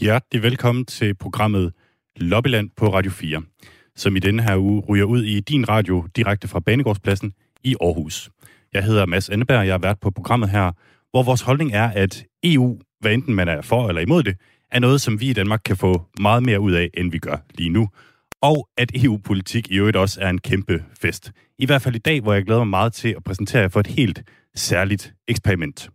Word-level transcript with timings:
Hjertelig 0.00 0.42
velkommen 0.42 0.84
til 0.84 1.14
programmet 1.14 1.72
Lobbyland 2.16 2.70
på 2.76 2.94
Radio 2.94 3.10
4, 3.10 3.42
som 3.96 4.16
i 4.16 4.18
denne 4.18 4.42
her 4.42 4.56
uge 4.56 4.82
ryger 4.88 5.04
ud 5.04 5.22
i 5.22 5.40
din 5.40 5.68
radio 5.68 6.06
direkte 6.16 6.48
fra 6.48 6.60
Banegårdspladsen 6.60 7.32
i 7.64 7.76
Aarhus. 7.80 8.30
Jeg 8.72 8.84
hedder 8.84 9.06
Mads 9.06 9.28
Anneberg, 9.28 9.66
jeg 9.66 9.74
er 9.74 9.78
vært 9.78 10.00
på 10.00 10.10
programmet 10.10 10.50
her, 10.50 10.72
hvor 11.10 11.22
vores 11.22 11.40
holdning 11.40 11.72
er, 11.72 11.90
at 11.90 12.24
EU, 12.42 12.78
hvad 13.00 13.12
enten 13.12 13.34
man 13.34 13.48
er 13.48 13.62
for 13.62 13.88
eller 13.88 14.00
imod 14.00 14.22
det, 14.22 14.36
er 14.70 14.78
noget, 14.78 15.00
som 15.00 15.20
vi 15.20 15.30
i 15.30 15.32
Danmark 15.32 15.60
kan 15.64 15.76
få 15.76 16.02
meget 16.20 16.42
mere 16.42 16.60
ud 16.60 16.72
af, 16.72 16.90
end 16.94 17.10
vi 17.10 17.18
gør 17.18 17.36
lige 17.54 17.70
nu. 17.70 17.88
Og 18.42 18.68
at 18.76 18.90
EU-politik 18.94 19.70
i 19.70 19.76
øvrigt 19.76 19.96
også 19.96 20.20
er 20.20 20.30
en 20.30 20.40
kæmpe 20.40 20.84
fest. 21.00 21.32
I 21.58 21.66
hvert 21.66 21.82
fald 21.82 21.94
i 21.94 21.98
dag, 21.98 22.20
hvor 22.20 22.32
jeg 22.32 22.44
glæder 22.44 22.60
mig 22.60 22.68
meget 22.68 22.92
til 22.92 23.14
at 23.16 23.24
præsentere 23.24 23.62
jer 23.62 23.68
for 23.68 23.80
et 23.80 23.86
helt 23.86 24.22
særligt 24.54 25.14
eksperiment. 25.28 25.90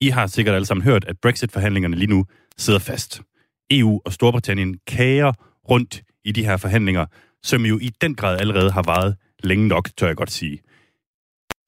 I 0.00 0.08
har 0.08 0.26
sikkert 0.26 0.54
alle 0.54 0.66
sammen 0.66 0.84
hørt, 0.84 1.04
at 1.04 1.16
Brexit-forhandlingerne 1.18 1.96
lige 1.96 2.10
nu 2.10 2.26
sidder 2.58 2.78
fast. 2.78 3.22
EU 3.70 4.00
og 4.04 4.12
Storbritannien 4.12 4.78
kager 4.86 5.32
rundt 5.70 6.02
i 6.24 6.32
de 6.32 6.44
her 6.44 6.56
forhandlinger, 6.56 7.06
som 7.42 7.66
jo 7.66 7.78
i 7.78 7.88
den 8.00 8.14
grad 8.14 8.40
allerede 8.40 8.70
har 8.70 8.82
varet 8.82 9.16
længe 9.42 9.68
nok, 9.68 9.88
tør 9.96 10.06
jeg 10.06 10.16
godt 10.16 10.30
sige. 10.30 10.60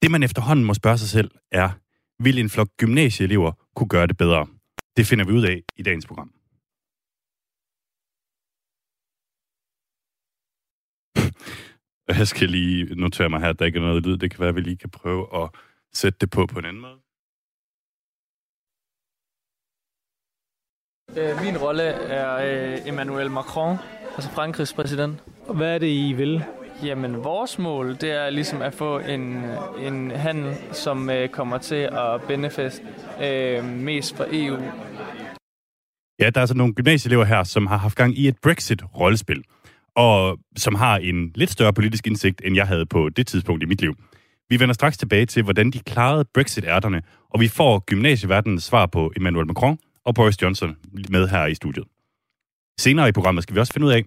Det 0.01 0.11
man 0.11 0.23
efterhånden 0.23 0.65
må 0.65 0.73
spørge 0.73 0.97
sig 0.97 1.09
selv 1.09 1.31
er, 1.51 1.69
vil 2.23 2.39
en 2.39 2.49
flok 2.49 2.69
gymnasieelever 2.77 3.51
kunne 3.75 3.89
gøre 3.89 4.07
det 4.07 4.17
bedre? 4.17 4.47
Det 4.97 5.05
finder 5.07 5.25
vi 5.25 5.31
ud 5.31 5.43
af 5.43 5.61
i 5.77 5.83
dagens 5.83 6.07
program. 6.07 6.33
Jeg 12.19 12.27
skal 12.27 12.49
lige 12.49 12.95
notere 12.95 13.29
mig 13.29 13.39
her, 13.39 13.49
at 13.49 13.59
der 13.59 13.65
ikke 13.65 13.79
er 13.79 13.83
noget 13.83 14.05
lyd. 14.05 14.17
Det 14.17 14.31
kan 14.31 14.39
være, 14.39 14.49
at 14.49 14.55
vi 14.55 14.61
lige 14.61 14.77
kan 14.77 14.89
prøve 14.89 15.43
at 15.43 15.49
sætte 15.93 16.17
det 16.21 16.29
på 16.29 16.45
på 16.45 16.59
en 16.59 16.65
anden 16.65 16.81
måde. 16.81 16.98
Min 21.15 21.57
rolle 21.57 21.83
er 21.83 22.35
øh, 22.73 22.87
Emmanuel 22.87 23.31
Macron, 23.31 23.77
altså 24.15 24.31
Frankrigs 24.31 24.73
præsident. 24.73 25.19
Hvad 25.53 25.75
er 25.75 25.77
det, 25.77 25.87
I 25.87 26.13
vil? 26.13 26.43
Jamen, 26.83 27.23
vores 27.23 27.59
mål, 27.59 27.97
det 28.01 28.11
er 28.11 28.29
ligesom 28.29 28.61
at 28.61 28.73
få 28.73 28.99
en, 28.99 29.43
en 29.79 30.11
handel, 30.11 30.55
som 30.71 31.09
øh, 31.09 31.29
kommer 31.29 31.57
til 31.57 31.75
at 31.75 32.21
benefit 32.27 32.83
øh, 33.23 33.65
mest 33.65 34.17
for 34.17 34.25
EU. 34.31 34.57
Ja, 36.19 36.29
der 36.29 36.39
er 36.39 36.41
altså 36.41 36.55
nogle 36.55 36.73
gymnasieelever 36.73 37.25
her, 37.25 37.43
som 37.43 37.67
har 37.67 37.77
haft 37.77 37.95
gang 37.95 38.17
i 38.17 38.27
et 38.27 38.35
Brexit-rollespil, 38.41 39.43
og 39.95 40.37
som 40.57 40.75
har 40.75 40.97
en 40.97 41.31
lidt 41.35 41.49
større 41.49 41.73
politisk 41.73 42.07
indsigt, 42.07 42.41
end 42.45 42.55
jeg 42.55 42.67
havde 42.67 42.85
på 42.85 43.09
det 43.09 43.27
tidspunkt 43.27 43.63
i 43.63 43.65
mit 43.65 43.81
liv. 43.81 43.95
Vi 44.49 44.59
vender 44.59 44.73
straks 44.73 44.97
tilbage 44.97 45.25
til, 45.25 45.43
hvordan 45.43 45.71
de 45.71 45.79
klarede 45.79 46.25
Brexit-ærterne, 46.33 47.01
og 47.29 47.39
vi 47.39 47.47
får 47.47 47.79
gymnasieverdenens 47.79 48.63
svar 48.63 48.85
på 48.85 49.11
Emmanuel 49.17 49.47
Macron 49.47 49.77
og 50.09 50.15
Boris 50.15 50.41
Johnson 50.41 50.77
med 51.09 51.27
her 51.27 51.45
i 51.45 51.55
studiet. 51.55 51.85
Senere 52.79 53.09
i 53.09 53.11
programmet 53.11 53.43
skal 53.43 53.55
vi 53.55 53.59
også 53.59 53.73
finde 53.73 53.87
ud 53.87 53.91
af, 53.91 54.03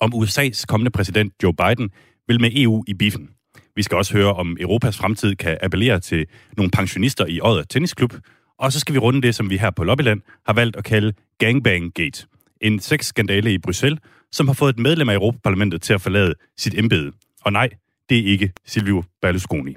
om 0.00 0.14
USA's 0.14 0.64
kommende 0.68 0.90
præsident 0.90 1.32
Joe 1.42 1.54
Biden 1.54 1.90
vil 2.28 2.40
med 2.40 2.50
EU 2.54 2.84
i 2.86 2.94
biffen. 2.94 3.30
Vi 3.76 3.82
skal 3.82 3.96
også 3.96 4.12
høre, 4.12 4.32
om 4.32 4.56
Europas 4.60 4.96
fremtid 4.96 5.34
kan 5.34 5.58
appellere 5.62 6.00
til 6.00 6.26
nogle 6.56 6.70
pensionister 6.70 7.26
i 7.26 7.40
Odder 7.42 7.62
Tennisklub, 7.62 8.14
og 8.58 8.72
så 8.72 8.80
skal 8.80 8.94
vi 8.94 8.98
runde 8.98 9.22
det, 9.22 9.34
som 9.34 9.50
vi 9.50 9.56
her 9.56 9.70
på 9.70 9.84
Lobbyland 9.84 10.20
har 10.46 10.52
valgt 10.52 10.76
at 10.76 10.84
kalde 10.84 11.12
Gangbang 11.38 11.94
Gate. 11.94 12.26
En 12.60 12.80
sexskandale 12.80 13.52
i 13.52 13.58
Bruxelles, 13.58 14.00
som 14.32 14.46
har 14.46 14.54
fået 14.54 14.72
et 14.72 14.78
medlem 14.78 15.08
af 15.08 15.14
Europaparlamentet 15.14 15.82
til 15.82 15.92
at 15.92 16.00
forlade 16.00 16.34
sit 16.56 16.78
embede. 16.78 17.12
Og 17.44 17.52
nej, 17.52 17.68
det 18.08 18.18
er 18.18 18.26
ikke 18.26 18.52
Silvio 18.66 19.04
Berlusconi. 19.22 19.74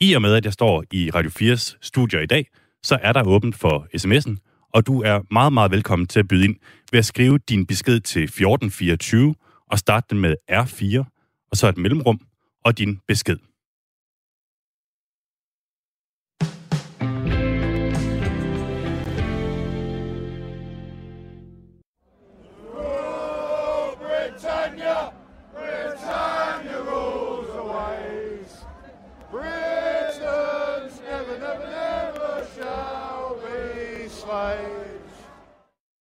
I 0.00 0.12
og 0.12 0.22
med, 0.22 0.34
at 0.34 0.44
jeg 0.44 0.52
står 0.52 0.84
i 0.92 1.10
Radio 1.10 1.30
4's 1.30 1.78
studier 1.80 2.20
i 2.20 2.26
dag, 2.26 2.46
så 2.82 2.98
er 3.02 3.12
der 3.12 3.22
åbent 3.22 3.56
for 3.56 3.86
sms'en, 3.96 4.49
og 4.72 4.86
du 4.86 5.02
er 5.02 5.20
meget, 5.30 5.52
meget 5.52 5.70
velkommen 5.70 6.08
til 6.08 6.20
at 6.20 6.28
byde 6.28 6.44
ind 6.44 6.56
ved 6.92 6.98
at 6.98 7.04
skrive 7.04 7.38
din 7.38 7.66
besked 7.66 8.00
til 8.00 8.22
1424 8.22 9.34
og 9.70 9.78
starte 9.78 10.06
den 10.10 10.20
med 10.20 10.34
R4, 10.52 11.04
og 11.50 11.56
så 11.56 11.68
et 11.68 11.78
mellemrum 11.78 12.20
og 12.64 12.78
din 12.78 13.00
besked. 13.08 13.36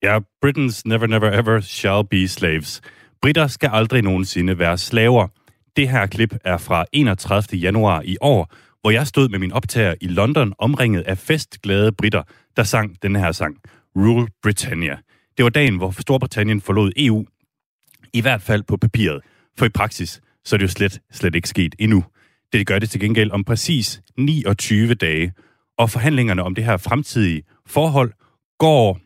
Ja, 0.03 0.19
Britons 0.41 0.85
never, 0.85 1.07
never, 1.07 1.31
ever 1.31 1.61
shall 1.61 2.03
be 2.03 2.27
slaves. 2.27 2.81
Britter 3.21 3.47
skal 3.47 3.69
aldrig 3.73 4.01
nogensinde 4.01 4.59
være 4.59 4.77
slaver. 4.77 5.27
Det 5.75 5.89
her 5.89 6.05
klip 6.07 6.35
er 6.43 6.57
fra 6.57 6.85
31. 6.91 7.59
januar 7.59 8.01
i 8.01 8.17
år, 8.21 8.53
hvor 8.81 8.91
jeg 8.91 9.07
stod 9.07 9.29
med 9.29 9.39
min 9.39 9.51
optager 9.51 9.95
i 10.01 10.07
London, 10.07 10.53
omringet 10.57 11.01
af 11.01 11.17
festglade 11.17 11.91
britter, 11.91 12.23
der 12.57 12.63
sang 12.63 13.01
den 13.01 13.15
her 13.15 13.31
sang, 13.31 13.57
Rule 13.95 14.27
Britannia. 14.43 14.97
Det 15.37 15.43
var 15.43 15.49
dagen, 15.49 15.77
hvor 15.77 16.01
Storbritannien 16.01 16.61
forlod 16.61 16.91
EU, 16.97 17.25
i 18.13 18.21
hvert 18.21 18.41
fald 18.41 18.63
på 18.63 18.77
papiret, 18.77 19.21
for 19.57 19.65
i 19.65 19.69
praksis, 19.69 20.21
så 20.45 20.55
er 20.55 20.57
det 20.57 20.63
jo 20.63 20.71
slet, 20.71 20.99
slet 21.11 21.35
ikke 21.35 21.49
sket 21.49 21.75
endnu. 21.79 22.03
Det 22.53 22.67
gør 22.67 22.79
det 22.79 22.89
til 22.89 22.99
gengæld 22.99 23.31
om 23.31 23.43
præcis 23.43 24.01
29 24.17 24.93
dage, 24.93 25.33
og 25.77 25.89
forhandlingerne 25.89 26.43
om 26.43 26.55
det 26.55 26.63
her 26.65 26.77
fremtidige 26.77 27.43
forhold 27.67 28.11
går 28.59 28.99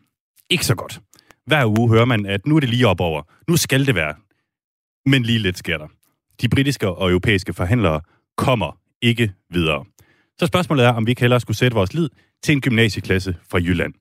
ikke 0.50 0.66
så 0.66 0.74
godt. 0.74 1.00
Hver 1.46 1.78
uge 1.78 1.88
hører 1.88 2.04
man, 2.04 2.26
at 2.26 2.46
nu 2.46 2.56
er 2.56 2.60
det 2.60 2.68
lige 2.68 2.86
op 2.86 3.00
over. 3.00 3.22
Nu 3.48 3.56
skal 3.56 3.86
det 3.86 3.94
være. 3.94 4.14
Men 5.06 5.22
lige 5.22 5.38
lidt 5.38 5.58
sker 5.58 5.78
der. 5.78 5.86
De 6.40 6.48
britiske 6.48 6.88
og 6.88 7.10
europæiske 7.10 7.52
forhandlere 7.52 8.00
kommer 8.36 8.78
ikke 9.02 9.32
videre. 9.50 9.84
Så 10.38 10.46
spørgsmålet 10.46 10.84
er, 10.84 10.92
om 10.92 11.06
vi 11.06 11.10
ikke 11.10 11.20
hellere 11.20 11.40
skulle 11.40 11.56
sætte 11.56 11.74
vores 11.74 11.94
lid 11.94 12.08
til 12.42 12.52
en 12.52 12.60
gymnasieklasse 12.60 13.36
fra 13.50 13.58
Jylland. 13.58 13.94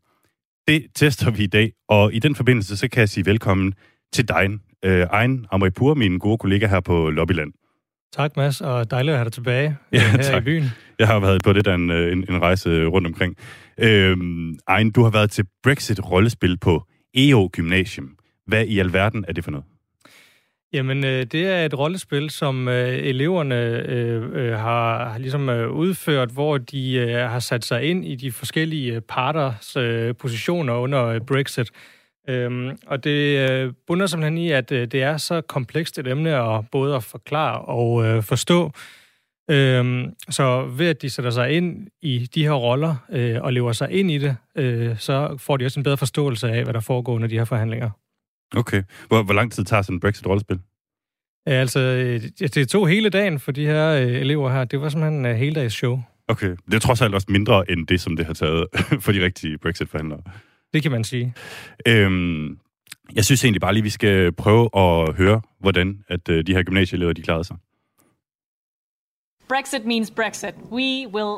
Det 0.67 0.87
tester 0.95 1.31
vi 1.31 1.43
i 1.43 1.47
dag, 1.47 1.71
og 1.87 2.13
i 2.13 2.19
den 2.19 2.35
forbindelse 2.35 2.77
så 2.77 2.87
kan 2.87 2.99
jeg 2.99 3.09
sige 3.09 3.25
velkommen 3.25 3.73
til 4.13 4.27
dig, 4.27 4.49
øh, 4.85 4.99
Ejn 4.99 5.45
Amripur, 5.51 5.93
min 5.93 6.19
gode 6.19 6.37
kollega 6.37 6.67
her 6.67 6.79
på 6.79 7.09
Lobbyland. 7.09 7.53
Tak, 8.13 8.37
Mads, 8.37 8.61
og 8.61 8.91
dejligt 8.91 9.11
at 9.11 9.17
have 9.17 9.23
dig 9.25 9.33
tilbage 9.33 9.77
Ja, 9.93 9.97
ja, 9.97 10.09
her 10.09 10.17
tak. 10.17 10.41
i 10.41 10.45
byen. 10.45 10.63
Jeg 10.99 11.07
har 11.07 11.19
været 11.19 11.43
på 11.43 11.53
lidt 11.53 11.67
af 11.67 11.75
en, 11.75 11.89
øh, 11.91 12.11
en, 12.11 12.25
en 12.29 12.41
rejse 12.41 12.85
rundt 12.85 13.07
omkring. 13.07 13.35
Øhm, 13.79 14.55
Ejn, 14.69 14.91
du 14.91 15.03
har 15.03 15.09
været 15.09 15.31
til 15.31 15.45
Brexit-rollespil 15.63 16.57
på 16.57 16.83
EO 17.15 17.49
Gymnasium. 17.53 18.09
Hvad 18.47 18.65
i 18.65 18.79
alverden 18.79 19.25
er 19.27 19.33
det 19.33 19.43
for 19.43 19.51
noget? 19.51 19.65
Jamen, 20.73 21.05
øh, 21.05 21.25
det 21.25 21.47
er 21.47 21.65
et 21.65 21.77
rollespil, 21.77 22.29
som 22.29 22.67
øh, 22.67 22.89
eleverne 22.89 23.55
øh, 23.89 24.29
øh, 24.33 24.51
har, 24.51 25.09
har 25.09 25.17
ligesom 25.17 25.49
øh, 25.49 25.71
udført, 25.71 26.29
hvor 26.29 26.57
de 26.57 26.93
øh, 26.93 27.15
har 27.29 27.39
sat 27.39 27.65
sig 27.65 27.83
ind 27.83 28.05
i 28.05 28.15
de 28.15 28.31
forskellige 28.31 28.93
øh, 28.95 29.01
parters 29.01 29.75
øh, 29.77 30.15
positioner 30.15 30.73
under 30.73 31.05
øh, 31.05 31.21
Brexit. 31.27 31.69
Øhm, 32.29 32.77
og 32.87 33.03
det 33.03 33.49
øh, 33.49 33.73
bunder 33.87 34.07
simpelthen 34.07 34.37
i, 34.37 34.51
at 34.51 34.71
øh, 34.71 34.87
det 34.87 35.03
er 35.03 35.17
så 35.17 35.41
komplekst 35.41 35.99
et 35.99 36.07
emne 36.07 36.35
at 36.35 36.65
både 36.71 36.95
at 36.95 37.03
forklare 37.03 37.61
og 37.61 38.05
øh, 38.05 38.23
forstå. 38.23 38.71
Øhm, 39.51 40.13
så 40.29 40.65
ved 40.65 40.87
at 40.87 41.01
de 41.01 41.09
sætter 41.09 41.31
sig 41.31 41.51
ind 41.51 41.87
i 42.01 42.29
de 42.35 42.43
her 42.43 42.53
roller 42.53 42.95
øh, 43.11 43.41
og 43.41 43.53
lever 43.53 43.71
sig 43.71 43.91
ind 43.91 44.11
i 44.11 44.17
det, 44.17 44.35
øh, 44.55 44.97
så 44.99 45.37
får 45.37 45.57
de 45.57 45.65
også 45.65 45.79
en 45.79 45.83
bedre 45.83 45.97
forståelse 45.97 46.51
af, 46.51 46.63
hvad 46.63 46.73
der 46.73 46.79
foregår 46.79 47.13
under 47.13 47.27
de 47.27 47.37
her 47.37 47.45
forhandlinger. 47.45 47.89
Okay. 48.55 48.83
Hvor, 49.07 49.23
hvor 49.23 49.33
lang 49.33 49.51
tid 49.51 49.63
tager 49.63 49.81
sådan 49.81 49.95
et 49.95 50.01
Brexit-rollespil? 50.01 50.59
Ja, 51.47 51.51
altså, 51.51 51.79
øh, 51.79 52.21
det 52.47 52.69
tog 52.69 52.87
hele 52.87 53.09
dagen 53.09 53.39
for 53.39 53.51
de 53.51 53.65
her 53.65 53.89
øh, 53.89 54.07
elever 54.07 54.51
her. 54.51 54.63
Det 54.63 54.81
var 54.81 54.89
simpelthen 54.89 55.25
en 55.25 55.35
hele 55.35 55.55
dags 55.55 55.73
show. 55.73 55.99
Okay. 56.27 56.55
Det 56.65 56.73
er 56.73 56.79
trods 56.79 57.01
alt 57.01 57.15
også 57.15 57.27
mindre 57.29 57.71
end 57.71 57.87
det, 57.87 58.01
som 58.01 58.15
det 58.15 58.25
har 58.25 58.33
taget 58.33 58.67
for 59.03 59.11
de 59.11 59.25
rigtige 59.25 59.57
Brexit-forhandlere. 59.57 60.21
Det 60.73 60.81
kan 60.83 60.91
man 60.91 61.03
sige. 61.03 61.33
Øhm, 61.87 62.59
jeg 63.15 63.25
synes 63.25 63.43
egentlig 63.43 63.61
bare 63.61 63.73
lige, 63.73 63.83
vi 63.83 63.89
skal 63.89 64.31
prøve 64.31 64.69
at 64.75 65.13
høre, 65.13 65.41
hvordan 65.59 66.03
at, 66.07 66.29
øh, 66.29 66.47
de 66.47 66.53
her 66.53 66.63
gymnasieelever 66.63 67.13
de 67.13 67.21
klarede 67.21 67.43
sig. 67.43 67.57
Brexit 69.47 69.85
means 69.85 70.11
Brexit. 70.11 70.55
We 70.71 71.07
will 71.07 71.37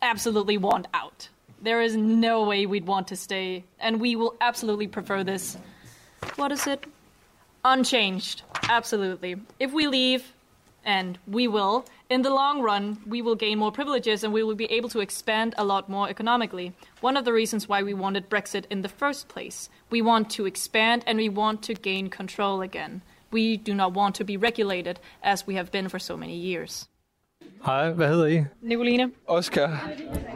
absolutely 0.00 0.56
want 0.56 0.86
out. 0.92 1.30
There 1.64 1.84
is 1.84 1.96
no 1.96 2.48
way 2.48 2.66
we'd 2.66 2.86
want 2.86 3.06
to 3.08 3.16
stay, 3.16 3.64
and 3.80 3.96
we 3.96 4.16
will 4.16 4.32
absolutely 4.40 4.86
prefer 4.86 5.22
this. 5.22 5.58
What 6.38 6.52
is 6.52 6.66
it? 6.66 6.86
Unchanged. 7.64 8.44
Absolutely. 8.70 9.34
If 9.60 9.72
we 9.72 9.86
leave, 9.86 10.22
and 10.88 11.18
we 11.26 11.46
will, 11.46 11.84
in 12.08 12.22
the 12.22 12.30
long 12.30 12.62
run, 12.62 12.96
we 13.06 13.20
will 13.20 13.34
gain 13.34 13.58
more 13.58 13.70
privileges 13.70 14.24
and 14.24 14.32
we 14.32 14.42
will 14.42 14.54
be 14.54 14.72
able 14.78 14.88
to 14.88 15.00
expand 15.00 15.54
a 15.58 15.64
lot 15.64 15.88
more 15.88 16.08
economically. 16.08 16.72
One 17.02 17.18
of 17.18 17.26
the 17.26 17.32
reasons 17.32 17.68
why 17.68 17.82
we 17.82 17.92
wanted 17.92 18.30
Brexit 18.30 18.64
in 18.70 18.80
the 18.80 18.88
first 18.88 19.28
place. 19.28 19.68
We 19.90 20.00
want 20.00 20.30
to 20.36 20.46
expand 20.46 21.02
and 21.06 21.18
we 21.18 21.28
want 21.28 21.62
to 21.64 21.74
gain 21.74 22.08
control 22.08 22.62
again. 22.62 23.02
We 23.30 23.58
do 23.58 23.74
not 23.74 23.92
want 23.92 24.14
to 24.16 24.24
be 24.24 24.38
regulated 24.38 24.98
as 25.22 25.46
we 25.46 25.56
have 25.56 25.70
been 25.70 25.88
for 25.90 25.98
so 25.98 26.16
many 26.16 26.36
years. 26.36 26.88
Hej, 27.64 27.90
hvad 27.90 28.08
hedder 28.08 28.26
I? 28.26 28.44
Nicoline? 28.62 29.10
Oscar. 29.26 29.68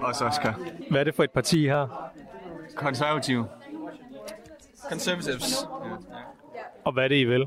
Også 0.03 0.25
Oscar. 0.25 0.55
Hvad 0.91 1.01
er 1.01 1.05
det 1.05 1.15
for 1.15 1.25
et 1.25 1.31
parti 1.31 1.67
her? 1.67 2.11
Konservativ. 2.75 3.45
Conservatives. 4.89 5.67
Og 6.85 6.93
hvad 6.93 7.05
er 7.05 7.09
det, 7.09 7.17
I 7.17 7.25
vil? 7.25 7.47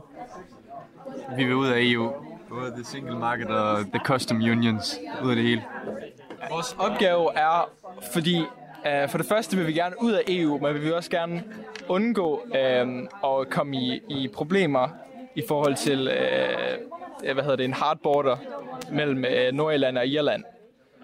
Vi 1.37 1.43
vil 1.43 1.55
ud 1.55 1.67
af 1.67 1.79
EU. 1.81 2.13
Både 2.55 2.71
the 2.71 2.83
single 2.83 3.19
market 3.19 3.47
og 3.47 3.79
the 3.79 3.99
custom 4.05 4.37
unions. 4.37 4.99
Ud 5.23 5.29
af 5.29 5.35
det 5.35 5.45
hele. 5.45 5.63
Vores 6.49 6.75
opgave 6.79 7.35
er, 7.35 7.69
fordi 8.13 8.39
uh, 8.39 9.09
for 9.09 9.17
det 9.17 9.27
første 9.27 9.57
vil 9.57 9.67
vi 9.67 9.73
gerne 9.73 9.95
ud 10.01 10.11
af 10.11 10.21
EU, 10.27 10.59
men 10.61 10.73
vi 10.73 10.79
vil 10.79 10.93
også 10.93 11.09
gerne 11.09 11.43
undgå 11.87 12.41
uh, 12.45 13.31
at 13.39 13.49
komme 13.49 13.77
i, 13.77 14.01
i 14.09 14.27
problemer 14.33 14.87
i 15.35 15.43
forhold 15.47 15.75
til 15.75 15.99
uh, 15.99 17.33
hvad 17.33 17.43
hedder 17.43 17.55
det, 17.55 17.65
en 17.65 17.73
hard 17.73 17.97
border 17.97 18.37
mellem 18.91 19.17
uh, 19.17 19.57
Nordirland 19.57 19.97
og 19.97 20.07
Irland. 20.07 20.43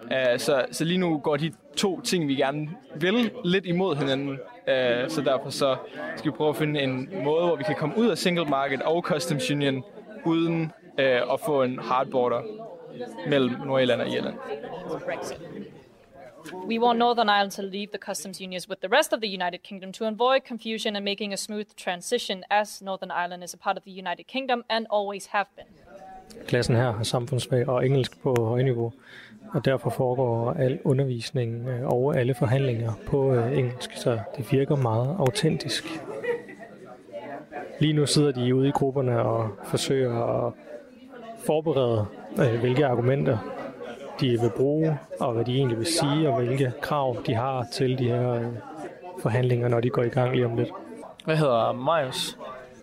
Uh, 0.02 0.38
så, 0.38 0.64
så 0.70 0.84
lige 0.84 0.98
nu 0.98 1.18
går 1.18 1.36
de 1.36 1.52
to 1.76 2.00
ting, 2.00 2.28
vi 2.28 2.34
gerne 2.34 2.70
vil, 2.96 3.30
lidt 3.44 3.66
imod 3.66 3.96
hinanden. 3.96 4.28
Uh, 4.28 5.08
så 5.08 5.22
derfor 5.24 5.50
så 5.50 5.76
skal 6.16 6.32
vi 6.32 6.36
prøve 6.36 6.50
at 6.50 6.56
finde 6.56 6.80
en 6.80 7.08
måde, 7.24 7.46
hvor 7.46 7.56
vi 7.56 7.64
kan 7.64 7.74
komme 7.74 7.98
ud 7.98 8.06
af 8.06 8.18
single 8.18 8.44
market 8.44 8.82
og 8.82 9.02
customs 9.02 9.50
union, 9.50 9.84
uden 10.24 10.72
uh, 10.98 11.32
at 11.34 11.40
få 11.40 11.62
en 11.62 11.78
hard 11.78 12.06
border 12.06 12.40
mellem 13.28 13.54
Nordirland 13.66 14.00
og 14.00 14.08
Irland. 14.08 14.34
Brexit. 15.04 15.40
We 16.66 16.80
want 16.80 16.98
Northern 16.98 17.28
Ireland 17.28 17.52
to 17.52 17.62
leave 17.62 17.88
the 17.92 17.98
customs 17.98 18.40
unions 18.40 18.68
with 18.68 18.80
the 18.80 18.96
rest 18.96 19.12
of 19.12 19.20
the 19.20 19.28
United 19.28 19.62
Kingdom 19.62 19.92
to 19.92 20.04
avoid 20.04 20.40
confusion 20.48 20.96
and 20.96 21.04
making 21.04 21.32
a 21.32 21.36
smooth 21.36 21.66
transition, 21.76 22.42
as 22.50 22.82
Northern 22.82 23.10
Ireland 23.10 23.44
is 23.44 23.54
a 23.54 23.56
part 23.56 23.76
of 23.76 23.84
the 23.84 23.90
United 23.90 24.26
Kingdom 24.26 24.64
and 24.68 24.86
always 24.90 25.26
have 25.26 25.46
been. 25.56 25.66
Klassen 26.46 26.76
her 26.76 26.92
har 26.92 27.02
samfundsfag 27.04 27.68
og 27.68 27.86
engelsk 27.86 28.22
på 28.22 28.34
højniveau, 28.44 28.92
og 29.54 29.64
derfor 29.64 29.90
foregår 29.90 30.52
al 30.52 30.80
undervisning 30.84 31.68
øh, 31.68 31.86
og 31.86 32.16
alle 32.16 32.34
forhandlinger 32.34 32.92
på 33.06 33.34
øh, 33.34 33.58
engelsk, 33.58 33.96
så 33.96 34.18
det 34.36 34.52
virker 34.52 34.76
meget 34.76 35.16
autentisk. 35.18 35.84
Lige 37.80 37.92
nu 37.92 38.06
sidder 38.06 38.32
de 38.32 38.54
ude 38.54 38.68
i 38.68 38.70
grupperne 38.70 39.22
og 39.22 39.50
forsøger 39.64 40.46
at 40.46 40.52
forberede, 41.46 42.06
øh, 42.38 42.60
hvilke 42.60 42.86
argumenter 42.86 43.38
de 44.20 44.28
vil 44.28 44.50
bruge, 44.56 44.98
og 45.20 45.32
hvad 45.32 45.44
de 45.44 45.56
egentlig 45.56 45.78
vil 45.78 45.86
sige, 45.86 46.28
og 46.28 46.42
hvilke 46.42 46.72
krav 46.80 47.16
de 47.26 47.34
har 47.34 47.66
til 47.72 47.98
de 47.98 48.08
her 48.08 48.32
øh, 48.32 48.46
forhandlinger, 49.18 49.68
når 49.68 49.80
de 49.80 49.90
går 49.90 50.02
i 50.02 50.08
gang 50.08 50.34
lige 50.34 50.46
om 50.46 50.56
lidt. 50.56 50.70
Hvad 51.24 51.36
hedder 51.36 51.72
Marius? 51.72 52.38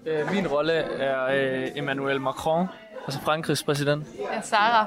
Øh, 0.05 0.33
min 0.33 0.47
rolle 0.47 0.73
er 0.73 1.25
øh, 1.25 1.67
Emmanuel 1.75 2.21
Macron, 2.21 2.67
altså 3.05 3.21
Frankrigs 3.21 3.63
præsident. 3.63 4.07
Jeg 4.19 4.37
er 4.37 4.41
Sarah. 4.41 4.85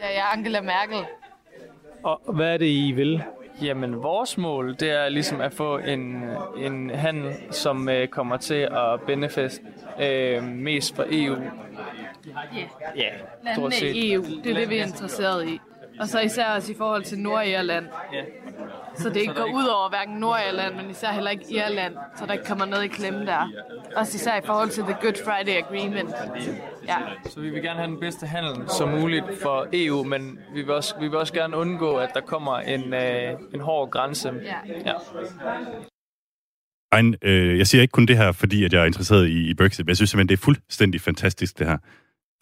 Ja, 0.00 0.06
jeg 0.06 0.16
er 0.16 0.32
Angela 0.36 0.60
Merkel. 0.60 1.06
Og 2.02 2.20
hvad 2.26 2.54
er 2.54 2.56
det, 2.56 2.66
I 2.66 2.92
vil? 2.92 3.22
Jamen, 3.62 4.02
vores 4.02 4.38
mål, 4.38 4.76
det 4.80 4.90
er 4.90 5.08
ligesom 5.08 5.40
at 5.40 5.52
få 5.52 5.78
en, 5.78 6.24
en 6.56 6.90
handel, 6.90 7.34
som 7.50 7.88
øh, 7.88 8.08
kommer 8.08 8.36
til 8.36 8.54
at 8.72 9.00
benefest 9.06 9.62
øh, 10.00 10.42
mest 10.44 10.96
for 10.96 11.04
EU. 11.10 11.36
Ja, 12.96 13.08
stort 13.52 13.56
Landene 13.56 13.72
set. 13.72 13.96
i 13.96 14.12
EU, 14.12 14.22
det 14.44 14.50
er 14.50 14.54
det, 14.54 14.70
vi 14.70 14.76
er 14.76 14.86
interesseret 14.86 15.48
i. 15.48 15.60
Og 16.00 16.08
så 16.08 16.20
især 16.20 16.46
også 16.46 16.72
i 16.72 16.74
forhold 16.78 17.04
til 17.04 17.18
Nordirland. 17.18 17.86
Ja. 18.12 18.22
Så 18.94 19.08
det 19.08 19.16
ikke 19.16 19.34
går 19.34 19.44
ud 19.54 19.66
over 19.66 19.88
hverken 19.88 20.14
Nordirland, 20.14 20.74
men 20.74 20.90
især 20.90 21.08
heller 21.08 21.30
ikke 21.30 21.44
Irland, 21.50 21.94
så 22.16 22.26
der 22.26 22.32
ikke 22.32 22.44
kommer 22.44 22.64
noget 22.64 22.84
i 22.84 22.88
klemme 22.88 23.26
der. 23.26 23.50
Også 23.96 24.16
især 24.16 24.36
i 24.36 24.42
forhold 24.44 24.68
til 24.70 24.82
The 24.82 24.96
Good 25.02 25.24
Friday 25.24 25.56
Agreement. 25.56 26.14
Ja. 26.88 26.96
Så 27.30 27.40
vi 27.40 27.50
vil 27.50 27.62
gerne 27.62 27.78
have 27.78 27.90
den 27.90 28.00
bedste 28.00 28.26
handel 28.26 28.68
som 28.78 28.88
muligt 28.88 29.24
for 29.42 29.66
EU, 29.72 30.04
men 30.04 30.38
vi 30.54 30.62
vil 30.62 30.70
også, 30.70 30.94
vi 31.00 31.08
vil 31.08 31.18
også 31.18 31.32
gerne 31.32 31.56
undgå, 31.56 31.96
at 31.96 32.10
der 32.14 32.20
kommer 32.20 32.56
en, 32.56 32.94
øh, 32.94 33.32
en 33.54 33.60
hård 33.60 33.90
grænse. 33.90 34.32
Ja. 34.44 34.74
Ja. 34.86 34.92
Ejn, 36.92 37.14
øh, 37.22 37.58
jeg 37.58 37.66
siger 37.66 37.82
ikke 37.82 37.92
kun 37.92 38.06
det 38.06 38.16
her, 38.16 38.32
fordi 38.32 38.64
at 38.64 38.72
jeg 38.72 38.82
er 38.82 38.86
interesseret 38.86 39.28
i, 39.28 39.50
i 39.50 39.54
Brexit, 39.54 39.86
men 39.86 39.88
jeg 39.88 39.96
synes 39.96 40.10
simpelthen, 40.10 40.28
det 40.28 40.34
er 40.34 40.44
fuldstændig 40.44 41.00
fantastisk, 41.00 41.58
det 41.58 41.66
her. 41.66 41.76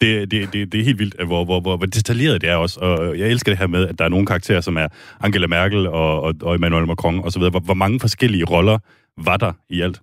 Det, 0.01 0.31
det, 0.31 0.53
det, 0.53 0.71
det 0.71 0.79
er 0.79 0.83
helt 0.83 0.99
vildt, 0.99 1.23
hvor, 1.25 1.45
hvor, 1.45 1.59
hvor, 1.59 1.77
hvor 1.77 1.85
detaljeret 1.85 2.41
det 2.41 2.49
er 2.49 2.55
også, 2.55 2.79
og 2.79 3.19
jeg 3.19 3.27
elsker 3.27 3.51
det 3.51 3.59
her 3.59 3.67
med, 3.67 3.87
at 3.87 3.99
der 3.99 4.05
er 4.05 4.09
nogle 4.09 4.25
karakterer, 4.25 4.61
som 4.61 4.77
er 4.77 4.87
Angela 5.19 5.47
Merkel 5.47 5.87
og, 5.87 6.21
og, 6.21 6.33
og 6.41 6.55
Emmanuel 6.55 6.87
Macron 6.87 7.19
osv. 7.19 7.41
Hvor, 7.41 7.59
hvor 7.59 7.73
mange 7.73 7.99
forskellige 7.99 8.45
roller 8.45 8.79
var 9.17 9.37
der 9.37 9.53
i 9.69 9.81
alt? 9.81 10.01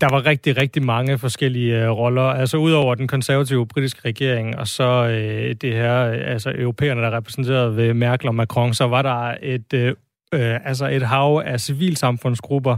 Der 0.00 0.10
var 0.10 0.26
rigtig, 0.26 0.56
rigtig 0.56 0.82
mange 0.84 1.18
forskellige 1.18 1.84
øh, 1.84 1.90
roller. 1.90 2.22
Altså 2.22 2.56
udover 2.56 2.94
den 2.94 3.08
konservative 3.08 3.66
britiske 3.66 4.00
regering, 4.04 4.58
og 4.58 4.68
så 4.68 5.06
øh, 5.06 5.54
det 5.54 5.72
her, 5.72 6.06
øh, 6.06 6.18
altså 6.24 6.52
europæerne, 6.58 7.00
der 7.00 7.08
er 7.08 7.16
repræsenteret 7.16 7.76
ved 7.76 7.94
Merkel 7.94 8.28
og 8.28 8.34
Macron, 8.34 8.74
så 8.74 8.86
var 8.86 9.02
der 9.02 9.34
et 9.42 9.72
øh, 9.74 9.94
øh, 10.34 10.60
altså 10.64 10.88
et 10.88 11.02
hav 11.02 11.42
af 11.44 11.60
civilsamfundsgrupper, 11.60 12.76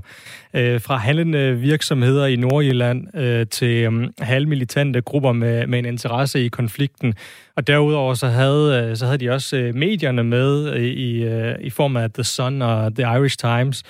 øh, 0.54 0.80
fra 0.80 0.96
handlende 0.96 1.56
virksomheder 1.56 2.26
i 2.26 2.36
Nordjylland 2.36 3.16
øh, 3.16 3.46
til 3.46 3.92
øh, 3.92 4.08
halvmilitante 4.20 5.00
grupper 5.00 5.32
med, 5.32 5.66
med 5.66 5.78
en 5.78 5.86
interesse 5.86 6.44
i 6.44 6.48
konflikten. 6.48 7.14
Og 7.56 7.66
derudover 7.66 8.14
så 8.14 8.26
havde, 8.26 8.88
øh, 8.90 8.96
så 8.96 9.06
havde 9.06 9.18
de 9.18 9.30
også 9.30 9.56
øh, 9.56 9.74
medierne 9.74 10.24
med 10.24 10.74
øh, 10.74 10.82
i, 10.82 11.24
øh, 11.24 11.54
i 11.60 11.70
form 11.70 11.96
af 11.96 12.12
The 12.12 12.24
Sun 12.24 12.62
og 12.62 12.94
The 12.94 13.16
Irish 13.18 13.38
Times. 13.38 13.82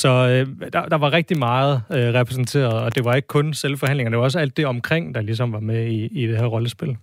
Så 0.00 0.08
øh, 0.08 0.70
der, 0.72 0.86
der 0.88 0.96
var 0.98 1.12
rigtig 1.12 1.38
meget 1.38 1.82
øh, 1.90 2.14
repræsenteret, 2.14 2.72
og 2.72 2.94
det 2.94 3.04
var 3.04 3.14
ikke 3.14 3.28
kun 3.28 3.54
selvforhandlinger, 3.54 4.10
det 4.10 4.18
var 4.18 4.24
også 4.24 4.38
alt 4.38 4.56
det 4.56 4.66
omkring, 4.66 5.14
der 5.14 5.20
ligesom 5.20 5.52
var 5.52 5.60
med 5.60 5.86
i, 5.86 6.06
i 6.06 6.26
det 6.26 6.36
her 6.38 6.46
rollespil. 6.46 6.96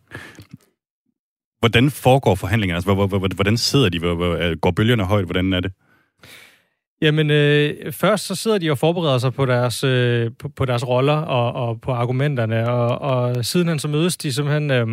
Hvordan 1.59 1.91
foregår 1.91 2.35
forhandlingerne? 2.35 2.75
Altså, 2.77 2.93
hvor- 2.93 3.07
hvor- 3.07 3.17
hvor- 3.19 3.35
hvordan 3.35 3.57
sidder 3.57 3.89
de? 3.89 3.99
Hvor- 3.99 4.55
Går 4.55 4.71
bølgerne 4.71 5.03
højt? 5.05 5.25
Hvordan 5.25 5.53
er 5.53 5.59
det? 5.59 5.71
Jamen, 7.01 7.29
øh, 7.31 7.91
først 7.91 8.25
så 8.25 8.35
sidder 8.35 8.57
de 8.57 8.71
og 8.71 8.77
forbereder 8.77 9.17
sig 9.17 9.33
på 9.33 9.45
deres, 9.45 9.83
øh, 9.83 10.31
på, 10.39 10.49
på 10.49 10.65
deres 10.65 10.87
roller 10.87 11.13
og, 11.13 11.67
og 11.67 11.81
på 11.81 11.91
argumenterne, 11.91 12.69
og, 12.69 12.99
og 13.01 13.45
sidenhen 13.45 13.79
så 13.79 13.87
mødes 13.87 14.17
de 14.17 14.33
simpelthen 14.33 14.71
øh, 14.71 14.87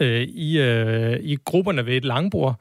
øh, 0.00 0.22
i, 0.22 0.58
øh, 0.60 1.18
i 1.22 1.36
grupperne 1.44 1.86
ved 1.86 1.96
et 1.96 2.04
langbord, 2.04 2.60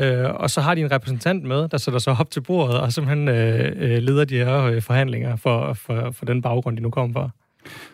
øh, 0.00 0.34
og 0.34 0.50
så 0.50 0.60
har 0.60 0.74
de 0.74 0.80
en 0.80 0.90
repræsentant 0.90 1.44
med, 1.44 1.68
der 1.68 1.78
sætter 1.78 2.00
sig 2.00 2.16
op 2.20 2.30
til 2.30 2.40
bordet 2.40 2.80
og 2.80 2.92
simpelthen 2.92 3.28
øh, 3.28 3.72
øh, 3.76 3.98
leder 3.98 4.24
de 4.24 4.36
her 4.36 4.62
øh, 4.62 4.82
forhandlinger 4.82 5.36
for, 5.36 5.72
for, 5.72 6.10
for 6.10 6.24
den 6.24 6.42
baggrund, 6.42 6.76
de 6.76 6.82
nu 6.82 6.90
kommer 6.90 7.12
fra. 7.12 7.30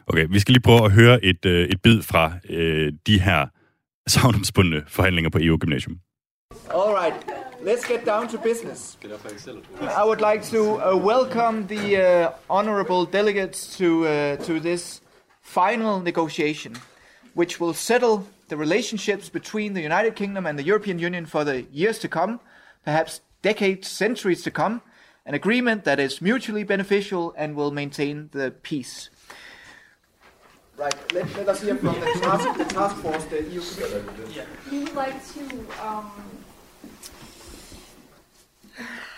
Okay, 0.07 0.27
vi 0.31 0.39
skal 0.39 0.53
lige 0.53 0.63
prøve 0.63 0.85
at 0.85 0.93
høre 0.93 1.25
et, 1.25 1.47
øh, 1.47 1.69
et 1.69 1.83
bid 1.83 2.03
fra 2.03 2.33
øh, 2.51 2.93
de 3.07 3.21
her 3.21 3.47
savnomsbundne 4.07 4.83
forhandlinger 4.87 5.31
på 5.31 5.39
EU-gymnasium. 5.41 5.99
All 6.71 6.93
right, 6.95 7.15
let's 7.65 7.85
get 7.93 8.07
down 8.07 8.29
to 8.29 8.39
business. 8.39 8.99
I 9.83 10.05
would 10.05 10.21
like 10.33 10.43
to 10.45 10.63
uh, 10.79 10.97
welcome 10.97 11.67
the 11.69 11.85
uh, 11.97 12.31
honorable 12.49 13.07
delegates 13.13 13.77
to 13.77 14.05
uh, 14.05 14.37
to 14.37 14.61
this 14.61 15.03
final 15.43 16.01
negotiation, 16.01 16.77
which 17.35 17.61
will 17.61 17.75
settle 17.75 18.23
the 18.49 18.57
relationships 18.57 19.29
between 19.29 19.75
the 19.75 19.81
United 19.81 20.15
Kingdom 20.15 20.47
and 20.47 20.59
the 20.59 20.63
European 20.63 20.99
Union 20.99 21.27
for 21.27 21.45
the 21.45 21.63
years 21.73 21.99
to 22.01 22.09
come, 22.09 22.41
perhaps 22.85 23.21
decades, 23.43 23.89
centuries 23.89 24.43
to 24.43 24.51
come. 24.51 24.83
An 25.25 25.35
agreement 25.35 25.85
that 25.85 25.99
is 25.99 26.23
mutually 26.23 26.63
beneficial 26.63 27.35
and 27.37 27.57
will 27.57 27.73
maintain 27.73 28.29
the 28.33 28.53
peace. 28.63 29.11
Right, 30.77 30.95
let, 31.13 31.35
let 31.37 31.49
us 31.49 31.63
hear 31.63 31.75
from 31.77 31.99
the 31.99 32.21
task, 32.21 32.59
the 32.59 32.65
task 32.65 32.97
force, 32.97 33.25
the 33.25 33.43
EU 33.45 33.63
We 34.71 34.79
would 34.85 34.95
like 34.95 35.27
to 35.35 35.67
um, 35.83 36.13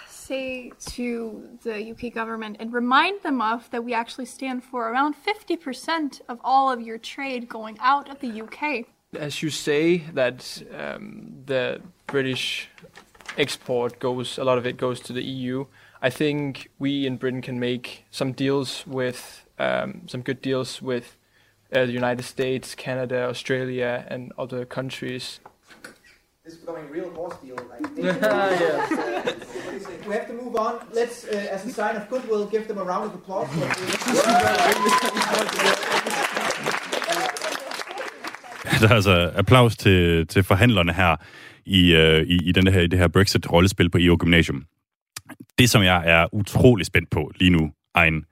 say 0.08 0.72
to 0.86 1.48
the 1.64 1.90
UK 1.90 2.14
government 2.14 2.56
and 2.60 2.72
remind 2.72 3.22
them 3.22 3.42
of 3.42 3.68
that 3.70 3.84
we 3.84 3.92
actually 3.92 4.26
stand 4.26 4.62
for 4.62 4.88
around 4.90 5.14
50% 5.16 6.20
of 6.28 6.38
all 6.44 6.70
of 6.70 6.80
your 6.80 6.96
trade 6.96 7.48
going 7.48 7.76
out 7.80 8.08
of 8.08 8.20
the 8.20 8.42
UK. 8.42 8.86
As 9.16 9.42
you 9.42 9.48
say 9.48 9.98
that 10.12 10.62
um, 10.76 11.42
the 11.46 11.80
British 12.06 12.68
export 13.38 13.98
goes, 13.98 14.36
a 14.36 14.44
lot 14.44 14.58
of 14.58 14.66
it 14.66 14.76
goes 14.76 15.00
to 15.00 15.14
the 15.14 15.22
EU. 15.22 15.64
I 16.02 16.10
think 16.10 16.70
we 16.78 17.06
in 17.06 17.16
Britain 17.16 17.40
can 17.40 17.58
make 17.58 18.04
some 18.10 18.32
deals 18.32 18.86
with 18.86 19.46
um, 19.58 20.02
some 20.06 20.20
good 20.20 20.42
deals 20.42 20.82
with 20.82 21.16
uh, 21.72 21.86
the 21.86 21.92
United 21.92 22.24
States, 22.24 22.74
Canada, 22.74 23.28
Australia, 23.28 24.04
and 24.08 24.32
other 24.38 24.66
countries. 24.66 25.40
This 26.44 26.54
is 26.54 26.60
becoming 26.60 26.84
a 26.84 26.88
real 26.88 27.10
horse 27.10 27.36
deal. 27.42 27.56
Like, 27.56 27.90
yeah. 27.96 29.34
we 30.06 30.14
have 30.14 30.26
to 30.28 30.34
move 30.34 30.54
on. 30.56 30.86
Let's, 30.92 31.24
uh, 31.24 31.48
as 31.50 31.66
a 31.66 31.70
sign 31.70 31.96
of 31.96 32.08
goodwill, 32.10 32.46
give 32.46 32.68
them 32.68 32.78
a 32.78 32.84
round 32.84 33.06
of 33.06 33.14
applause. 33.14 33.48
Der 38.80 38.88
er 38.88 38.94
altså 38.94 39.30
applaus 39.34 39.76
til, 39.76 40.26
til 40.26 40.42
forhandlerne 40.42 40.92
her 40.92 41.16
i, 41.66 41.94
øh, 41.94 42.22
i, 42.22 42.48
i, 42.48 42.52
den 42.52 42.68
her, 42.68 42.80
i 42.80 42.86
det 42.86 42.98
her 42.98 43.08
Brexit-rollespil 43.08 43.90
på 43.90 43.98
EU-gymnasium. 44.00 44.64
Det, 45.58 45.70
som 45.70 45.82
jeg 45.82 46.02
er 46.06 46.34
utrolig 46.34 46.86
spændt 46.86 47.10
på 47.10 47.32
lige 47.36 47.50
nu, 47.50 47.70
Ejn, 47.94 48.24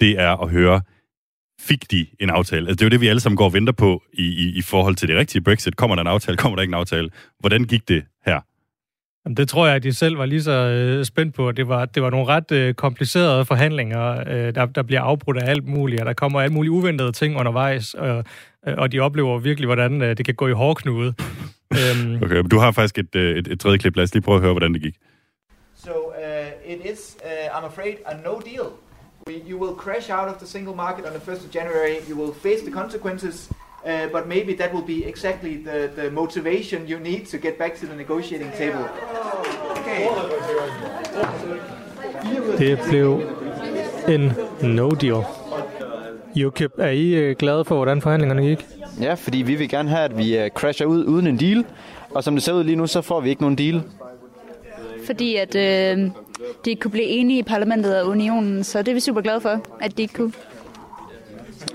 det 0.00 0.20
er 0.20 0.42
at 0.42 0.50
høre, 0.50 0.80
fik 1.60 1.90
de 1.90 2.06
en 2.20 2.30
aftale? 2.30 2.68
Altså, 2.68 2.74
det 2.74 2.82
er 2.82 2.86
jo 2.86 2.90
det, 2.90 3.00
vi 3.00 3.08
alle 3.08 3.20
sammen 3.20 3.36
går 3.36 3.44
og 3.44 3.52
venter 3.52 3.72
på 3.72 4.02
i, 4.12 4.22
i, 4.22 4.58
i 4.58 4.62
forhold 4.62 4.94
til 4.94 5.08
det 5.08 5.16
rigtige 5.16 5.42
Brexit. 5.42 5.76
Kommer 5.76 5.96
der 5.96 6.00
en 6.00 6.08
aftale? 6.08 6.36
Kommer 6.36 6.56
der 6.56 6.62
ikke 6.62 6.70
en 6.70 6.78
aftale? 6.78 7.10
Hvordan 7.40 7.64
gik 7.64 7.88
det 7.88 8.04
her? 8.26 8.40
Jamen, 9.24 9.36
Det 9.36 9.48
tror 9.48 9.66
jeg, 9.66 9.76
at 9.76 9.82
de 9.82 9.92
selv 9.92 10.18
var 10.18 10.26
lige 10.26 10.42
så 10.42 10.50
øh, 10.50 11.04
spændt 11.04 11.34
på. 11.34 11.52
Det 11.52 11.68
var, 11.68 11.84
det 11.84 12.02
var 12.02 12.10
nogle 12.10 12.26
ret 12.26 12.52
øh, 12.52 12.74
komplicerede 12.74 13.44
forhandlinger, 13.44 14.24
øh, 14.26 14.54
der, 14.54 14.66
der 14.66 14.82
bliver 14.82 15.00
afbrudt 15.00 15.36
af 15.36 15.50
alt 15.50 15.66
muligt, 15.66 16.00
og 16.00 16.06
der 16.06 16.12
kommer 16.12 16.40
alt 16.40 16.52
muligt 16.52 16.70
uventede 16.70 17.12
ting 17.12 17.36
undervejs, 17.36 17.94
og, 17.94 18.08
øh, 18.18 18.24
og 18.66 18.92
de 18.92 19.00
oplever 19.00 19.38
virkelig, 19.38 19.66
hvordan 19.66 20.02
øh, 20.02 20.16
det 20.16 20.26
kan 20.26 20.34
gå 20.34 20.48
i 20.48 20.52
hårdknude. 20.52 21.14
øhm, 21.78 22.22
Okay, 22.22 22.36
men 22.36 22.48
du 22.48 22.58
har 22.58 22.70
faktisk 22.72 22.98
et, 22.98 23.14
øh, 23.16 23.38
et, 23.38 23.48
et 23.48 23.60
tredje 23.60 23.78
klip. 23.78 23.96
Lad 23.96 24.04
os 24.04 24.14
lige 24.14 24.22
prøve 24.22 24.36
at 24.36 24.42
høre, 24.42 24.52
hvordan 24.52 24.74
det 24.74 24.82
gik. 24.82 24.94
So 25.76 25.90
uh, 25.90 26.72
it 26.72 26.80
is, 26.92 27.16
uh, 27.24 27.58
I'm 27.58 27.66
afraid, 27.66 27.94
a 28.06 28.14
no 28.24 28.40
deal. 28.40 28.66
You 29.50 29.58
will 29.58 29.74
crash 29.76 30.10
out 30.10 30.28
of 30.28 30.36
the 30.38 30.46
single 30.46 30.74
market 30.74 31.04
on 31.06 31.12
the 31.12 31.32
1st 31.32 31.46
of 31.46 31.50
January. 31.54 31.96
You 32.08 32.16
will 32.22 32.34
face 32.34 32.60
the 32.62 32.72
consequences, 32.80 33.50
uh, 33.50 34.06
but 34.12 34.26
maybe 34.26 34.52
that 34.60 34.72
will 34.74 34.86
be 34.96 35.06
exactly 35.12 35.56
the, 35.56 35.90
the 35.96 36.10
motivation 36.10 36.88
you 36.88 36.98
need 36.98 37.22
to 37.32 37.38
get 37.38 37.58
back 37.58 37.72
to 37.80 37.86
the 37.86 37.96
negotiating 37.96 38.50
table. 38.52 38.84
Okay. 39.78 40.08
det 42.58 42.78
blev 42.88 43.20
en 44.08 44.32
no 44.62 44.90
deal. 44.90 45.43
Jukip, 46.36 46.72
er 46.78 46.90
I 46.90 47.14
øh, 47.14 47.36
glade 47.36 47.64
for, 47.64 47.74
hvordan 47.74 48.00
forhandlingerne 48.00 48.42
gik? 48.42 48.66
Ja, 49.00 49.14
fordi 49.14 49.38
vi 49.38 49.54
vil 49.54 49.68
gerne 49.68 49.88
have, 49.88 50.02
at 50.02 50.18
vi 50.18 50.38
uh, 50.38 50.46
crasher 50.48 50.86
ud 50.86 51.04
uden 51.04 51.26
en 51.26 51.38
deal. 51.38 51.64
Og 52.10 52.24
som 52.24 52.34
det 52.34 52.42
ser 52.42 52.52
ud 52.52 52.64
lige 52.64 52.76
nu, 52.76 52.86
så 52.86 53.02
får 53.02 53.20
vi 53.20 53.28
ikke 53.30 53.42
nogen 53.42 53.58
deal. 53.58 53.82
fordi 55.06 55.36
at 55.36 55.54
øh, 55.54 55.98
de 56.64 56.70
ikke 56.70 56.80
kunne 56.80 56.90
blive 56.90 57.04
enige 57.06 57.38
i 57.38 57.42
parlamentet 57.42 58.00
og 58.02 58.08
unionen, 58.08 58.64
så 58.64 58.78
det 58.78 58.88
er 58.88 58.94
vi 58.94 59.00
super 59.00 59.20
glade 59.20 59.40
for, 59.40 59.60
at 59.80 59.96
de 59.96 60.02
ikke 60.02 60.14
kunne. 60.14 60.32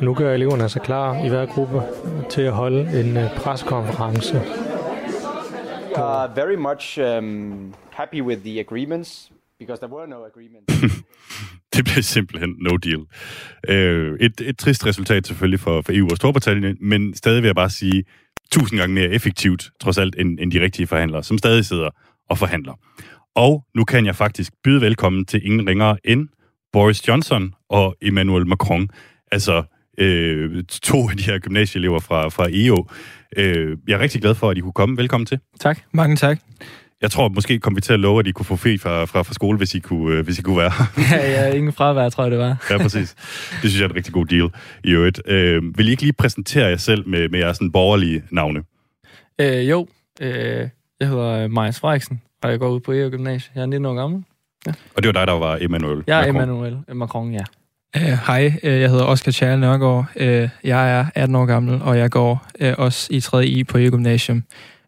Nu 0.01 0.13
gør 0.13 0.33
eleverne 0.33 0.69
sig 0.69 0.81
klar 0.81 1.25
i 1.25 1.29
hver 1.29 1.45
gruppe 1.45 1.81
til 2.29 2.41
at 2.41 2.51
holde 2.51 2.99
en 2.99 3.17
øh, 3.17 3.35
preskonference. 3.35 4.41
Uh, 5.95 6.35
very 6.35 6.55
much 6.55 6.99
um, 6.99 7.73
happy 7.89 8.21
with 8.21 8.41
the 8.43 8.59
agreements, 8.59 9.31
because 9.59 9.79
there 9.79 9.93
were 9.95 10.07
no 10.07 10.25
agreements. 10.25 10.73
Det 11.73 11.85
blev 11.85 12.03
simpelthen 12.03 12.55
no 12.61 12.77
deal. 12.77 13.01
Øh, 13.67 14.17
et, 14.19 14.41
et 14.41 14.57
trist 14.57 14.85
resultat 14.85 15.27
selvfølgelig 15.27 15.59
for, 15.59 15.81
for 15.81 15.91
EU 15.95 16.07
og 16.11 16.17
Storbritannien, 16.17 16.77
men 16.81 17.15
stadig 17.15 17.41
vil 17.41 17.47
jeg 17.47 17.55
bare 17.55 17.69
sige, 17.69 18.03
tusind 18.51 18.79
gange 18.79 18.95
mere 18.95 19.09
effektivt, 19.09 19.71
trods 19.81 19.97
alt, 19.97 20.15
end, 20.17 20.39
end 20.39 20.51
de 20.51 20.61
rigtige 20.61 20.87
forhandlere, 20.87 21.23
som 21.23 21.37
stadig 21.37 21.65
sidder 21.65 21.89
og 22.29 22.37
forhandler. 22.37 22.73
Og 23.35 23.65
nu 23.75 23.83
kan 23.83 24.05
jeg 24.05 24.15
faktisk 24.15 24.53
byde 24.63 24.81
velkommen 24.81 25.25
til 25.25 25.45
ingen 25.45 25.67
ringere 25.67 25.97
end 26.03 26.27
Boris 26.73 27.07
Johnson 27.07 27.53
og 27.69 27.95
Emmanuel 28.01 28.47
Macron. 28.47 28.89
Altså 29.31 29.63
øh, 29.97 30.63
to 30.63 31.09
af 31.09 31.17
de 31.17 31.23
her 31.23 31.39
gymnasieelever 31.39 31.99
fra, 31.99 32.29
fra 32.29 32.47
EU. 32.49 32.85
Øh, 33.37 33.77
jeg 33.87 33.95
er 33.95 33.99
rigtig 33.99 34.21
glad 34.21 34.35
for, 34.35 34.49
at 34.49 34.57
I 34.57 34.61
kunne 34.61 34.73
komme. 34.73 34.97
Velkommen 34.97 35.25
til. 35.25 35.39
Tak. 35.59 35.79
Mange 35.91 36.15
tak. 36.15 36.39
Jeg 37.01 37.11
tror, 37.11 37.29
måske 37.29 37.59
kom 37.59 37.75
vi 37.75 37.81
til 37.81 37.93
at 37.93 37.99
love, 37.99 38.19
at 38.19 38.27
I 38.27 38.31
kunne 38.31 38.45
få 38.45 38.55
fri 38.55 38.77
fra, 38.77 39.05
fra, 39.05 39.21
fra 39.21 39.33
skole, 39.33 39.57
hvis 39.57 39.75
I 39.75 39.79
kunne, 39.79 40.15
øh, 40.15 40.23
hvis 40.23 40.39
I 40.39 40.41
kunne 40.41 40.57
være 40.57 40.71
ja, 41.11 41.31
ja, 41.31 41.53
ingen 41.53 41.73
fravær, 41.73 42.09
tror 42.09 42.23
jeg, 42.23 42.31
det 42.31 42.39
var. 42.39 42.67
Ja, 42.69 42.77
præcis. 42.77 43.15
Det 43.51 43.69
synes 43.69 43.79
jeg 43.79 43.85
er 43.85 43.89
en 43.89 43.95
rigtig 43.95 44.13
god 44.13 44.25
deal 44.25 44.49
i 44.83 44.91
øvrigt. 44.91 45.21
Øh, 45.25 45.77
vil 45.77 45.87
I 45.87 45.91
ikke 45.91 46.03
lige 46.03 46.13
præsentere 46.13 46.67
jer 46.67 46.77
selv 46.77 47.07
med, 47.07 47.29
med 47.29 47.39
jeres 47.39 47.57
sådan 47.57 47.71
borgerlige 47.71 48.23
navne? 48.31 48.63
Øh, 49.41 49.69
jo, 49.69 49.87
øh, 50.21 50.69
jeg 50.99 51.07
hedder 51.07 51.47
Majas 51.47 51.79
Frederiksen, 51.79 52.21
og 52.43 52.51
jeg 52.51 52.59
går 52.59 52.69
ud 52.69 52.79
på 52.79 52.93
EU 52.93 53.09
Gymnasiet. 53.09 53.51
Jeg 53.55 53.61
er 53.61 53.65
19 53.65 53.85
år 53.85 53.93
gammel. 53.93 54.23
Og 54.67 55.03
det 55.03 55.05
var 55.05 55.11
dig, 55.11 55.27
der 55.27 55.33
var 55.33 55.57
Emmanuel 55.61 56.03
Jeg 56.07 56.27
er 56.27 56.31
Macron. 56.31 56.49
Emmanuel 56.49 56.77
Macron, 56.93 57.33
ja. 57.33 57.43
Uh, 57.97 58.01
Hej, 58.27 58.47
uh, 58.63 58.69
jeg 58.69 58.89
hedder 58.89 59.05
Oscar 59.05 59.31
Charles 59.31 59.59
Nørgaard. 59.59 60.05
Uh, 60.15 60.49
jeg 60.63 60.99
er 60.99 61.05
18 61.15 61.35
år 61.35 61.45
gammel, 61.45 61.81
og 61.81 61.97
jeg 61.97 62.11
går 62.11 62.47
uh, 62.61 62.67
også 62.77 63.07
i 63.11 63.19
3. 63.19 63.45
I 63.45 63.63
på 63.63 63.77
EU 63.77 63.89
Gymnasium. 63.89 64.43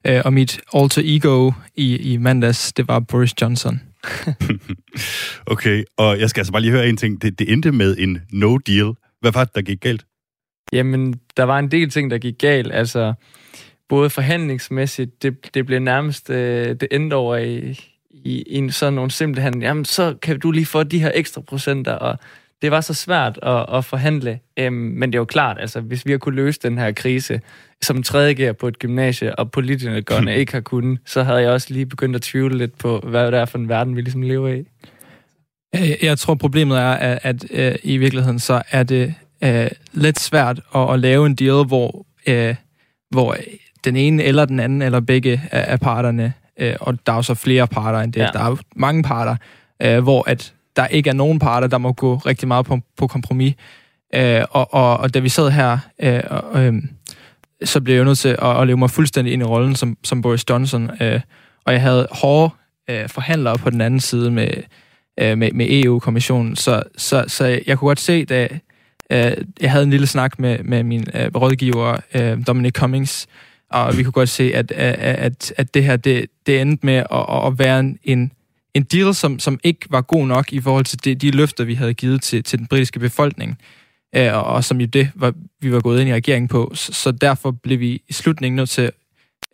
Uh, 0.10 0.20
og 0.26 0.34
mit 0.34 0.60
alter 0.74 1.02
ego 1.06 1.52
i, 1.76 2.14
i 2.14 2.18
mandags, 2.18 2.74
det 2.74 2.88
var 2.88 3.00
Boris 3.00 3.42
Johnson. 3.42 3.82
Okay, 5.46 5.84
og 5.98 6.20
jeg 6.20 6.30
skal 6.30 6.42
altså 6.42 6.52
bare 6.52 6.62
lige 6.62 6.72
høre 6.72 6.90
en 6.90 6.98
ting. 6.98 7.22
Det, 7.22 7.40
det 7.40 7.52
endte 7.52 7.72
med 7.72 7.96
en 7.98 8.22
no 8.32 8.58
deal. 8.58 8.94
Hvad 9.22 9.32
var 9.32 9.44
det, 9.44 9.56
der 9.56 9.62
gik 9.62 9.80
galt? 9.82 10.06
Jamen, 10.74 11.20
der 11.38 11.44
var 11.44 11.60
en 11.60 11.72
del 11.72 11.90
ting, 11.90 12.12
der 12.12 12.18
gik 12.18 12.38
galt. 12.40 12.72
Altså, 12.74 13.14
både 13.90 14.10
forhandlingsmæssigt, 14.10 15.24
det, 15.24 15.54
det 15.54 15.66
blev 15.66 15.80
nærmest, 15.80 16.30
øh, 16.30 16.68
det 16.68 16.88
endte 16.92 17.14
over 17.14 17.38
i, 17.38 17.80
i, 18.12 18.44
i 18.48 18.56
en 18.56 18.72
sådan 18.72 18.94
nogle 18.94 19.12
simple 19.12 19.42
handel. 19.42 19.62
Jamen, 19.62 19.86
så 19.86 20.16
kan 20.22 20.40
du 20.40 20.52
lige 20.52 20.66
få 20.66 20.84
de 20.84 21.00
her 21.00 21.12
ekstra 21.16 21.42
procenter, 21.42 21.94
og 21.94 22.20
det 22.62 22.72
var 22.72 22.82
så 22.82 22.94
svært 22.94 23.40
at, 23.44 23.66
at 23.74 23.86
forhandle. 23.86 24.40
Øhm, 24.60 24.74
men 24.74 25.12
det 25.12 25.18
er 25.18 25.20
jo 25.20 25.26
klart, 25.26 25.58
altså, 25.60 25.80
hvis 25.82 26.06
vi 26.06 26.12
har 26.12 26.18
kunne 26.18 26.36
løse 26.36 26.60
den 26.64 26.78
her 26.78 26.92
krise 26.92 27.42
som 27.82 28.04
tredje 28.04 28.34
gear 28.34 28.54
på 28.54 28.68
et 28.68 28.80
gymnasie, 28.80 29.36
og 29.36 29.52
politikerne 29.52 30.36
ikke 30.40 30.54
har 30.54 30.62
kunnet, 30.62 31.00
så 31.06 31.24
havde 31.24 31.40
jeg 31.40 31.50
også 31.52 31.68
lige 31.74 31.86
begyndt 31.86 32.16
at 32.16 32.22
tvivle 32.22 32.58
lidt 32.58 32.78
på, 32.78 33.00
hvad 33.00 33.32
det 33.32 33.40
er 33.40 33.46
for 33.46 33.58
en 33.58 33.70
verden, 33.70 33.96
vi 33.96 34.02
ligesom 34.02 34.22
lever 34.22 34.48
i. 34.48 34.60
Uh, 35.78 36.04
jeg 36.04 36.18
tror, 36.18 36.36
problemet 36.36 36.80
er, 36.80 36.92
at, 36.92 37.20
at 37.24 37.44
uh, 37.74 37.80
i 37.84 37.98
virkeligheden 37.98 38.40
så 38.40 38.62
er 38.72 38.84
det 38.84 39.14
uh, 39.46 39.66
lidt 39.92 40.20
svært 40.20 40.60
at, 40.76 40.94
at 40.94 41.00
lave 41.00 41.26
en 41.26 41.36
deal, 41.36 41.66
hvor, 41.66 42.06
uh, 42.30 42.56
hvor 43.10 43.36
den 43.84 43.96
ene 43.96 44.24
eller 44.24 44.46
den 44.46 44.60
anden, 44.60 44.82
eller 44.82 45.00
begge 45.00 45.42
af, 45.52 45.72
af 45.72 45.80
parterne, 45.80 46.34
uh, 46.62 46.68
og 46.80 47.06
der 47.06 47.12
er 47.12 47.16
jo 47.16 47.22
så 47.22 47.34
flere 47.34 47.68
parter 47.68 48.00
end 48.00 48.14
det, 48.14 48.20
Ja. 48.20 48.26
ja. 48.26 48.32
der 48.32 48.40
er 48.40 48.50
jo 48.50 48.58
mange 48.76 49.04
parter, 49.04 49.36
uh, 49.86 50.04
hvor 50.04 50.30
at 50.30 50.54
der 50.76 50.88
ikke 50.88 51.10
er 51.10 51.14
nogen 51.14 51.40
parter, 51.40 51.68
der 51.68 51.78
må 51.78 51.92
gå 51.92 52.16
rigtig 52.16 52.48
meget 52.48 52.66
på, 52.66 52.80
på 52.98 53.08
kompromis. 53.08 53.54
Øh, 54.16 54.44
og, 54.50 54.74
og, 54.74 54.98
og 54.98 55.14
da 55.14 55.20
vi 55.20 55.30
sad 55.30 55.50
her, 55.50 55.78
øh, 56.00 56.22
øh, 56.54 56.84
så 57.64 57.82
blev 57.82 57.96
jeg 57.96 58.06
nødt 58.06 58.18
til 58.18 58.30
at, 58.30 58.62
at 58.62 58.68
leve 58.68 58.78
mig 58.78 58.90
fuldstændig 58.90 59.34
ind 59.34 59.42
i 59.42 59.46
rollen 59.46 59.76
som, 59.76 59.98
som 60.04 60.22
Boris 60.22 60.50
Johnson. 60.50 60.92
Øh, 61.02 61.22
og 61.66 61.74
jeg 61.74 61.82
havde 61.82 62.08
hårde 62.12 62.54
øh, 62.90 63.10
forhandlere 63.10 63.58
på 63.58 63.70
den 63.70 63.82
anden 63.82 64.00
side 64.00 64.32
med, 64.32 64.52
øh, 65.20 65.38
med, 65.38 65.52
med 65.52 65.68
EU-kommissionen. 65.70 66.56
Så, 66.56 66.84
så, 66.98 67.26
så 67.28 67.46
jeg 67.46 67.78
kunne 67.78 67.88
godt 67.88 68.00
se, 68.00 68.26
da 68.26 68.48
øh, 69.12 69.32
jeg 69.62 69.72
havde 69.72 69.84
en 69.84 69.90
lille 69.90 70.08
snak 70.08 70.40
med, 70.40 70.60
med 70.64 70.84
min 70.84 71.06
øh, 71.14 71.32
rådgiver, 71.36 71.98
øh, 72.16 72.48
Dominic 72.48 72.74
Cummings, 72.74 73.28
og 73.70 73.98
vi 73.98 74.04
kunne 74.04 74.12
godt 74.12 74.30
se, 74.30 74.52
at, 74.56 74.72
at, 74.72 74.96
at, 75.00 75.54
at 75.58 75.74
det 75.74 75.84
her, 75.84 75.98
det, 75.98 76.26
det 76.46 76.62
endte 76.62 76.86
med 76.86 76.96
at, 76.96 77.48
at 77.48 77.60
være 77.60 77.80
en, 78.04 78.32
en, 78.74 78.84
deal, 78.84 79.16
som, 79.16 79.40
som 79.40 79.60
ikke 79.64 79.88
var 79.90 80.02
god 80.02 80.28
nok 80.28 80.54
i 80.54 80.62
forhold 80.62 80.86
til 80.86 81.06
de, 81.06 81.16
de 81.16 81.32
løfter, 81.32 81.64
vi 81.64 81.74
havde 81.74 81.94
givet 81.94 82.22
til, 82.22 82.44
til 82.44 82.60
den 82.60 82.68
britiske 82.68 83.00
befolkning, 83.00 83.58
øh, 84.16 84.34
og, 84.34 84.44
og 84.44 84.64
som 84.64 84.82
jo 84.82 84.86
det, 84.86 85.12
var, 85.16 85.34
vi 85.62 85.72
var 85.72 85.80
gået 85.80 86.00
ind 86.02 86.10
i 86.10 86.14
regeringen 86.14 86.48
på. 86.48 86.72
Så, 86.74 86.94
så 86.94 87.12
derfor 87.12 87.52
blev 87.52 87.80
vi 87.80 88.02
i 88.10 88.14
slutningen 88.14 88.56
nødt 88.56 88.70
til, 88.70 88.92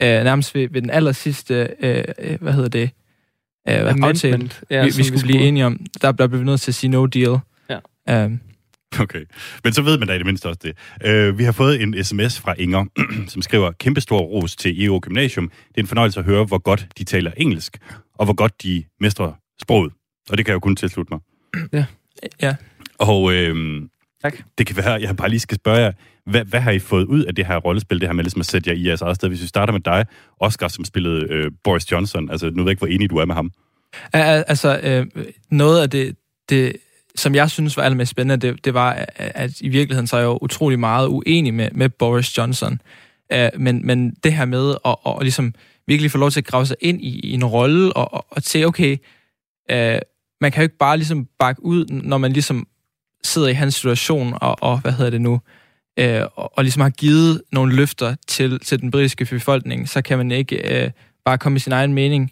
øh, 0.01 0.07
nærmest 0.09 0.55
ved, 0.55 0.69
ved 0.71 0.81
den 0.81 0.89
aller 0.89 1.11
sidste, 1.11 1.69
øh, 1.79 2.03
øh, 2.19 2.41
hvad 2.41 2.53
hedder 2.53 2.69
det, 2.69 2.89
øh, 3.69 3.95
aftale, 4.01 4.49
ja, 4.69 4.83
vi, 4.83 4.89
vi 4.89 4.97
vi 4.97 5.03
skulle 5.03 5.21
blive 5.21 5.33
skulle. 5.33 5.47
enige 5.47 5.65
om, 5.65 5.85
der, 6.01 6.11
der 6.11 6.27
blev 6.27 6.39
vi 6.39 6.45
nødt 6.45 6.61
til 6.61 6.71
at 6.71 6.75
sige 6.75 6.89
no 6.89 7.05
deal. 7.05 7.39
Ja. 7.69 8.25
Um, 8.25 8.39
Okay, 8.99 9.25
men 9.63 9.73
så 9.73 9.81
ved 9.81 9.97
man 9.97 10.07
da 10.07 10.13
i 10.13 10.17
det 10.17 10.25
mindste 10.25 10.45
også 10.45 10.59
det. 10.63 11.29
Uh, 11.29 11.37
vi 11.37 11.43
har 11.43 11.51
fået 11.51 11.81
en 11.81 12.03
sms 12.03 12.39
fra 12.39 12.55
Inger, 12.57 12.85
som 13.33 13.41
skriver, 13.41 13.71
kæmpestor 13.71 14.19
ros 14.19 14.55
til 14.55 14.85
EU 14.85 14.99
Gymnasium. 14.99 15.49
Det 15.49 15.77
er 15.77 15.81
en 15.81 15.87
fornøjelse 15.87 16.19
at 16.19 16.25
høre, 16.25 16.45
hvor 16.45 16.57
godt 16.57 16.87
de 16.97 17.03
taler 17.03 17.31
engelsk, 17.37 17.77
og 18.19 18.25
hvor 18.25 18.33
godt 18.33 18.63
de 18.63 18.83
mestrer 18.99 19.33
sproget. 19.61 19.93
Og 20.29 20.37
det 20.37 20.45
kan 20.45 20.51
jeg 20.51 20.55
jo 20.55 20.59
kun 20.59 20.75
tilslutte 20.75 21.13
mig. 21.13 21.19
Ja. 21.73 21.85
Ja. 22.41 22.55
Og 22.97 23.33
øhm, 23.33 23.89
tak. 24.21 24.37
det 24.57 24.67
kan 24.67 24.77
være, 24.77 25.01
jeg 25.01 25.15
bare 25.15 25.29
lige 25.29 25.39
skal 25.39 25.55
spørge 25.55 25.79
jer, 25.79 25.91
hvad, 26.25 26.45
hvad 26.45 26.59
har 26.59 26.71
I 26.71 26.79
fået 26.79 27.05
ud 27.05 27.23
af 27.23 27.35
det 27.35 27.45
her 27.45 27.57
rollespil, 27.57 27.99
det 27.99 28.07
her 28.07 28.13
med 28.13 28.23
ligesom 28.23 28.39
at 28.39 28.45
sætte 28.45 28.69
jer 28.69 28.75
i 28.75 28.87
jeres 28.87 29.01
eget 29.01 29.15
sted? 29.15 29.29
Hvis 29.29 29.41
vi 29.41 29.47
starter 29.47 29.73
med 29.73 29.81
dig, 29.81 30.05
Oscar, 30.39 30.67
som 30.67 30.85
spillede 30.85 31.27
øh, 31.29 31.51
Boris 31.63 31.91
Johnson. 31.91 32.29
Altså, 32.31 32.49
nu 32.49 32.55
ved 32.55 32.63
jeg 32.63 32.69
ikke, 32.69 32.79
hvor 32.79 32.87
enig 32.87 33.09
du 33.09 33.17
er 33.17 33.25
med 33.25 33.35
ham. 33.35 33.51
Al- 34.13 34.43
Altså, 34.47 34.79
øh, 34.83 35.05
noget 35.51 35.81
af 35.81 35.89
det, 35.89 36.15
det, 36.49 36.75
som 37.15 37.35
jeg 37.35 37.49
synes 37.49 37.77
var 37.77 37.83
allermest 37.83 38.11
spændende, 38.11 38.47
det, 38.47 38.65
det 38.65 38.73
var, 38.73 38.91
at, 38.91 39.07
at 39.15 39.61
i 39.61 39.69
virkeligheden 39.69 40.07
så 40.07 40.15
er 40.15 40.19
jeg 40.19 40.27
jo 40.27 40.39
utrolig 40.41 40.79
meget 40.79 41.07
uenig 41.07 41.53
med, 41.53 41.69
med 41.71 41.89
Boris 41.89 42.37
Johnson. 42.37 42.81
Uh, 43.33 43.61
men, 43.61 43.85
men 43.85 44.15
det 44.23 44.33
her 44.33 44.45
med 44.45 44.75
at, 44.85 44.95
at, 45.05 45.15
at 45.17 45.21
ligesom 45.21 45.53
virkelig 45.87 46.11
får 46.11 46.19
lov 46.19 46.31
til 46.31 46.39
at 46.39 46.45
grave 46.45 46.65
sig 46.65 46.75
ind 46.79 47.01
i, 47.01 47.19
i 47.19 47.33
en 47.33 47.45
rolle 47.45 47.93
og, 47.93 48.13
og, 48.13 48.25
og 48.29 48.41
se, 48.41 48.65
okay, 48.65 48.97
øh, 49.71 49.99
man 50.41 50.51
kan 50.51 50.61
jo 50.61 50.63
ikke 50.63 50.77
bare 50.77 50.97
ligesom 50.97 51.27
bakke 51.39 51.65
ud, 51.65 51.85
når 51.85 52.17
man 52.17 52.33
ligesom 52.33 52.67
sidder 53.23 53.47
i 53.47 53.53
hans 53.53 53.75
situation 53.75 54.33
og, 54.41 54.63
og 54.63 54.79
hvad 54.79 54.91
hedder 54.91 55.11
det 55.11 55.21
nu, 55.21 55.41
øh, 55.99 56.21
og, 56.35 56.57
og 56.57 56.63
ligesom 56.63 56.81
har 56.81 56.89
givet 56.89 57.41
nogle 57.51 57.75
løfter 57.75 58.15
til, 58.27 58.59
til 58.59 58.81
den 58.81 58.91
britiske 58.91 59.25
befolkning, 59.25 59.89
så 59.89 60.01
kan 60.01 60.17
man 60.17 60.31
ikke 60.31 60.83
øh, 60.83 60.91
bare 61.25 61.37
komme 61.37 61.55
i 61.55 61.59
sin 61.59 61.73
egen 61.73 61.93
mening. 61.93 62.31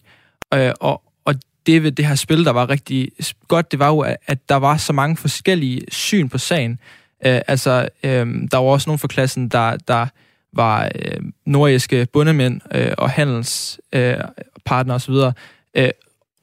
Øh, 0.54 0.72
og, 0.80 1.02
og 1.26 1.36
det 1.66 1.84
ved 1.84 1.92
det 1.92 2.08
her 2.08 2.16
spil, 2.16 2.46
der 2.46 2.52
var 2.52 2.70
rigtig 2.70 3.12
godt, 3.48 3.72
det 3.72 3.80
var 3.80 3.88
jo, 3.88 4.00
at, 4.00 4.18
at 4.28 4.50
der 4.50 4.56
var 4.56 4.78
så 4.78 4.94
mange 4.94 5.18
forskellige 5.18 5.82
syn 5.92 6.30
på 6.30 6.38
sagen. 6.38 6.80
Øh, 7.26 7.42
altså, 7.48 7.90
øh, 8.04 8.28
der 8.52 8.58
var 8.58 8.66
også 8.66 8.90
nogen 8.90 9.00
fra 9.00 9.08
klassen, 9.08 9.50
der, 9.50 9.78
der 9.78 10.08
var 10.56 10.92
øh, 10.96 11.22
nordiske 11.46 12.08
bundemænd 12.14 12.62
øh, 12.76 12.92
og 12.98 13.10
handelspartnere 13.10 14.96
øh, 14.96 14.96
osv., 14.96 15.14
øh, 15.76 15.90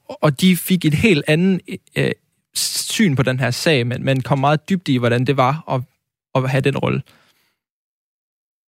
og 0.07 0.41
de 0.41 0.57
fik 0.57 0.85
et 0.85 0.93
helt 0.93 1.23
andet 1.27 1.61
øh, 1.95 2.11
syn 2.55 3.15
på 3.15 3.23
den 3.23 3.39
her 3.39 3.51
sag, 3.51 3.87
men, 3.87 4.05
men 4.05 4.21
kom 4.21 4.39
meget 4.39 4.69
dybt 4.69 4.87
i, 4.87 4.97
hvordan 4.97 5.25
det 5.25 5.37
var 5.37 5.63
at, 5.69 5.81
at 6.43 6.49
have 6.49 6.61
den 6.61 6.77
rolle. 6.77 7.01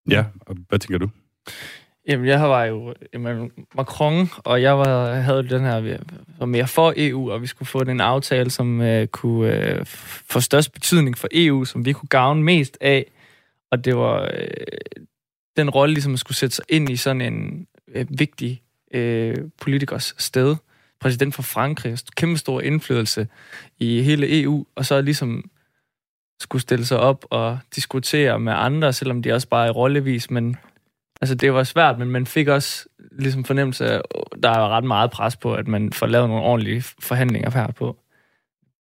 Ja, 0.10 0.26
og 0.42 0.56
hvad 0.70 0.80
tænker 0.80 0.98
du? 0.98 1.10
Jamen, 2.08 2.26
jeg 2.26 2.42
var 2.42 2.64
jo 2.64 2.94
jamen, 3.14 3.52
Macron, 3.76 4.30
og 4.38 4.62
jeg 4.62 4.78
var, 4.78 5.14
havde 5.14 5.50
den 5.50 5.62
her, 5.62 5.98
var 6.40 6.46
mere 6.46 6.68
for 6.68 6.94
EU, 6.98 7.32
og 7.32 7.42
vi 7.42 7.48
skulle 7.48 7.70
få 7.70 7.84
den 7.84 8.02
aftale, 8.02 8.50
som 8.50 8.80
uh, 8.80 9.06
kunne 9.06 9.80
uh, 9.80 9.86
få 10.30 10.40
størst 10.40 10.74
betydning 10.74 11.18
for 11.18 11.28
EU, 11.32 11.66
som 11.66 11.86
vi 11.86 11.94
kunne 11.94 12.10
gavne 12.10 12.44
mest 12.44 12.78
af. 12.82 13.06
Og 13.72 13.86
det 13.86 13.96
var 13.96 14.22
uh, 14.22 15.04
den 15.58 15.70
rolle, 15.70 15.94
ligesom 15.94 16.14
at 16.14 16.20
skulle 16.20 16.38
sætte 16.38 16.56
sig 16.56 16.66
ind 16.70 16.90
i 16.90 16.96
sådan 16.96 17.22
en 17.22 17.68
øh, 17.88 18.06
vigtig 18.10 18.62
øh, 18.94 19.36
politikers 19.62 20.16
sted. 20.18 20.56
Præsident 21.00 21.36
for 21.36 21.42
Frankrig, 21.42 21.98
kæmpe 22.16 22.38
stor 22.38 22.62
indflydelse 22.62 23.28
i 23.80 24.02
hele 24.02 24.42
EU, 24.42 24.66
og 24.76 24.86
så 24.86 25.02
ligesom 25.02 25.50
skulle 26.40 26.62
stille 26.62 26.86
sig 26.86 27.00
op 27.00 27.26
og 27.30 27.60
diskutere 27.76 28.40
med 28.40 28.54
andre, 28.54 28.94
selvom 28.94 29.22
de 29.22 29.34
også 29.34 29.48
bare 29.48 29.68
er 29.68 29.72
rollevis, 29.72 30.32
men 30.32 30.58
altså 31.22 31.36
det 31.36 31.54
var 31.54 31.64
svært, 31.64 32.00
men 32.00 32.10
man 32.10 32.26
fik 32.26 32.48
også 32.48 32.86
ligesom 33.12 33.44
fornemmelse 33.44 33.86
af, 33.86 34.02
der 34.44 34.50
er 34.50 34.70
ret 34.70 34.84
meget 34.84 35.12
pres 35.12 35.36
på, 35.36 35.54
at 35.54 35.68
man 35.68 35.94
får 35.94 36.08
lavet 36.08 36.30
nogle 36.30 36.44
ordentlige 36.44 36.82
forhandlinger 37.00 37.52
her 37.52 37.72
på. 37.72 37.98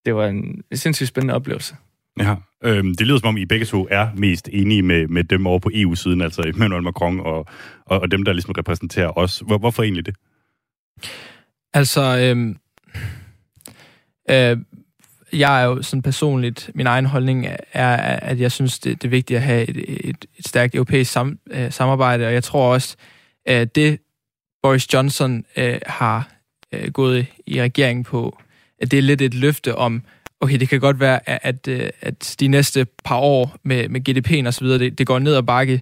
Det 0.05 0.15
var 0.15 0.27
en 0.27 0.63
sindssygt 0.73 1.07
spændende 1.07 1.33
oplevelse. 1.33 1.75
Ja, 2.19 2.35
øhm, 2.63 2.95
det 2.95 3.07
lyder 3.07 3.19
som 3.19 3.27
om, 3.27 3.37
I 3.37 3.45
begge 3.45 3.65
to 3.65 3.87
er 3.91 4.07
mest 4.15 4.49
enige 4.53 4.81
med, 4.81 5.07
med 5.07 5.23
dem 5.23 5.47
over 5.47 5.59
på 5.59 5.69
EU-siden, 5.73 6.21
altså 6.21 6.41
Emmanuel 6.41 6.83
Macron 6.83 7.19
og, 7.19 7.45
og, 7.85 7.99
og 7.99 8.11
dem, 8.11 8.23
der 8.23 8.33
ligesom 8.33 8.51
repræsenterer 8.57 9.17
os. 9.17 9.43
Hvor, 9.45 9.57
hvorfor 9.57 9.83
egentlig 9.83 10.05
det? 10.05 10.15
Altså, 11.73 12.17
øhm, 12.17 12.57
øh, 14.29 14.57
jeg 15.33 15.61
er 15.61 15.65
jo 15.65 15.81
sådan 15.81 16.01
personligt, 16.01 16.71
min 16.75 16.87
egen 16.87 17.05
holdning 17.05 17.47
er, 17.73 17.95
at 18.17 18.39
jeg 18.39 18.51
synes, 18.51 18.79
det, 18.79 19.01
det 19.01 19.07
er 19.07 19.11
vigtigt 19.11 19.37
at 19.37 19.43
have 19.43 19.69
et, 19.69 19.77
et, 20.09 20.25
et 20.37 20.47
stærkt 20.47 20.75
europæisk 20.75 21.11
sam, 21.11 21.39
øh, 21.51 21.71
samarbejde, 21.71 22.27
og 22.27 22.33
jeg 22.33 22.43
tror 22.43 22.73
også, 22.73 22.97
at 23.45 23.75
det 23.75 23.99
Boris 24.63 24.93
Johnson 24.93 25.45
øh, 25.57 25.79
har 25.85 26.29
øh, 26.71 26.91
gået 26.91 27.25
i 27.47 27.61
regeringen 27.61 28.03
på, 28.03 28.39
at 28.81 28.91
det 28.91 28.99
er 28.99 29.03
lidt 29.03 29.21
et 29.21 29.33
løfte 29.33 29.75
om, 29.75 30.03
okay, 30.41 30.59
det 30.59 30.69
kan 30.69 30.79
godt 30.79 30.99
være, 30.99 31.29
at, 31.29 31.39
at, 31.41 31.67
øh, 31.67 31.89
at 32.01 32.35
de 32.39 32.47
næste 32.47 32.85
par 33.03 33.17
år 33.17 33.55
med, 33.63 33.89
med 33.89 34.09
GDP'en 34.09 34.47
og 34.47 34.53
så 34.53 34.61
videre, 34.61 34.79
det, 34.79 34.97
det 34.97 35.07
går 35.07 35.19
ned 35.19 35.35
ad 35.35 35.43
bakke, 35.43 35.81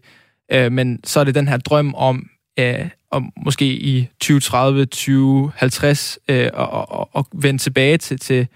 øh, 0.51 0.71
men 0.71 0.99
så 1.03 1.19
er 1.19 1.23
det 1.23 1.35
den 1.35 1.47
her 1.47 1.57
drøm 1.57 1.93
om, 1.95 2.29
øh, 2.59 2.89
om 3.11 3.33
måske 3.45 3.65
i 3.65 4.07
2030, 4.19 4.85
2050, 4.85 6.19
øh, 6.29 6.49
og, 6.53 6.91
og, 6.91 7.09
og 7.11 7.27
vende 7.33 7.61
tilbage 7.61 7.97
til, 7.97 8.19
til 8.19 8.47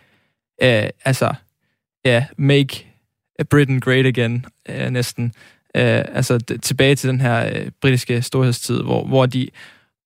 øh, 0.62 0.90
altså, 1.06 1.34
ja, 2.06 2.26
make 2.38 2.88
Britain 3.50 3.80
great 3.80 4.06
again, 4.06 4.46
øh, 4.70 4.90
næsten. 4.90 5.34
Øh, 5.76 6.06
altså 6.14 6.40
tilbage 6.62 6.96
til 6.96 7.10
den 7.10 7.22
her 7.22 7.48
øh, 7.56 7.72
britiske 7.82 8.22
storhedstid, 8.22 8.82
hvor, 8.82 9.06
hvor 9.06 9.26
de 9.26 9.48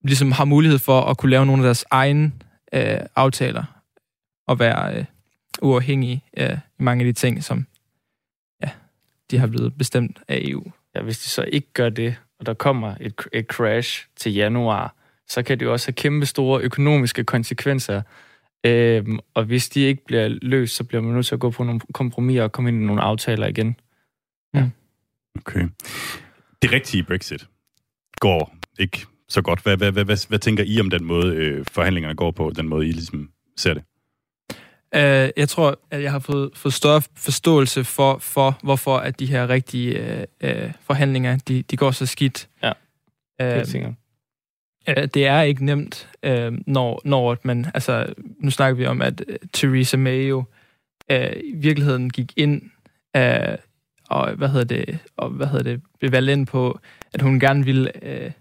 ligesom 0.03 0.31
har 0.31 0.45
mulighed 0.45 0.79
for 0.79 1.01
at 1.01 1.17
kunne 1.17 1.29
lave 1.29 1.45
nogle 1.45 1.63
af 1.63 1.65
deres 1.65 1.86
egne 1.91 2.31
øh, 2.74 3.00
aftaler 3.15 3.63
og 4.48 4.60
være 4.60 4.98
øh, 4.98 5.05
uafhængige 5.62 6.24
i 6.38 6.48
mange 6.77 7.05
af 7.05 7.13
de 7.13 7.20
ting, 7.20 7.43
som 7.43 7.65
ja, 8.63 8.70
de 9.31 9.38
har 9.38 9.48
blevet 9.48 9.77
bestemt 9.77 10.22
af 10.27 10.39
EU. 10.41 10.63
Ja, 10.96 11.01
hvis 11.01 11.20
de 11.20 11.29
så 11.29 11.43
ikke 11.43 11.67
gør 11.74 11.89
det, 11.89 12.15
og 12.39 12.46
der 12.46 12.53
kommer 12.53 12.96
et, 13.01 13.13
et 13.34 13.46
crash 13.46 14.08
til 14.15 14.34
januar, 14.34 14.96
så 15.27 15.43
kan 15.43 15.60
det 15.60 15.65
jo 15.65 15.72
også 15.72 15.88
have 15.88 15.93
kæmpe 15.93 16.25
store 16.25 16.62
økonomiske 16.62 17.24
konsekvenser 17.24 18.01
Øhm, 18.65 19.20
og 19.34 19.43
hvis 19.43 19.70
de 19.70 19.81
ikke 19.81 20.05
bliver 20.05 20.27
løst, 20.27 20.75
så 20.75 20.84
bliver 20.84 21.01
man 21.01 21.13
nødt 21.13 21.25
til 21.25 21.36
at 21.36 21.39
gå 21.39 21.50
på 21.50 21.63
nogle 21.63 21.79
kompromiser 21.93 22.43
og 22.43 22.51
komme 22.51 22.70
ind 22.70 22.81
i 22.81 22.86
nogle 22.86 23.01
aftaler 23.01 23.48
igen. 23.48 23.75
Ja. 24.53 24.70
Okay. 25.36 25.67
Det 26.62 26.72
rigtige 26.72 27.03
Brexit 27.03 27.48
går 28.20 28.55
ikke 28.79 29.05
så 29.29 29.41
godt. 29.41 29.63
Hvad, 29.63 29.77
hvad, 29.77 29.91
hvad, 29.91 30.05
hvad, 30.05 30.27
hvad 30.27 30.39
tænker 30.39 30.63
I 30.63 30.79
om 30.79 30.89
den 30.89 31.03
måde, 31.03 31.36
øh, 31.36 31.65
forhandlingerne 31.72 32.15
går 32.15 32.31
på, 32.31 32.51
den 32.55 32.67
måde, 32.67 32.88
I 32.88 32.91
ligesom 32.91 33.29
ser 33.58 33.74
det? 33.74 33.84
Uh, 34.95 35.01
jeg 35.38 35.49
tror, 35.49 35.80
at 35.91 36.04
jeg 36.04 36.12
har 36.12 36.19
fået, 36.19 36.49
fået 36.56 36.73
større 36.73 37.01
forståelse 37.15 37.84
for, 37.84 38.17
for, 38.17 38.60
hvorfor 38.63 38.97
at 38.97 39.19
de 39.19 39.25
her 39.25 39.49
rigtige 39.49 40.25
uh, 40.43 40.49
uh, 40.49 40.71
forhandlinger, 40.82 41.38
de, 41.47 41.62
de 41.62 41.77
går 41.77 41.91
så 41.91 42.06
skidt. 42.06 42.49
Ja, 42.63 42.71
uh, 44.88 45.04
det 45.13 45.25
er 45.25 45.41
ikke 45.41 45.65
nemt, 45.65 46.10
øh, 46.23 46.54
når, 46.67 47.01
når 47.06 47.38
man, 47.43 47.65
altså, 47.73 48.13
nu 48.39 48.51
snakker 48.51 48.77
vi 48.77 48.86
om, 48.86 49.01
at 49.01 49.23
uh, 49.30 49.36
Theresa 49.54 49.97
May 49.97 50.30
jo 50.30 50.43
øh, 51.12 51.32
i 51.43 51.56
virkeligheden 51.56 52.10
gik 52.10 52.34
ind 52.38 52.62
øh, 53.15 53.58
og, 54.10 54.34
hvad 54.34 54.49
hedder 54.49 54.75
det, 54.75 54.99
og 55.17 55.30
hvad 55.30 55.47
hedder 55.47 55.63
det, 55.63 55.82
blev 55.99 56.12
valgt 56.12 56.32
ind 56.32 56.47
på, 56.47 56.80
at 57.13 57.21
hun 57.21 57.39
gerne 57.39 57.65
ville 57.65 58.06
øh, 58.06 58.32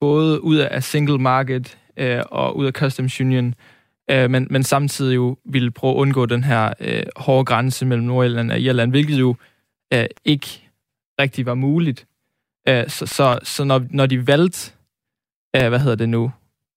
både 0.00 0.44
ud 0.44 0.56
af 0.56 0.82
single 0.82 1.18
market 1.18 1.78
øh, 1.96 2.22
og 2.30 2.56
ud 2.56 2.66
af 2.66 2.72
customs 2.72 3.20
union, 3.20 3.46
øh, 3.46 3.54
Øh, 4.10 4.30
men, 4.30 4.46
men 4.50 4.62
samtidig 4.62 5.14
jo 5.14 5.36
ville 5.44 5.70
prøve 5.70 5.92
at 5.92 5.96
undgå 5.96 6.26
den 6.26 6.44
her 6.44 6.72
øh, 6.80 7.02
hårde 7.16 7.44
grænse 7.44 7.86
mellem 7.86 8.06
Nordirland 8.06 8.52
og 8.52 8.60
Irland, 8.60 8.90
hvilket 8.90 9.20
jo 9.20 9.36
øh, 9.92 10.06
ikke 10.24 10.62
rigtig 11.20 11.46
var 11.46 11.54
muligt. 11.54 12.06
Øh, 12.68 12.88
så, 12.88 13.06
så, 13.06 13.38
så 13.42 13.64
når, 13.64 13.86
når 13.90 14.06
de 14.06 14.26
valgte 14.26 14.72
øh, 15.56 15.68
hvad 15.68 15.78
hedder 15.78 15.96
det 15.96 16.08
nu? 16.08 16.32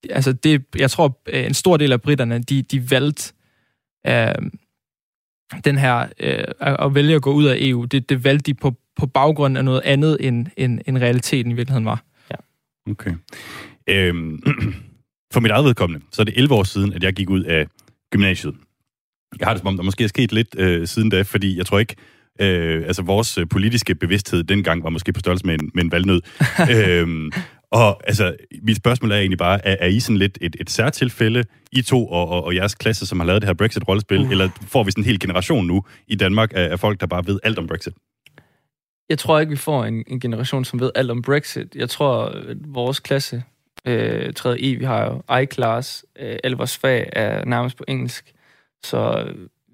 Altså, 0.09 0.33
det, 0.33 0.65
jeg 0.75 0.91
tror, 0.91 1.19
øh, 1.29 1.45
en 1.45 1.53
stor 1.53 1.77
del 1.77 1.91
af 1.91 2.01
britterne, 2.01 2.39
de, 2.39 2.61
de 2.61 2.91
valgte 2.91 3.33
øh, 4.07 4.35
den 5.65 5.77
her, 5.77 6.07
øh, 6.19 6.43
at 6.59 6.95
vælge 6.95 7.15
at 7.15 7.21
gå 7.21 7.33
ud 7.33 7.45
af 7.45 7.55
EU, 7.59 7.85
det, 7.85 8.09
det 8.09 8.23
valgte 8.23 8.51
de 8.51 8.53
på, 8.53 8.75
på 8.95 9.05
baggrund 9.05 9.57
af 9.57 9.65
noget 9.65 9.81
andet, 9.81 10.17
end, 10.19 10.47
end, 10.57 10.79
end 10.87 10.97
realiteten 10.97 11.51
i 11.51 11.55
virkeligheden 11.55 11.85
var. 11.85 12.03
Ja. 12.31 12.35
Okay. 12.91 13.13
Øhm, 13.87 14.43
for 15.33 15.39
mit 15.39 15.51
eget 15.51 15.65
vedkommende, 15.65 16.05
så 16.11 16.21
er 16.21 16.23
det 16.23 16.33
11 16.37 16.55
år 16.55 16.63
siden, 16.63 16.93
at 16.93 17.03
jeg 17.03 17.13
gik 17.13 17.29
ud 17.29 17.43
af 17.43 17.67
gymnasiet. 18.11 18.55
Jeg 19.39 19.47
har 19.47 19.53
det 19.53 19.59
som 19.59 19.67
om, 19.67 19.75
der 19.75 19.83
måske 19.83 20.03
er 20.03 20.07
sket 20.07 20.31
lidt 20.31 20.55
øh, 20.57 20.87
siden 20.87 21.09
da, 21.09 21.21
fordi 21.21 21.57
jeg 21.57 21.65
tror 21.65 21.79
ikke, 21.79 21.95
øh, 22.41 22.83
altså 22.87 23.01
vores 23.01 23.39
politiske 23.49 23.95
bevidsthed 23.95 24.43
dengang 24.43 24.83
var 24.83 24.89
måske 24.89 25.13
på 25.13 25.19
størrelse 25.19 25.45
med 25.45 25.53
en, 25.53 25.71
med 25.73 25.83
en 25.83 25.91
valgnød. 25.91 26.21
øhm, 26.75 27.31
og 27.71 28.07
altså, 28.07 28.35
mit 28.61 28.77
spørgsmål 28.77 29.11
er 29.11 29.15
egentlig 29.15 29.37
bare, 29.37 29.67
er, 29.67 29.75
er 29.79 29.87
I 29.87 29.99
sådan 29.99 30.17
lidt 30.17 30.37
et, 30.41 30.55
et 30.59 30.69
særtilfælde, 30.69 31.43
I 31.71 31.81
to 31.81 32.07
og, 32.07 32.29
og, 32.29 32.43
og 32.43 32.55
jeres 32.55 32.75
klasse, 32.75 33.05
som 33.05 33.19
har 33.19 33.27
lavet 33.27 33.41
det 33.41 33.49
her 33.49 33.53
Brexit-rollespil, 33.53 34.21
uh. 34.21 34.31
eller 34.31 34.49
får 34.67 34.83
vi 34.83 34.91
sådan 34.91 35.01
en 35.01 35.05
hel 35.05 35.19
generation 35.19 35.67
nu 35.67 35.83
i 36.07 36.15
Danmark 36.15 36.51
af, 36.55 36.71
af 36.71 36.79
folk, 36.79 36.99
der 37.01 37.07
bare 37.07 37.23
ved 37.27 37.39
alt 37.43 37.59
om 37.59 37.67
Brexit? 37.67 37.93
Jeg 39.09 39.19
tror 39.19 39.39
ikke, 39.39 39.49
vi 39.49 39.55
får 39.55 39.85
en, 39.85 40.03
en 40.07 40.19
generation, 40.19 40.65
som 40.65 40.79
ved 40.79 40.91
alt 40.95 41.11
om 41.11 41.21
Brexit. 41.21 41.75
Jeg 41.75 41.89
tror, 41.89 42.25
at 42.25 42.57
vores 42.67 42.99
klasse, 42.99 43.43
øh, 43.85 44.33
3. 44.33 44.59
I, 44.59 44.75
vi 44.75 44.85
har 44.85 45.05
jo 45.05 45.39
I-class, 45.41 46.05
øh, 46.19 46.37
alle 46.43 46.57
vores 46.57 46.77
fag 46.77 47.09
er 47.13 47.45
nærmest 47.45 47.77
på 47.77 47.83
engelsk, 47.87 48.33
så 48.83 49.27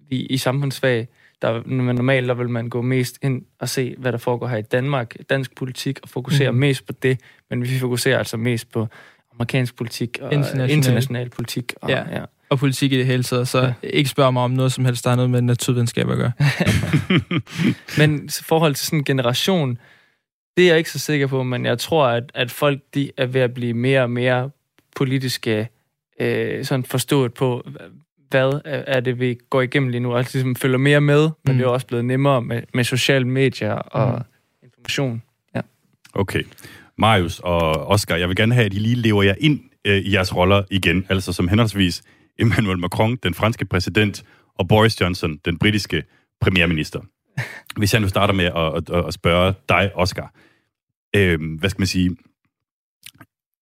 vi 0.09 0.25
i 0.25 0.37
samfundsfag, 0.37 1.07
der, 1.41 1.61
normalt 1.65 2.27
der 2.27 2.33
vil 2.33 2.49
man 2.49 2.69
gå 2.69 2.81
mest 2.81 3.19
ind 3.21 3.41
og 3.59 3.69
se, 3.69 3.95
hvad 3.97 4.11
der 4.11 4.17
foregår 4.17 4.47
her 4.47 4.57
i 4.57 4.61
Danmark, 4.61 5.15
dansk 5.29 5.55
politik, 5.55 5.99
og 6.03 6.09
fokusere 6.09 6.51
mm. 6.51 6.57
mest 6.57 6.85
på 6.85 6.93
det, 6.93 7.19
men 7.49 7.63
vi 7.63 7.79
fokuserer 7.79 8.17
altså 8.17 8.37
mest 8.37 8.71
på 8.71 8.87
amerikansk 9.33 9.75
politik 9.75 10.17
og 10.21 10.33
international, 10.33 10.69
international 10.69 11.29
politik. 11.29 11.73
Og, 11.81 11.89
ja. 11.89 12.03
ja. 12.11 12.23
og 12.49 12.59
politik 12.59 12.91
i 12.91 12.97
det 12.97 13.05
hele 13.05 13.23
taget, 13.23 13.47
så 13.47 13.61
ja. 13.61 13.73
ikke 13.83 14.09
spørg 14.09 14.33
mig 14.33 14.43
om 14.43 14.51
noget 14.51 14.71
som 14.71 14.85
helst, 14.85 15.03
der 15.03 15.09
har 15.09 15.15
noget 15.15 15.29
med 15.29 15.41
naturvidenskab 15.41 16.09
at 16.09 16.17
gøre. 16.17 16.31
men 17.99 18.25
i 18.25 18.43
forhold 18.43 18.75
til 18.75 18.85
sådan 18.85 18.99
en 18.99 19.05
generation, 19.05 19.77
det 20.59 20.65
er 20.65 20.71
jeg 20.71 20.77
ikke 20.77 20.91
så 20.91 20.99
sikker 20.99 21.27
på, 21.27 21.43
men 21.43 21.65
jeg 21.65 21.79
tror, 21.79 22.07
at, 22.07 22.31
at 22.33 22.51
folk 22.51 22.79
de 22.93 23.11
er 23.17 23.25
ved 23.25 23.41
at 23.41 23.53
blive 23.53 23.73
mere 23.73 24.01
og 24.01 24.11
mere 24.11 24.49
politiske 24.95 25.69
øh, 26.19 26.65
sådan 26.65 26.83
forstået 26.83 27.33
på, 27.33 27.67
hvad 28.29 28.61
er 28.65 28.99
det, 28.99 29.19
vi 29.19 29.37
går 29.49 29.61
igennem 29.61 29.89
lige 29.89 29.99
nu, 29.99 30.13
og 30.13 30.19
ligesom 30.19 30.55
følger 30.55 30.77
mere 30.77 31.01
med, 31.01 31.21
men 31.21 31.53
mm. 31.53 31.57
det 31.57 31.65
er 31.65 31.69
også 31.69 31.87
blevet 31.87 32.05
nemmere 32.05 32.41
med, 32.41 32.61
med 32.73 32.83
sociale 32.83 33.27
medier 33.27 33.73
og 33.73 34.11
mm. 34.11 34.67
information. 34.67 35.21
Ja. 35.55 35.61
Okay. 36.13 36.43
Marius 36.97 37.39
og 37.39 37.87
Oscar, 37.87 38.15
jeg 38.15 38.27
vil 38.27 38.35
gerne 38.35 38.53
have, 38.53 38.65
at 38.65 38.73
I 38.73 38.77
lige 38.79 38.95
lever 38.95 39.23
jer 39.23 39.35
ind 39.39 39.59
øh, 39.85 39.97
i 39.97 40.13
jeres 40.13 40.35
roller 40.35 40.63
igen, 40.71 41.05
altså 41.09 41.33
som 41.33 41.47
henholdsvis 41.47 42.03
Emmanuel 42.39 42.79
Macron, 42.79 43.15
den 43.15 43.33
franske 43.33 43.65
præsident, 43.65 44.23
og 44.55 44.67
Boris 44.67 45.01
Johnson, 45.01 45.39
den 45.45 45.57
britiske 45.57 46.03
premierminister. 46.41 46.99
Hvis 47.77 47.93
jeg 47.93 48.01
nu 48.01 48.07
starter 48.07 48.33
med 48.33 48.45
at, 48.45 48.95
at, 48.95 49.05
at 49.07 49.13
spørge 49.13 49.53
dig, 49.69 49.91
Oscar, 49.95 50.33
øh, 51.15 51.39
hvad 51.59 51.69
skal 51.69 51.81
man 51.81 51.87
sige, 51.87 52.17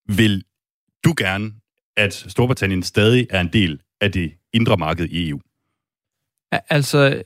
vil 0.08 0.44
du 1.04 1.14
gerne, 1.18 1.54
at 1.98 2.14
Storbritannien 2.14 2.84
stadig 2.84 3.28
er 3.30 3.42
en 3.42 3.50
del 3.54 3.82
af 4.02 4.12
det 4.12 4.34
indre 4.54 4.78
marked 4.78 5.06
i 5.06 5.30
EU? 5.30 5.40
Altså, 6.52 7.24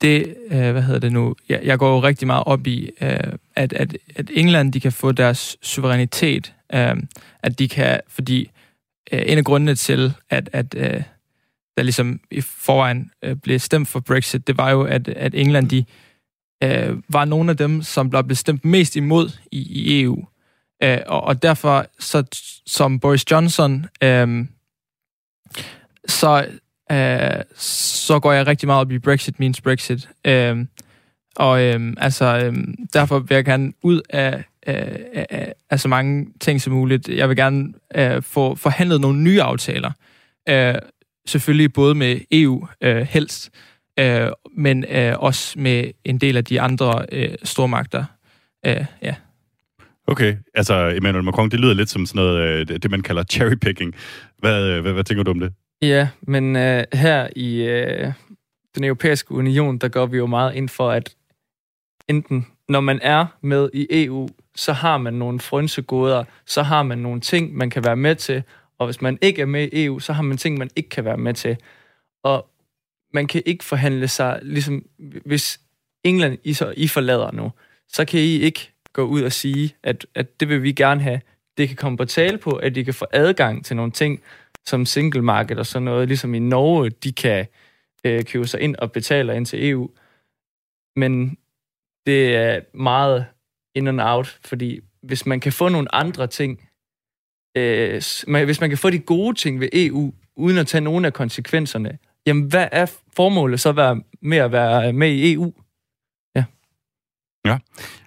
det, 0.00 0.36
øh, 0.50 0.72
hvad 0.72 0.82
hedder 0.82 1.00
det 1.00 1.12
nu, 1.12 1.34
jeg, 1.48 1.60
jeg 1.62 1.78
går 1.78 1.94
jo 1.94 2.02
rigtig 2.02 2.26
meget 2.26 2.44
op 2.46 2.66
i, 2.66 2.90
øh, 3.00 3.18
at, 3.56 3.72
at, 3.72 3.96
at 4.16 4.30
England, 4.34 4.72
de 4.72 4.80
kan 4.80 4.92
få 4.92 5.12
deres 5.12 5.56
suverænitet, 5.62 6.54
øh, 6.74 6.96
at 7.42 7.58
de 7.58 7.68
kan, 7.68 8.00
fordi 8.08 8.50
øh, 9.12 9.22
en 9.26 9.38
af 9.38 9.44
grundene 9.44 9.74
til, 9.74 10.12
at, 10.30 10.50
at 10.52 10.74
øh, 10.76 11.02
der 11.76 11.82
ligesom 11.82 12.20
i 12.30 12.40
forvejen 12.40 13.10
øh, 13.22 13.36
blev 13.36 13.58
stemt 13.58 13.88
for 13.88 14.00
Brexit, 14.00 14.46
det 14.46 14.58
var 14.58 14.70
jo, 14.70 14.82
at, 14.82 15.08
at 15.08 15.34
England, 15.34 15.68
de 15.68 15.78
øh, 15.78 15.84
Øh, 16.64 16.96
var 17.08 17.24
nogle 17.24 17.50
af 17.50 17.56
dem, 17.56 17.82
som 17.82 18.10
blev 18.10 18.24
bestemt 18.24 18.64
mest 18.64 18.96
imod 18.96 19.30
i, 19.52 19.58
i 19.58 20.02
EU. 20.02 20.26
Øh, 20.82 20.98
og, 21.06 21.24
og 21.24 21.42
derfor, 21.42 21.86
så, 21.98 22.24
som 22.66 23.00
Boris 23.00 23.30
Johnson, 23.30 23.86
øh, 24.02 24.46
så, 26.06 26.46
øh, 26.92 27.44
så 27.56 28.18
går 28.20 28.32
jeg 28.32 28.46
rigtig 28.46 28.66
meget 28.66 28.80
op 28.80 28.92
i 28.92 28.98
Brexit 28.98 29.40
means 29.40 29.60
Brexit. 29.60 30.08
Øh, 30.24 30.66
og 31.36 31.62
øh, 31.62 31.92
altså, 31.96 32.24
øh, 32.24 32.56
derfor 32.92 33.18
vil 33.18 33.34
jeg 33.34 33.44
gerne 33.44 33.72
ud 33.82 34.00
af, 34.10 34.44
øh, 34.66 34.96
af, 35.14 35.26
af, 35.30 35.52
af 35.70 35.80
så 35.80 35.88
mange 35.88 36.26
ting 36.40 36.60
som 36.60 36.72
muligt. 36.72 37.08
Jeg 37.08 37.28
vil 37.28 37.36
gerne 37.36 37.72
øh, 37.94 38.22
få 38.22 38.54
forhandlet 38.54 39.00
nogle 39.00 39.20
nye 39.20 39.42
aftaler. 39.42 39.92
Øh, 40.48 40.74
selvfølgelig 41.26 41.72
både 41.72 41.94
med 41.94 42.20
EU 42.30 42.66
øh, 42.80 42.96
helst, 42.96 43.50
øh, 43.98 44.32
men 44.56 44.84
øh, 44.84 45.18
også 45.18 45.58
med 45.58 45.90
en 46.04 46.18
del 46.18 46.36
af 46.36 46.44
de 46.44 46.60
andre 46.60 47.06
øh, 47.12 47.34
stormagter. 47.42 48.04
Øh, 48.66 48.84
ja. 49.02 49.14
Okay, 50.06 50.36
altså 50.54 50.92
Emmanuel 50.96 51.24
Macron, 51.24 51.50
det 51.50 51.60
lyder 51.60 51.74
lidt 51.74 51.90
som 51.90 52.06
sådan 52.06 52.24
noget, 52.24 52.70
øh, 52.70 52.82
det, 52.82 52.90
man 52.90 53.02
kalder 53.02 53.22
cherrypicking. 53.22 53.94
Hvad, 54.38 54.64
øh, 54.64 54.82
hvad, 54.82 54.92
hvad 54.92 55.04
tænker 55.04 55.22
du 55.24 55.30
om 55.30 55.40
det? 55.40 55.52
Ja, 55.82 56.08
men 56.22 56.56
øh, 56.56 56.84
her 56.92 57.28
i 57.36 57.62
øh, 57.62 58.12
den 58.74 58.84
europæiske 58.84 59.32
union, 59.32 59.78
der 59.78 59.88
går 59.88 60.06
vi 60.06 60.16
jo 60.16 60.26
meget 60.26 60.54
ind 60.54 60.68
for, 60.68 60.90
at 60.90 61.14
enten 62.08 62.46
når 62.68 62.80
man 62.80 63.00
er 63.02 63.26
med 63.40 63.70
i 63.74 63.86
EU, 63.90 64.28
så 64.56 64.72
har 64.72 64.98
man 64.98 65.14
nogle 65.14 65.40
frynsegoder, 65.40 66.24
så 66.46 66.62
har 66.62 66.82
man 66.82 66.98
nogle 66.98 67.20
ting, 67.20 67.56
man 67.56 67.70
kan 67.70 67.84
være 67.84 67.96
med 67.96 68.14
til, 68.14 68.42
og 68.78 68.86
hvis 68.86 69.00
man 69.00 69.18
ikke 69.22 69.42
er 69.42 69.46
med 69.46 69.68
i 69.72 69.84
EU, 69.84 69.98
så 69.98 70.12
har 70.12 70.22
man 70.22 70.36
ting, 70.36 70.58
man 70.58 70.70
ikke 70.76 70.88
kan 70.88 71.04
være 71.04 71.16
med 71.16 71.34
til. 71.34 71.56
Og 72.22 72.46
man 73.14 73.26
kan 73.26 73.42
ikke 73.46 73.64
forhandle 73.64 74.08
sig, 74.08 74.38
ligesom 74.42 74.86
hvis 75.26 75.60
England 76.04 76.38
I, 76.44 76.52
så, 76.52 76.74
I 76.76 76.88
forlader 76.88 77.32
nu, 77.32 77.52
så 77.88 78.04
kan 78.04 78.20
I 78.20 78.38
ikke 78.38 78.72
gå 78.92 79.02
ud 79.02 79.22
og 79.22 79.32
sige, 79.32 79.76
at, 79.82 80.06
at 80.14 80.40
det 80.40 80.48
vil 80.48 80.62
vi 80.62 80.72
gerne 80.72 81.00
have. 81.00 81.20
Det 81.56 81.68
kan 81.68 81.76
komme 81.76 81.96
på 81.96 82.04
tale 82.04 82.38
på, 82.38 82.50
at 82.50 82.76
I 82.76 82.82
kan 82.82 82.94
få 82.94 83.06
adgang 83.12 83.64
til 83.64 83.76
nogle 83.76 83.92
ting, 83.92 84.22
som 84.66 84.86
single 84.86 85.22
market 85.22 85.58
og 85.58 85.66
sådan 85.66 85.84
noget, 85.84 86.08
ligesom 86.08 86.34
i 86.34 86.38
Norge, 86.38 86.90
de 86.90 87.12
kan 87.12 87.46
øh, 88.04 88.24
købe 88.24 88.46
sig 88.46 88.60
ind 88.60 88.76
og 88.76 88.92
betale 88.92 89.36
ind 89.36 89.46
til 89.46 89.70
EU. 89.70 89.90
Men 90.96 91.38
det 92.06 92.36
er 92.36 92.60
meget 92.74 93.26
in 93.74 93.88
and 93.88 94.00
out, 94.00 94.38
fordi 94.44 94.80
hvis 95.02 95.26
man 95.26 95.40
kan 95.40 95.52
få 95.52 95.68
nogle 95.68 95.94
andre 95.94 96.26
ting, 96.26 96.68
øh, 97.56 98.02
hvis 98.26 98.60
man 98.60 98.68
kan 98.68 98.78
få 98.78 98.90
de 98.90 98.98
gode 98.98 99.34
ting 99.34 99.60
ved 99.60 99.68
EU, 99.72 100.12
uden 100.36 100.58
at 100.58 100.66
tage 100.66 100.80
nogen 100.80 101.04
af 101.04 101.12
konsekvenserne, 101.12 101.98
jamen 102.28 102.44
hvad 102.44 102.68
er 102.72 102.86
formålet 103.16 103.60
så 103.60 103.72
være, 103.72 104.00
med 104.22 104.38
at 104.38 104.52
være 104.52 104.92
med 104.92 105.10
i 105.10 105.32
EU? 105.32 105.52
Ja. 106.36 106.44
Ja. 107.44 107.58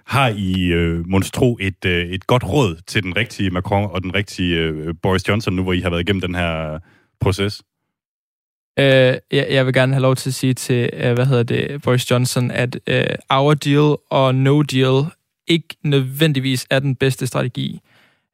Har 0.06 0.28
I, 0.28 0.66
øh, 0.66 1.08
Monstro, 1.08 1.58
et, 1.60 1.84
øh, 1.84 2.06
et 2.06 2.26
godt 2.26 2.44
råd 2.44 2.80
til 2.86 3.02
den 3.02 3.16
rigtige 3.16 3.50
Macron 3.50 3.90
og 3.90 4.02
den 4.02 4.14
rigtige 4.14 4.56
øh, 4.56 4.94
Boris 5.02 5.28
Johnson, 5.28 5.54
nu 5.54 5.62
hvor 5.62 5.72
I 5.72 5.80
har 5.80 5.90
været 5.90 6.00
igennem 6.00 6.20
den 6.20 6.34
her 6.34 6.78
proces? 7.20 7.62
Øh, 8.78 8.84
jeg, 9.30 9.46
jeg 9.50 9.66
vil 9.66 9.74
gerne 9.74 9.92
have 9.92 10.02
lov 10.02 10.16
til 10.16 10.30
at 10.30 10.34
sige 10.34 10.54
til, 10.54 10.90
øh, 10.92 11.12
hvad 11.12 11.26
hedder 11.26 11.42
det, 11.42 11.82
Boris 11.82 12.10
Johnson, 12.10 12.50
at 12.50 12.78
øh, 12.86 13.06
our 13.30 13.54
deal 13.54 13.96
og 14.10 14.34
no 14.34 14.62
deal 14.62 15.04
ikke 15.46 15.76
nødvendigvis 15.84 16.66
er 16.70 16.78
den 16.78 16.96
bedste 16.96 17.26
strategi. 17.26 17.80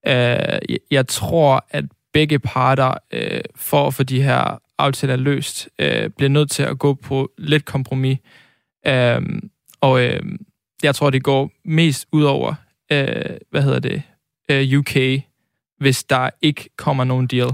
Øh, 0.07 0.13
jeg, 0.13 0.79
jeg 0.91 1.07
tror, 1.07 1.67
at 1.71 1.85
begge 2.13 2.39
parter, 2.39 2.95
øh, 3.13 3.41
for 3.57 3.87
at 3.87 3.95
få 3.95 4.03
de 4.03 4.23
her 4.23 4.61
aftaler 4.79 5.17
løst, 5.17 5.69
øh, 5.79 6.11
bliver 6.11 6.29
nødt 6.29 6.51
til 6.51 6.63
at 6.63 6.79
gå 6.79 6.95
på 6.95 7.31
lidt 7.39 7.65
kompromis. 7.65 8.19
Øh, 8.87 9.23
og 9.81 10.05
øh, 10.05 10.23
jeg 10.83 10.95
tror, 10.95 11.11
det 11.11 11.23
går 11.23 11.51
mest 11.65 12.07
ud 12.13 12.23
over, 12.23 12.55
øh, 12.93 13.37
hvad 13.51 13.63
hedder 13.63 13.79
det, 13.79 14.03
øh, 14.51 14.79
UK, 14.79 14.97
hvis 15.79 16.05
der 16.05 16.31
ikke 16.43 16.69
kommer 16.77 17.05
nogen 17.05 17.27
deal. 17.27 17.51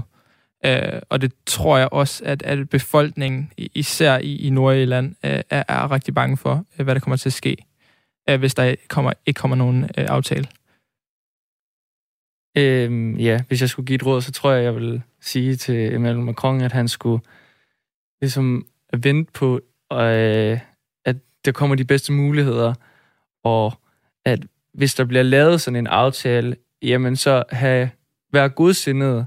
Øh, 0.65 1.01
og 1.09 1.21
det 1.21 1.33
tror 1.45 1.77
jeg 1.77 1.89
også, 1.91 2.23
at, 2.25 2.43
at 2.43 2.69
befolkningen, 2.69 3.51
især 3.57 4.17
i, 4.17 4.35
i 4.35 4.49
Nordjylland, 4.49 5.15
øh, 5.25 5.41
er, 5.49 5.63
er 5.67 5.91
rigtig 5.91 6.13
bange 6.13 6.37
for, 6.37 6.65
øh, 6.79 6.83
hvad 6.83 6.95
der 6.95 7.01
kommer 7.01 7.17
til 7.17 7.29
at 7.29 7.33
ske, 7.33 7.57
øh, 8.29 8.39
hvis 8.39 8.53
der 8.53 8.75
kommer, 8.87 9.13
ikke 9.25 9.37
kommer 9.37 9.55
nogen 9.55 9.83
øh, 9.83 10.05
aftale. 10.09 10.47
Øhm, 12.57 13.15
ja, 13.15 13.41
hvis 13.47 13.61
jeg 13.61 13.69
skulle 13.69 13.85
give 13.85 13.95
et 13.95 14.05
råd, 14.05 14.21
så 14.21 14.31
tror 14.31 14.51
jeg, 14.51 14.63
jeg 14.63 14.75
vil 14.75 15.01
sige 15.21 15.55
til 15.55 15.93
Emmanuel 15.93 16.25
Macron, 16.25 16.61
at 16.61 16.71
han 16.71 16.87
skulle 16.87 17.23
ligesom 18.21 18.65
vente 18.97 19.31
på, 19.31 19.61
øh, 19.93 20.59
at 21.05 21.15
der 21.45 21.51
kommer 21.51 21.75
de 21.75 21.85
bedste 21.85 22.13
muligheder, 22.13 22.73
og 23.43 23.73
at 24.25 24.39
hvis 24.73 24.95
der 24.95 25.05
bliver 25.05 25.23
lavet 25.23 25.61
sådan 25.61 25.75
en 25.75 25.87
aftale, 25.87 26.55
jamen 26.81 27.15
så 27.15 27.43
have, 27.49 27.89
være 28.33 28.49
godsindet 28.49 29.25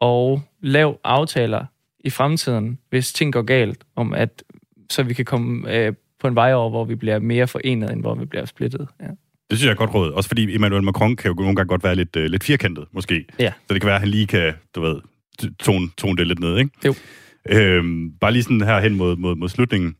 og 0.00 0.42
lav 0.60 1.00
aftaler 1.04 1.66
i 2.00 2.10
fremtiden, 2.10 2.78
hvis 2.90 3.12
ting 3.12 3.32
går 3.32 3.42
galt, 3.42 3.84
om 3.96 4.14
at 4.14 4.42
så 4.90 5.02
vi 5.02 5.14
kan 5.14 5.24
komme 5.24 5.74
øh, 5.74 5.92
på 6.20 6.26
en 6.26 6.34
vej 6.34 6.54
over, 6.54 6.70
hvor 6.70 6.84
vi 6.84 6.94
bliver 6.94 7.18
mere 7.18 7.46
forenet, 7.46 7.92
end 7.92 8.00
hvor 8.00 8.14
vi 8.14 8.24
bliver 8.24 8.44
splittet. 8.44 8.88
Ja. 9.00 9.06
Det 9.50 9.58
synes 9.58 9.66
jeg 9.66 9.70
er 9.72 9.76
godt 9.76 9.94
råd. 9.94 10.12
Også 10.12 10.28
fordi 10.28 10.54
Emmanuel 10.54 10.82
Macron 10.82 11.16
kan 11.16 11.30
jo 11.30 11.34
nogle 11.34 11.56
gange 11.56 11.68
godt 11.68 11.84
være 11.84 11.94
lidt, 11.94 12.16
uh, 12.16 12.22
lidt 12.22 12.44
firkantet, 12.44 12.84
måske. 12.92 13.24
Ja. 13.38 13.52
Så 13.68 13.74
det 13.74 13.80
kan 13.80 13.86
være, 13.86 13.94
at 13.94 14.00
han 14.00 14.08
lige 14.08 14.26
kan, 14.26 14.52
du 14.74 14.80
ved, 14.80 15.00
tone, 15.58 15.88
tone 15.98 16.16
det 16.16 16.26
lidt 16.26 16.38
ned, 16.38 16.58
ikke? 16.58 16.70
Jo. 16.84 16.94
Øhm, 17.48 18.12
bare 18.20 18.32
lige 18.32 18.42
sådan 18.42 18.60
her 18.60 18.80
hen 18.80 18.94
mod, 18.94 19.16
mod, 19.16 19.36
mod 19.36 19.48
slutningen. 19.48 19.96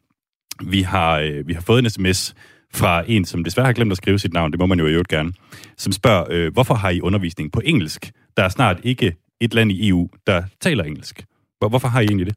Vi 0.65 0.83
har, 0.83 1.19
øh, 1.19 1.49
vi 1.49 1.53
har 1.53 1.61
fået 1.61 1.85
en 1.85 1.91
sms 1.91 2.35
fra 2.75 3.05
en, 3.07 3.25
som 3.25 3.45
desværre 3.45 3.67
har 3.67 3.73
glemt 3.73 3.93
at 3.93 3.97
skrive 3.97 4.19
sit 4.19 4.33
navn, 4.33 4.51
det 4.51 4.59
må 4.59 4.67
man 4.67 4.79
jo 4.79 4.87
i 4.87 4.91
øvrigt 4.91 5.09
gerne, 5.09 5.33
som 5.77 5.93
spørger, 5.93 6.27
øh, 6.31 6.53
hvorfor 6.53 6.75
har 6.75 6.91
I 6.91 7.01
undervisning 7.01 7.53
på 7.53 7.61
engelsk? 7.65 8.11
Der 8.37 8.43
er 8.43 8.49
snart 8.49 8.81
ikke 8.83 9.17
et 9.41 9.55
land 9.55 9.73
i 9.73 9.89
EU, 9.89 10.09
der 10.27 10.43
taler 10.61 10.85
engelsk. 10.85 11.25
Hvor, 11.59 11.69
hvorfor 11.69 11.89
har 11.89 12.01
I 12.01 12.05
egentlig 12.05 12.27
det? 12.27 12.37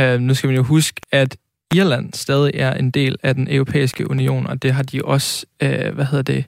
Uh, 0.00 0.20
nu 0.20 0.34
skal 0.34 0.48
man 0.48 0.56
jo 0.56 0.62
huske, 0.62 1.00
at 1.12 1.36
Irland 1.74 2.12
stadig 2.12 2.50
er 2.54 2.74
en 2.74 2.90
del 2.90 3.16
af 3.22 3.34
den 3.34 3.48
europæiske 3.50 4.10
union, 4.10 4.46
og 4.46 4.62
det 4.62 4.72
har 4.72 4.82
de 4.82 5.04
også, 5.04 5.46
øh, 5.62 5.94
hvad 5.94 6.04
hedder 6.04 6.22
det, 6.22 6.44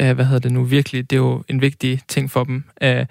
øh, 0.00 0.14
hvad 0.14 0.24
hedder 0.24 0.38
det 0.38 0.52
nu 0.52 0.64
virkelig, 0.64 1.10
det 1.10 1.16
er 1.16 1.20
jo 1.20 1.44
en 1.48 1.60
vigtig 1.60 2.00
ting 2.08 2.30
for 2.30 2.44
dem. 2.44 2.64
Øh, 2.82 3.06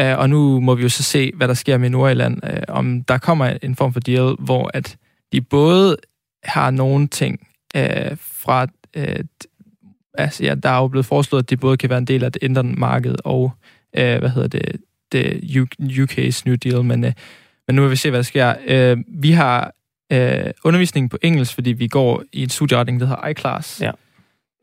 øh, 0.00 0.18
og 0.18 0.30
nu 0.30 0.60
må 0.60 0.74
vi 0.74 0.82
jo 0.82 0.88
så 0.88 1.02
se, 1.02 1.32
hvad 1.36 1.48
der 1.48 1.54
sker 1.54 1.78
med 1.78 1.90
Nordirland, 1.90 2.40
øh, 2.44 2.62
om 2.68 3.04
der 3.04 3.18
kommer 3.18 3.46
en 3.62 3.76
form 3.76 3.92
for 3.92 4.00
deal, 4.00 4.36
hvor 4.38 4.70
at 4.74 4.96
de 5.32 5.40
både 5.40 5.96
har 6.44 6.70
nogle 6.70 7.08
ting 7.08 7.46
øh, 7.76 8.16
fra, 8.20 8.66
øh, 8.96 9.24
altså 10.14 10.44
ja, 10.44 10.54
der 10.54 10.68
er 10.68 10.78
jo 10.78 10.88
blevet 10.88 11.06
foreslået, 11.06 11.42
at 11.42 11.50
de 11.50 11.56
både 11.56 11.76
kan 11.76 11.90
være 11.90 11.98
en 11.98 12.04
del 12.04 12.24
af 12.24 12.32
det 12.32 12.42
indre 12.42 12.62
marked 12.62 13.14
og 13.24 13.52
øh, 13.96 14.18
hvad 14.18 14.30
hedder 14.30 14.48
det, 14.48 14.76
det 15.12 15.40
UK's 15.98 16.42
New 16.46 16.54
Deal, 16.54 16.84
men, 16.84 17.04
øh, 17.04 17.12
men 17.66 17.76
nu 17.76 17.82
vil 17.82 17.90
vi 17.90 17.96
se, 17.96 18.10
hvad 18.10 18.18
der 18.18 18.22
sker. 18.22 18.54
Øh, 18.66 18.98
vi 19.08 19.30
har 19.30 19.74
øh, 20.12 20.50
undervisning 20.64 21.10
på 21.10 21.18
engelsk, 21.22 21.54
fordi 21.54 21.72
vi 21.72 21.88
går 21.88 22.22
i 22.32 22.42
en 22.42 22.48
studieretning, 22.48 23.00
der 23.00 23.06
hedder 23.06 23.26
iClass. 23.26 23.80
Ja. 23.80 23.90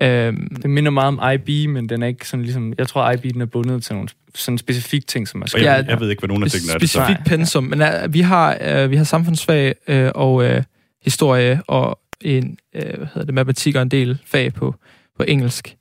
Øhm, 0.01 0.55
det 0.61 0.69
minder 0.69 0.91
meget 0.91 1.07
om 1.07 1.31
IB, 1.33 1.69
men 1.69 1.89
den 1.89 2.03
er 2.03 2.07
ikke 2.07 2.27
sådan 2.27 2.43
ligesom... 2.43 2.73
Jeg 2.77 2.87
tror, 2.87 3.11
IB 3.11 3.23
den 3.23 3.41
er 3.41 3.45
bundet 3.45 3.83
til 3.83 3.95
nogle 3.95 4.09
sådan 4.35 4.57
specifikke 4.57 5.07
ting, 5.07 5.27
som 5.27 5.41
er 5.41 5.45
skrevet. 5.45 5.65
Jeg, 5.65 5.85
jeg 5.87 5.99
ved 5.99 6.09
ikke, 6.09 6.21
hvad 6.21 6.27
nogen 6.27 6.43
af 6.43 6.51
tingene 6.51 6.73
er. 6.73 6.79
Specifikt 6.79 7.19
pensum, 7.25 7.63
men 7.63 7.81
uh, 7.81 8.13
vi 8.13 8.21
har 8.21 8.57
uh, 8.83 8.91
vi 8.91 8.95
har 8.95 9.03
samfundsfag 9.03 9.75
uh, 9.87 9.95
og 10.15 10.33
uh, 10.33 10.63
historie 11.03 11.61
og 11.67 11.99
en 12.21 12.57
uh, 12.75 12.81
hvad 12.81 13.07
hedder 13.13 13.25
det, 13.25 13.33
matematik 13.33 13.75
og 13.75 13.81
en 13.81 13.89
del 13.89 14.17
fag 14.25 14.53
på, 14.53 14.75
på 15.17 15.23
engelsk. 15.27 15.75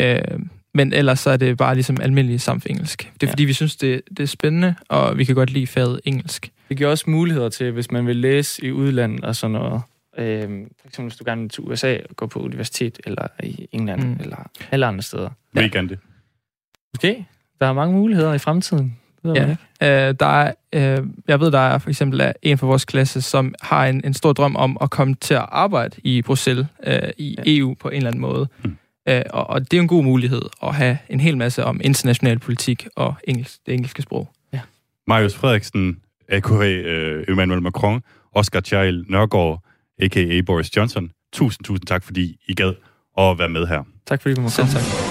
Uh, 0.00 0.06
men 0.78 0.92
ellers 0.92 1.20
så 1.20 1.30
er 1.30 1.36
det 1.36 1.56
bare 1.56 1.74
ligesom 1.74 1.96
almindelig 2.00 2.40
samfengelsk. 2.40 2.98
Det 2.98 3.22
er 3.22 3.26
ja. 3.26 3.32
fordi, 3.32 3.44
vi 3.44 3.52
synes, 3.52 3.76
det, 3.76 4.02
det 4.10 4.20
er 4.20 4.26
spændende, 4.26 4.74
og 4.88 5.18
vi 5.18 5.24
kan 5.24 5.34
godt 5.34 5.50
lide 5.50 5.66
faget 5.66 6.00
engelsk. 6.04 6.52
Det 6.68 6.76
giver 6.76 6.90
også 6.90 7.10
muligheder 7.10 7.48
til, 7.48 7.72
hvis 7.72 7.90
man 7.90 8.06
vil 8.06 8.16
læse 8.16 8.64
i 8.64 8.72
udlandet 8.72 9.24
og 9.24 9.36
sådan 9.36 9.52
noget. 9.52 9.82
Øhm, 10.18 10.68
for 10.80 10.88
eksempel, 10.88 11.10
hvis 11.10 11.18
du 11.18 11.24
gerne 11.24 11.40
vil 11.40 11.50
til 11.50 11.64
USA 11.64 11.96
og 12.10 12.16
gå 12.16 12.26
på 12.26 12.38
universitet, 12.38 12.98
eller 13.04 13.26
i 13.42 13.68
England, 13.72 14.04
mm. 14.04 14.16
eller 14.20 14.50
alle 14.70 14.86
andre 14.86 15.02
steder. 15.02 15.30
Gerne 15.54 15.88
det? 15.88 15.98
Okay. 16.98 17.16
Der 17.60 17.66
er 17.66 17.72
mange 17.72 17.94
muligheder 17.94 18.34
i 18.34 18.38
fremtiden. 18.38 18.96
Det 19.22 19.56
ja. 19.80 20.08
Øh, 20.08 20.14
der 20.20 20.26
er, 20.26 20.52
øh, 20.72 21.06
jeg 21.28 21.40
ved, 21.40 21.50
der 21.50 21.58
er 21.58 21.78
for 21.78 21.90
eksempel 21.90 22.32
en 22.42 22.58
fra 22.58 22.66
vores 22.66 22.84
klasse, 22.84 23.22
som 23.22 23.54
har 23.62 23.86
en, 23.86 24.04
en 24.04 24.14
stor 24.14 24.32
drøm 24.32 24.56
om 24.56 24.76
at 24.80 24.90
komme 24.90 25.14
til 25.14 25.34
at 25.34 25.46
arbejde 25.48 25.96
i 26.04 26.22
Bruxelles, 26.22 26.66
øh, 26.86 26.98
i 27.18 27.36
ja. 27.38 27.42
EU 27.46 27.74
på 27.74 27.88
en 27.88 27.96
eller 27.96 28.10
anden 28.10 28.20
måde. 28.20 28.48
Mm. 28.64 28.76
Øh, 29.08 29.22
og, 29.30 29.50
og 29.50 29.70
det 29.70 29.76
er 29.76 29.80
en 29.80 29.88
god 29.88 30.04
mulighed 30.04 30.42
at 30.62 30.74
have 30.74 30.98
en 31.08 31.20
hel 31.20 31.36
masse 31.36 31.64
om 31.64 31.80
international 31.84 32.38
politik 32.38 32.86
og 32.96 33.14
engelsk, 33.24 33.58
det 33.66 33.74
engelske 33.74 34.02
sprog. 34.02 34.28
Ja. 34.52 34.60
Marius 35.06 35.34
Frederiksen, 35.34 35.96
a.k.a. 36.28 36.68
Øh, 36.68 37.24
Emmanuel 37.28 37.62
Macron, 37.62 38.02
Oscar 38.32 38.60
Child 38.60 39.04
Nørgaard, 39.08 39.64
a.k.a. 40.00 40.40
Boris 40.46 40.76
Johnson. 40.76 41.10
Tusind, 41.32 41.64
tusind 41.64 41.86
tak, 41.86 42.04
fordi 42.04 42.36
I 42.48 42.54
gad 42.54 42.74
at 43.18 43.38
være 43.38 43.48
med 43.48 43.66
her. 43.66 43.82
Tak 44.06 44.22
fordi 44.22 44.34
du 44.34 44.40
måtte 44.40 44.56
komme. 44.56 45.07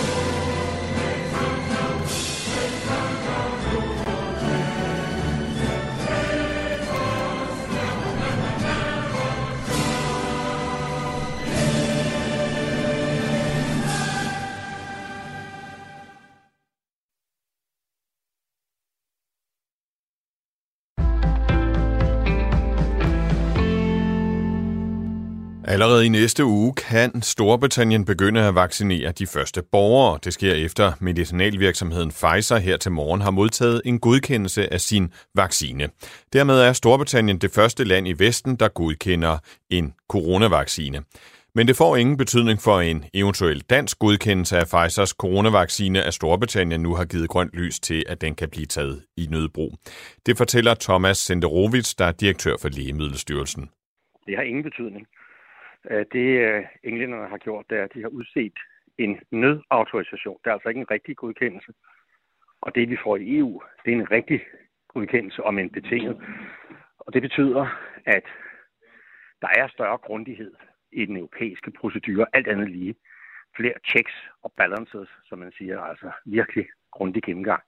Allerede 25.78 26.06
i 26.06 26.10
næste 26.10 26.46
uge 26.46 26.74
kan 26.74 27.22
Storbritannien 27.22 28.06
begynde 28.06 28.42
at 28.48 28.56
vaccinere 28.56 29.12
de 29.12 29.28
første 29.28 29.64
borgere. 29.72 30.20
Det 30.24 30.34
sker 30.34 30.54
efter 30.54 30.92
medicinalvirksomheden 31.00 32.10
Pfizer 32.10 32.58
her 32.58 32.78
til 32.78 32.92
morgen 32.92 33.22
har 33.22 33.32
modtaget 33.32 33.82
en 33.86 34.00
godkendelse 34.00 34.74
af 34.74 34.82
sin 34.82 35.14
vaccine. 35.36 35.90
Dermed 36.34 36.60
er 36.60 36.74
Storbritannien 36.74 37.38
det 37.38 37.52
første 37.52 37.84
land 37.84 38.08
i 38.08 38.14
Vesten, 38.20 38.56
der 38.56 38.68
godkender 38.68 39.38
en 39.70 39.94
coronavaccine. 40.10 41.02
Men 41.56 41.68
det 41.68 41.76
får 41.76 41.96
ingen 41.96 42.18
betydning 42.18 42.62
for 42.62 42.80
en 42.80 43.06
eventuel 43.14 43.60
dansk 43.62 44.00
godkendelse 44.00 44.58
af 44.58 44.66
Pfizers 44.66 45.10
coronavaccine, 45.10 46.04
at 46.04 46.14
Storbritannien 46.14 46.82
nu 46.82 46.96
har 46.96 47.06
givet 47.06 47.30
grønt 47.30 47.54
lys 47.54 47.80
til, 47.80 48.04
at 48.08 48.22
den 48.22 48.36
kan 48.36 48.50
blive 48.50 48.66
taget 48.66 49.04
i 49.18 49.28
nødbrug. 49.30 49.74
Det 50.26 50.38
fortæller 50.38 50.74
Thomas 50.74 51.18
Senderovits, 51.18 51.96
der 51.96 52.06
er 52.06 52.12
direktør 52.12 52.56
for 52.62 52.70
Lægemiddelstyrelsen. 52.70 53.70
Det 54.28 54.36
har 54.36 54.44
ingen 54.44 54.64
betydning. 54.64 55.08
Øh, 55.90 56.06
det 56.12 56.28
øh, 56.48 56.66
englænderne 56.84 57.28
har 57.28 57.38
gjort, 57.38 57.66
det 57.70 57.78
er, 57.78 57.84
at 57.84 57.94
de 57.94 58.02
har 58.02 58.10
udset 58.10 58.54
en 58.98 59.20
nødautorisation. 59.32 60.40
Det 60.44 60.50
er 60.50 60.54
altså 60.54 60.70
ikke 60.70 60.82
en 60.82 60.92
rigtig 60.92 61.18
godkendelse. 61.18 61.74
Og 62.62 62.76
det, 62.76 62.90
vi 62.90 62.98
får 63.04 63.16
i 63.18 63.38
EU, 63.38 63.62
det 63.86 63.94
er 63.94 63.98
en 63.98 64.12
rigtig 64.12 64.42
godkendelse 64.88 65.44
om 65.44 65.60
en 65.60 65.70
betinget. 65.70 66.22
Og 67.00 67.14
det 67.14 67.22
betyder, 67.22 67.68
at 68.06 68.24
der 69.42 69.48
er 69.58 69.68
større 69.68 69.98
grundighed 69.98 70.54
i 70.92 71.06
den 71.06 71.18
europæiske 71.18 71.72
procedure, 71.72 72.26
alt 72.34 72.48
andet 72.48 72.70
lige. 72.70 72.96
Flere 73.56 73.74
checks 73.90 74.14
og 74.42 74.54
balances, 74.58 75.10
som 75.26 75.40
man 75.40 75.52
siger, 75.58 75.82
altså 75.82 76.12
virkelig 76.26 76.68
grundig 76.92 77.24
gennemgang. 77.24 77.64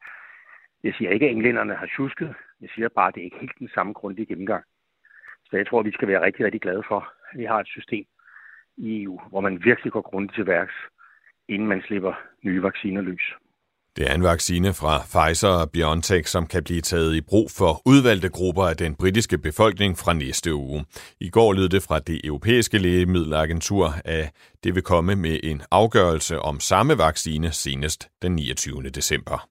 Jeg 0.84 0.94
siger 0.94 1.12
ikke, 1.12 1.26
at 1.26 1.32
englænderne 1.32 1.76
har 1.76 1.90
tjusket. 1.96 2.36
Jeg 2.62 2.70
siger 2.76 2.90
bare, 2.90 3.08
at 3.08 3.16
det 3.16 3.22
er 3.22 3.26
ikke 3.26 3.40
helt 3.40 3.60
den 3.60 3.70
samme 3.70 3.94
grundige 3.94 4.26
gennemgang. 4.26 4.64
Så 5.46 5.58
jeg 5.58 5.68
tror, 5.68 5.84
vi 5.84 5.92
skal 5.92 6.08
være 6.08 6.22
rigtig, 6.22 6.46
rigtig 6.46 6.62
glade 6.62 6.84
for, 6.88 7.14
at 7.32 7.40
vi 7.40 7.46
har 7.46 7.60
et 7.60 7.68
system 7.68 8.06
i 8.78 9.04
EU, 9.04 9.20
hvor 9.30 9.42
man 9.42 9.62
virkelig 9.64 9.92
går 9.92 10.02
grundigt 10.02 10.36
til 10.36 10.48
værks, 10.48 10.74
inden 11.50 11.68
man 11.68 11.82
slipper 11.88 12.14
nye 12.44 12.64
vacciner 12.64 13.02
løs. 13.02 13.26
Det 13.96 14.10
er 14.10 14.16
en 14.16 14.24
vaccine 14.24 14.74
fra 14.74 14.94
Pfizer 15.14 15.48
og 15.48 15.72
BioNTech, 15.72 16.28
som 16.30 16.46
kan 16.48 16.64
blive 16.64 16.82
taget 16.82 17.16
i 17.16 17.22
brug 17.22 17.48
for 17.58 17.82
udvalgte 17.86 18.30
grupper 18.30 18.64
af 18.64 18.78
den 18.78 18.96
britiske 18.96 19.38
befolkning 19.38 19.98
fra 19.98 20.14
næste 20.14 20.54
uge. 20.54 20.86
I 21.20 21.30
går 21.30 21.54
lød 21.54 21.70
det 21.70 21.84
fra 21.84 22.00
det 22.00 22.22
europæiske 22.24 22.78
lægemiddelagentur, 22.78 23.94
at 24.06 24.32
det 24.64 24.76
vil 24.76 24.84
komme 24.84 25.16
med 25.16 25.40
en 25.44 25.62
afgørelse 25.72 26.40
om 26.40 26.60
samme 26.60 26.98
vaccine 26.98 27.52
senest 27.52 28.10
den 28.22 28.36
29. 28.36 28.84
december. 28.84 29.48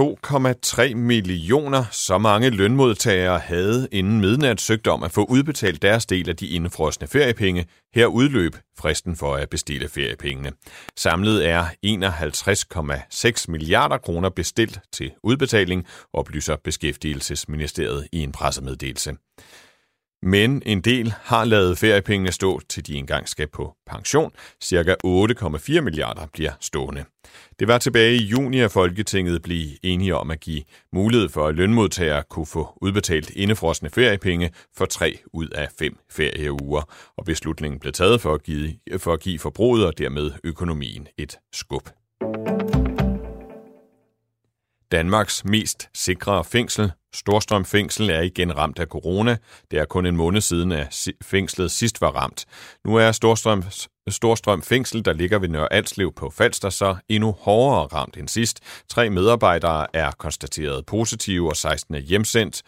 2,3 0.00 0.94
millioner, 0.94 1.84
så 1.90 2.18
mange 2.18 2.50
lønmodtagere 2.50 3.38
havde 3.38 3.88
inden 3.92 4.20
midnat 4.20 4.60
søgt 4.60 4.86
om 4.86 5.02
at 5.02 5.12
få 5.12 5.24
udbetalt 5.24 5.82
deres 5.82 6.06
del 6.06 6.28
af 6.28 6.36
de 6.36 6.48
indefrosne 6.48 7.06
feriepenge. 7.06 7.66
Her 7.94 8.06
udløb 8.06 8.56
fristen 8.78 9.16
for 9.16 9.34
at 9.34 9.50
bestille 9.50 9.88
feriepengene. 9.88 10.52
Samlet 10.96 11.48
er 11.48 11.66
51,6 11.86 13.44
milliarder 13.48 13.98
kroner 13.98 14.28
bestilt 14.28 14.80
til 14.92 15.12
udbetaling, 15.22 15.86
oplyser 16.12 16.56
Beskæftigelsesministeriet 16.64 18.08
i 18.12 18.18
en 18.22 18.32
pressemeddelelse. 18.32 19.16
Men 20.26 20.62
en 20.66 20.80
del 20.80 21.14
har 21.22 21.44
lavet 21.44 21.78
feriepengene 21.78 22.32
stå, 22.32 22.60
til 22.68 22.86
de 22.86 22.94
engang 22.94 23.28
skal 23.28 23.46
på 23.46 23.74
pension. 23.86 24.32
Cirka 24.62 24.94
8,4 25.06 25.80
milliarder 25.80 26.26
bliver 26.32 26.52
stående. 26.60 27.04
Det 27.58 27.68
var 27.68 27.78
tilbage 27.78 28.14
i 28.14 28.22
juni, 28.22 28.60
at 28.60 28.72
Folketinget 28.72 29.42
blev 29.42 29.66
enige 29.82 30.16
om 30.16 30.30
at 30.30 30.40
give 30.40 30.62
mulighed 30.92 31.28
for, 31.28 31.46
at 31.46 31.54
lønmodtagere 31.54 32.22
kunne 32.30 32.46
få 32.46 32.78
udbetalt 32.82 33.30
indefrosne 33.30 33.90
feriepenge 33.90 34.50
for 34.76 34.84
tre 34.84 35.18
ud 35.32 35.48
af 35.48 35.68
fem 35.78 35.98
ferieuger. 36.10 36.82
Og 37.16 37.24
beslutningen 37.24 37.80
blev 37.80 37.92
taget 37.92 38.20
for 38.20 38.34
at 38.34 38.42
give, 38.42 38.72
for 38.98 39.12
at 39.12 39.20
give 39.20 39.38
forbruget 39.38 39.86
og 39.86 39.98
dermed 39.98 40.30
økonomien 40.44 41.08
et 41.18 41.38
skub. 41.52 41.88
Danmarks 44.92 45.44
mest 45.44 45.88
sikre 45.94 46.44
fængsel, 46.44 46.92
Storstrøm 47.14 47.64
Fængsel, 47.64 48.10
er 48.10 48.20
igen 48.20 48.56
ramt 48.56 48.78
af 48.78 48.86
corona. 48.86 49.36
Det 49.70 49.78
er 49.78 49.84
kun 49.84 50.06
en 50.06 50.16
måned 50.16 50.40
siden, 50.40 50.72
at 50.72 51.08
fængslet 51.22 51.70
sidst 51.70 52.00
var 52.00 52.10
ramt. 52.10 52.44
Nu 52.84 52.96
er 52.96 53.12
Storstrøm, 53.12 53.64
Storstrøm 54.08 54.62
Fængsel, 54.62 55.04
der 55.04 55.12
ligger 55.12 55.38
ved 55.38 55.48
Nørre 55.48 55.72
Alslev 55.72 56.12
på 56.12 56.30
Falster, 56.30 56.70
så 56.70 56.96
endnu 57.08 57.32
hårdere 57.40 57.86
ramt 57.86 58.16
end 58.16 58.28
sidst. 58.28 58.60
Tre 58.90 59.10
medarbejdere 59.10 59.86
er 59.94 60.10
konstateret 60.10 60.86
positive, 60.86 61.48
og 61.48 61.56
16 61.56 61.94
er 61.94 61.98
hjemsendt, 61.98 62.62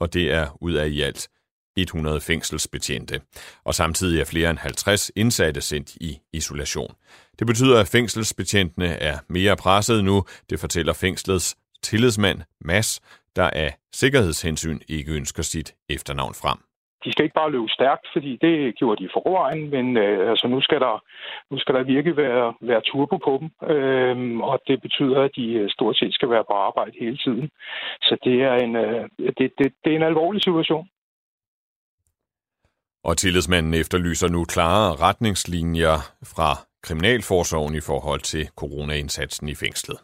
og 0.00 0.12
det 0.12 0.32
er 0.32 0.56
ud 0.60 0.72
af 0.72 0.88
i 0.88 1.00
alt 1.00 1.28
100 1.76 2.20
fængselsbetjente. 2.20 3.20
Og 3.64 3.74
samtidig 3.74 4.20
er 4.20 4.24
flere 4.24 4.50
end 4.50 4.58
50 4.58 5.10
indsatte 5.16 5.60
sendt 5.60 5.94
i 5.94 6.18
isolation. 6.32 6.94
Det 7.38 7.46
betyder, 7.46 7.80
at 7.80 7.88
fængselsbetjentene 7.88 8.86
er 8.86 9.18
mere 9.28 9.56
presset 9.56 10.04
nu, 10.04 10.24
det 10.50 10.60
fortæller 10.60 10.92
fængslets 10.92 11.56
tillidsmand 11.82 12.40
Mass, 12.60 13.00
der 13.36 13.50
af 13.50 13.70
sikkerhedshensyn 13.92 14.78
ikke 14.88 15.12
ønsker 15.12 15.42
sit 15.42 15.74
efternavn 15.88 16.34
frem. 16.34 16.58
De 17.04 17.12
skal 17.12 17.24
ikke 17.24 17.40
bare 17.42 17.52
løbe 17.52 17.68
stærkt, 17.68 18.06
fordi 18.12 18.38
det 18.44 18.76
gjorde 18.78 19.02
de 19.02 19.08
for 19.12 19.22
forvejen, 19.26 19.70
men 19.70 19.96
øh, 19.96 20.30
altså 20.30 20.46
nu 20.48 20.60
skal 20.60 20.80
der 20.80 21.04
nu 21.50 21.58
skal 21.58 21.74
der 21.74 21.82
virkelig 21.82 22.16
være, 22.16 22.54
være 22.60 22.82
turbo 22.84 23.16
på 23.16 23.32
dem, 23.40 23.48
øhm, 23.70 24.40
og 24.40 24.60
det 24.68 24.82
betyder, 24.82 25.20
at 25.22 25.30
de 25.36 25.46
øh, 25.60 25.70
stort 25.70 25.96
set 25.96 26.14
skal 26.14 26.30
være 26.30 26.44
på 26.50 26.54
arbejde 26.68 26.92
hele 27.00 27.16
tiden. 27.16 27.50
Så 28.02 28.16
det 28.24 28.42
er 28.42 28.54
en, 28.64 28.76
øh, 28.76 29.08
det, 29.38 29.52
det, 29.58 29.72
det 29.84 29.92
er 29.92 29.96
en 29.96 30.10
alvorlig 30.10 30.42
situation. 30.42 30.88
Og 33.04 33.16
tillidsmanden 33.16 33.74
efterlyser 33.74 34.28
nu 34.28 34.44
klare 34.44 34.96
retningslinjer 35.06 35.96
fra 36.34 36.50
Kriminalforsorgen 36.82 37.74
i 37.74 37.80
forhold 37.80 38.20
til 38.20 38.48
coronaindsatsen 38.60 39.48
i 39.48 39.54
fængslet. 39.54 39.98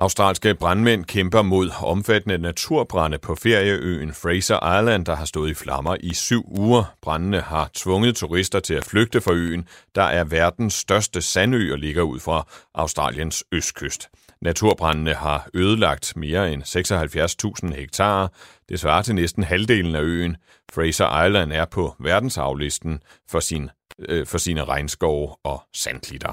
Australske 0.00 0.54
brandmænd 0.54 1.04
kæmper 1.04 1.42
mod 1.42 1.70
omfattende 1.82 2.38
naturbrænde 2.38 3.18
på 3.18 3.34
ferieøen 3.34 4.14
Fraser 4.14 4.78
Island, 4.80 5.06
der 5.06 5.16
har 5.16 5.24
stået 5.24 5.50
i 5.50 5.54
flammer 5.54 5.96
i 6.00 6.14
syv 6.14 6.44
uger. 6.46 6.94
Brændene 7.02 7.40
har 7.40 7.70
tvunget 7.74 8.16
turister 8.16 8.60
til 8.60 8.74
at 8.74 8.84
flygte 8.84 9.20
fra 9.20 9.32
øen, 9.32 9.68
der 9.94 10.02
er 10.02 10.24
verdens 10.24 10.74
største 10.74 11.22
sandø 11.22 11.72
og 11.72 11.78
ligger 11.78 12.02
ud 12.02 12.20
fra 12.20 12.46
Australiens 12.74 13.44
østkyst. 13.52 14.08
Naturbrændene 14.42 15.14
har 15.14 15.48
ødelagt 15.54 16.12
mere 16.16 16.52
end 16.52 16.62
76.000 17.72 17.80
hektar. 17.80 18.32
Det 18.68 18.80
svarer 18.80 19.02
til 19.02 19.14
næsten 19.14 19.44
halvdelen 19.44 19.94
af 19.94 20.02
øen. 20.02 20.36
Fraser 20.72 21.26
Island 21.26 21.52
er 21.52 21.64
på 21.64 21.94
verdensarvlisten 21.98 23.02
for, 23.30 23.40
sin, 23.40 23.70
øh, 24.08 24.26
for 24.26 24.38
sine 24.38 24.64
regnskove 24.64 25.36
og 25.44 25.62
sandklitter. 25.74 26.32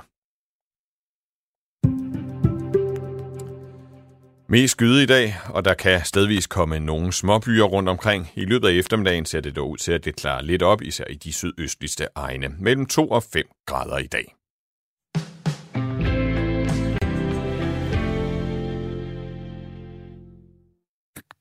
Mest 4.49 4.71
skyde 4.71 5.03
i 5.03 5.05
dag, 5.05 5.35
og 5.49 5.65
der 5.65 5.73
kan 5.73 6.05
stedvis 6.05 6.47
komme 6.47 6.79
nogle 6.79 7.13
småbyer 7.13 7.63
rundt 7.63 7.89
omkring. 7.89 8.27
I 8.35 8.45
løbet 8.45 8.67
af 8.67 8.73
eftermiddagen 8.73 9.25
ser 9.25 9.41
det 9.41 9.55
dog 9.55 9.69
ud 9.69 9.77
til, 9.77 9.91
at 9.91 10.05
det 10.05 10.15
klarer 10.15 10.41
lidt 10.41 10.63
op, 10.63 10.81
især 10.81 11.03
i 11.09 11.15
de 11.15 11.33
sydøstligste 11.33 12.07
egne. 12.15 12.47
Mellem 12.59 12.85
2 12.85 13.07
og 13.07 13.23
5 13.23 13.43
grader 13.65 13.97
i 13.97 14.07
dag. 14.07 14.35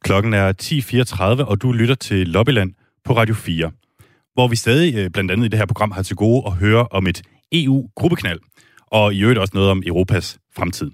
Klokken 0.05 0.35
er 0.35 0.53
10.34, 0.63 1.45
og 1.45 1.63
du 1.63 1.73
lytter 1.73 1.95
til 1.95 2.29
Lobbyland 2.29 2.75
på 3.05 3.17
Radio 3.17 3.35
4, 3.35 3.71
hvor 4.35 4.49
vi 4.49 4.57
stadig, 4.57 4.95
øh, 4.95 5.11
blandt 5.11 5.31
andet 5.31 5.45
i 5.45 5.49
det 5.49 5.59
her 5.59 5.67
program, 5.67 5.91
har 5.91 6.03
til 6.03 6.17
gode 6.17 6.43
at 6.47 6.53
høre 6.53 6.87
om 6.91 7.07
et 7.07 7.23
EU-gruppeknald, 7.53 8.41
og 8.87 9.15
i 9.15 9.21
øvrigt 9.21 9.39
også 9.39 9.55
noget 9.55 9.71
om 9.71 9.83
Europas 9.87 10.39
fremtid. 10.57 10.91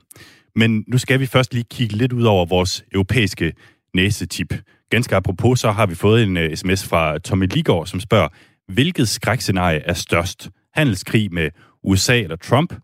Men 0.57 0.85
nu 0.89 0.99
skal 0.99 1.21
vi 1.21 1.27
først 1.27 1.55
lige 1.55 1.65
kigge 1.71 1.97
lidt 1.97 2.13
ud 2.13 2.23
over 2.23 2.47
vores 2.47 2.85
europæiske 2.93 3.53
næsetip. 3.95 4.55
Ganske 4.91 5.17
apropos, 5.17 5.61
så 5.61 5.71
har 5.71 5.87
vi 5.87 5.95
fået 5.95 6.23
en 6.23 6.37
uh, 6.37 6.55
sms 6.55 6.89
fra 6.89 7.19
Tommy 7.19 7.47
Ligård, 7.47 7.87
som 7.87 8.01
spørger, 8.01 8.29
hvilket 8.69 9.09
skrækscenarie 9.09 9.79
er 9.79 9.95
størst? 9.95 10.51
Handelskrig 10.75 11.35
med 11.35 11.51
USA 11.85 12.21
eller 12.21 12.37
Trump, 12.37 12.75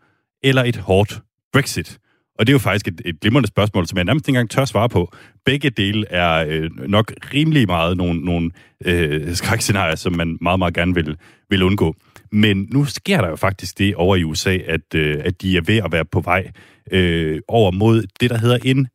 eller 0.43 0.65
et 0.65 0.77
hårdt 0.77 1.21
Brexit? 1.53 1.99
Og 2.39 2.47
det 2.47 2.53
er 2.53 2.55
jo 2.55 2.59
faktisk 2.59 2.89
et, 2.89 3.03
et 3.05 3.21
glimrende 3.21 3.49
spørgsmål, 3.49 3.87
som 3.87 3.97
jeg 3.97 4.05
nærmest 4.05 4.29
ikke 4.29 4.37
engang 4.37 4.51
tør 4.51 4.65
svare 4.65 4.89
på. 4.89 5.13
Begge 5.45 5.71
dele 5.71 6.07
er 6.11 6.47
øh, 6.49 6.71
nok 6.89 7.13
rimelig 7.35 7.67
meget 7.67 7.97
nogle, 7.97 8.21
nogle 8.21 8.51
øh, 8.85 9.35
skrækscenarier, 9.35 9.97
som 9.97 10.13
man 10.13 10.39
meget, 10.41 10.59
meget 10.59 10.75
gerne 10.75 10.95
vil, 10.95 11.17
vil 11.51 11.63
undgå. 11.63 11.97
Men 12.33 12.69
nu 12.73 12.85
sker 12.85 13.21
der 13.21 13.29
jo 13.29 13.37
faktisk 13.37 13.79
det 13.79 13.95
over 13.95 14.17
i 14.17 14.25
USA, 14.25 14.57
at, 14.57 14.95
øh, 14.95 15.21
at 15.25 15.43
de 15.43 15.57
er 15.57 15.61
ved 15.67 15.77
at 15.77 15.93
være 15.93 16.05
på 16.05 16.21
vej 16.21 16.51
øh, 16.93 17.41
over 17.49 17.71
mod 17.71 18.03
det, 18.21 18.31
der 18.31 18.39
hedder 18.39 18.59
en 18.65 18.89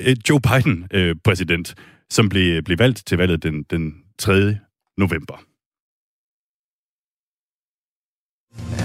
øh, 0.00 0.16
Joe 0.28 0.40
Biden-præsident, 0.40 1.74
øh, 1.78 1.84
som 2.10 2.28
blev, 2.28 2.62
blev 2.62 2.78
valgt 2.78 3.02
til 3.06 3.18
valget 3.18 3.42
den, 3.42 3.62
den 3.62 3.94
3. 4.18 4.58
november. 4.98 5.44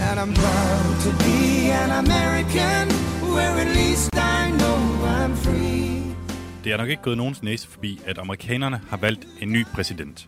And 0.10 0.20
I'm 0.20 0.34
proud 0.42 0.96
to 1.06 1.12
be 1.26 1.72
an 1.84 1.92
American, 2.06 2.88
where 3.34 3.62
at 3.62 3.68
least 3.76 4.10
I 4.16 4.52
know 4.60 4.78
I'm 5.18 5.36
free. 5.36 6.16
Det 6.64 6.74
er 6.74 6.78
nok 6.78 6.90
ikke 6.90 7.02
gået 7.04 7.18
nogens 7.18 7.44
næse 7.44 7.68
forbi, 7.68 8.00
at 8.06 8.18
amerikanerne 8.18 8.82
har 8.90 8.98
valgt 8.98 9.28
en 9.42 9.52
ny 9.52 9.66
præsident. 9.66 10.28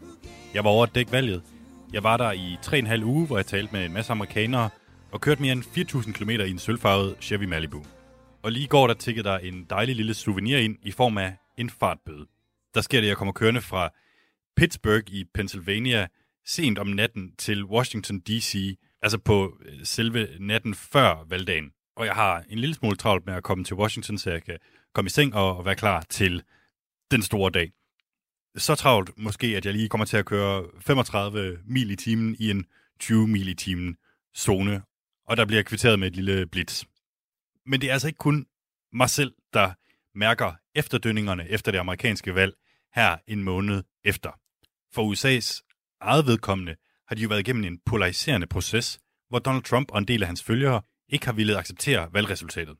Jeg 0.53 0.63
var 0.63 0.69
over 0.69 0.85
at 0.85 0.95
dække 0.95 1.11
valget. 1.11 1.41
Jeg 1.93 2.03
var 2.03 2.17
der 2.17 2.31
i 2.31 2.57
3,5 2.65 3.03
uge, 3.03 3.27
hvor 3.27 3.37
jeg 3.37 3.45
talte 3.45 3.73
med 3.73 3.85
en 3.85 3.93
masse 3.93 4.11
amerikanere 4.11 4.69
og 5.11 5.21
kørte 5.21 5.41
mere 5.41 5.51
end 5.51 5.63
4.000 5.63 6.11
km 6.11 6.29
i 6.29 6.51
en 6.51 6.59
sølvfarvet 6.59 7.15
Chevy 7.21 7.43
Malibu. 7.43 7.83
Og 8.47 8.53
lige 8.53 8.63
i 8.63 8.67
går, 8.67 8.88
der 8.88 8.93
tikkede 8.93 9.29
der 9.29 9.38
en 9.38 9.65
dejlig 9.69 9.95
lille 9.95 10.13
souvenir 10.13 10.57
ind 10.57 10.77
i 10.81 10.91
form 10.91 11.17
af 11.17 11.38
en 11.57 11.69
fartbøde. 11.69 12.25
Der 12.75 12.81
sker 12.81 12.97
det, 12.97 13.07
at 13.07 13.10
jeg 13.10 13.17
kommer 13.17 13.33
kørende 13.33 13.62
fra 13.62 13.89
Pittsburgh 14.57 15.13
i 15.13 15.23
Pennsylvania 15.33 16.07
sent 16.45 16.79
om 16.79 16.88
natten 16.88 17.36
til 17.38 17.65
Washington 17.65 18.19
D.C., 18.19 18.77
altså 19.01 19.17
på 19.17 19.57
øh, 19.65 19.79
selve 19.83 20.27
natten 20.39 20.75
før 20.75 21.25
valgdagen. 21.29 21.71
Og 21.95 22.05
jeg 22.05 22.13
har 22.13 22.43
en 22.49 22.60
lille 22.60 22.75
smule 22.75 22.95
travlt 22.95 23.25
med 23.25 23.33
at 23.33 23.43
komme 23.43 23.63
til 23.63 23.75
Washington, 23.75 24.17
så 24.17 24.31
jeg 24.31 24.43
kan 24.43 24.57
komme 24.93 25.07
i 25.07 25.10
seng 25.10 25.36
og 25.36 25.65
være 25.65 25.75
klar 25.75 26.05
til 26.10 26.43
den 27.12 27.21
store 27.21 27.51
dag. 27.51 27.71
Så 28.57 28.75
travlt 28.75 29.17
måske, 29.17 29.47
at 29.47 29.65
jeg 29.65 29.73
lige 29.73 29.89
kommer 29.89 30.05
til 30.05 30.17
at 30.17 30.25
køre 30.25 30.65
35 30.79 31.60
mil 31.65 31.91
i 31.91 31.95
timen 31.95 32.36
i 32.39 32.51
en 32.51 32.65
20 32.99 33.27
mil 33.27 33.47
i 33.47 33.53
timen 33.53 33.97
zone, 34.38 34.81
og 35.27 35.38
der 35.38 35.45
bliver 35.45 35.63
kvitteret 35.63 35.99
med 35.99 36.07
et 36.07 36.15
lille 36.15 36.47
blitz. 36.47 36.83
Men 37.67 37.82
det 37.82 37.89
er 37.89 37.93
altså 37.93 38.08
ikke 38.08 38.17
kun 38.17 38.45
mig 38.93 39.10
selv, 39.10 39.34
der 39.53 39.73
mærker 40.17 40.53
efterdønningerne 40.75 41.49
efter 41.49 41.71
det 41.71 41.80
amerikanske 41.80 42.36
valg 42.36 42.53
her 42.95 43.17
en 43.27 43.43
måned 43.43 43.84
efter. 44.03 44.32
For 44.93 45.13
USA's 45.13 45.62
eget 46.01 46.25
vedkommende 46.25 46.75
har 47.08 47.15
de 47.15 47.21
jo 47.21 47.27
været 47.27 47.39
igennem 47.39 47.63
en 47.63 47.80
polariserende 47.86 48.47
proces, 48.47 48.99
hvor 49.30 49.39
Donald 49.39 49.63
Trump 49.63 49.91
og 49.91 49.97
en 49.97 50.08
del 50.08 50.21
af 50.21 50.27
hans 50.27 50.43
følgere 50.43 50.82
ikke 51.10 51.25
har 51.25 51.34
ville 51.34 51.58
acceptere 51.58 52.13
valgresultatet. 52.13 52.77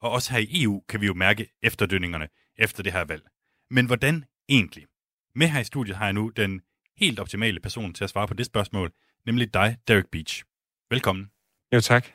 Og 0.00 0.10
også 0.10 0.32
her 0.32 0.38
i 0.38 0.62
EU 0.62 0.82
kan 0.88 1.00
vi 1.00 1.06
jo 1.06 1.14
mærke 1.14 1.48
efterdønningerne 1.62 2.28
efter 2.58 2.82
det 2.82 2.92
her 2.92 3.04
valg. 3.04 3.22
Men 3.70 3.86
hvordan 3.86 4.24
egentlig? 4.48 4.86
Med 5.34 5.48
her 5.48 5.60
i 5.60 5.64
studiet 5.64 5.96
har 5.96 6.04
jeg 6.04 6.12
nu 6.12 6.28
den 6.36 6.60
helt 6.96 7.20
optimale 7.20 7.60
person 7.60 7.94
til 7.94 8.04
at 8.04 8.10
svare 8.10 8.28
på 8.28 8.34
det 8.34 8.46
spørgsmål, 8.46 8.92
nemlig 9.26 9.54
dig, 9.54 9.76
Derek 9.88 10.06
Beach. 10.12 10.44
Velkommen. 10.90 11.30
Jo, 11.72 11.80
tak. 11.80 12.06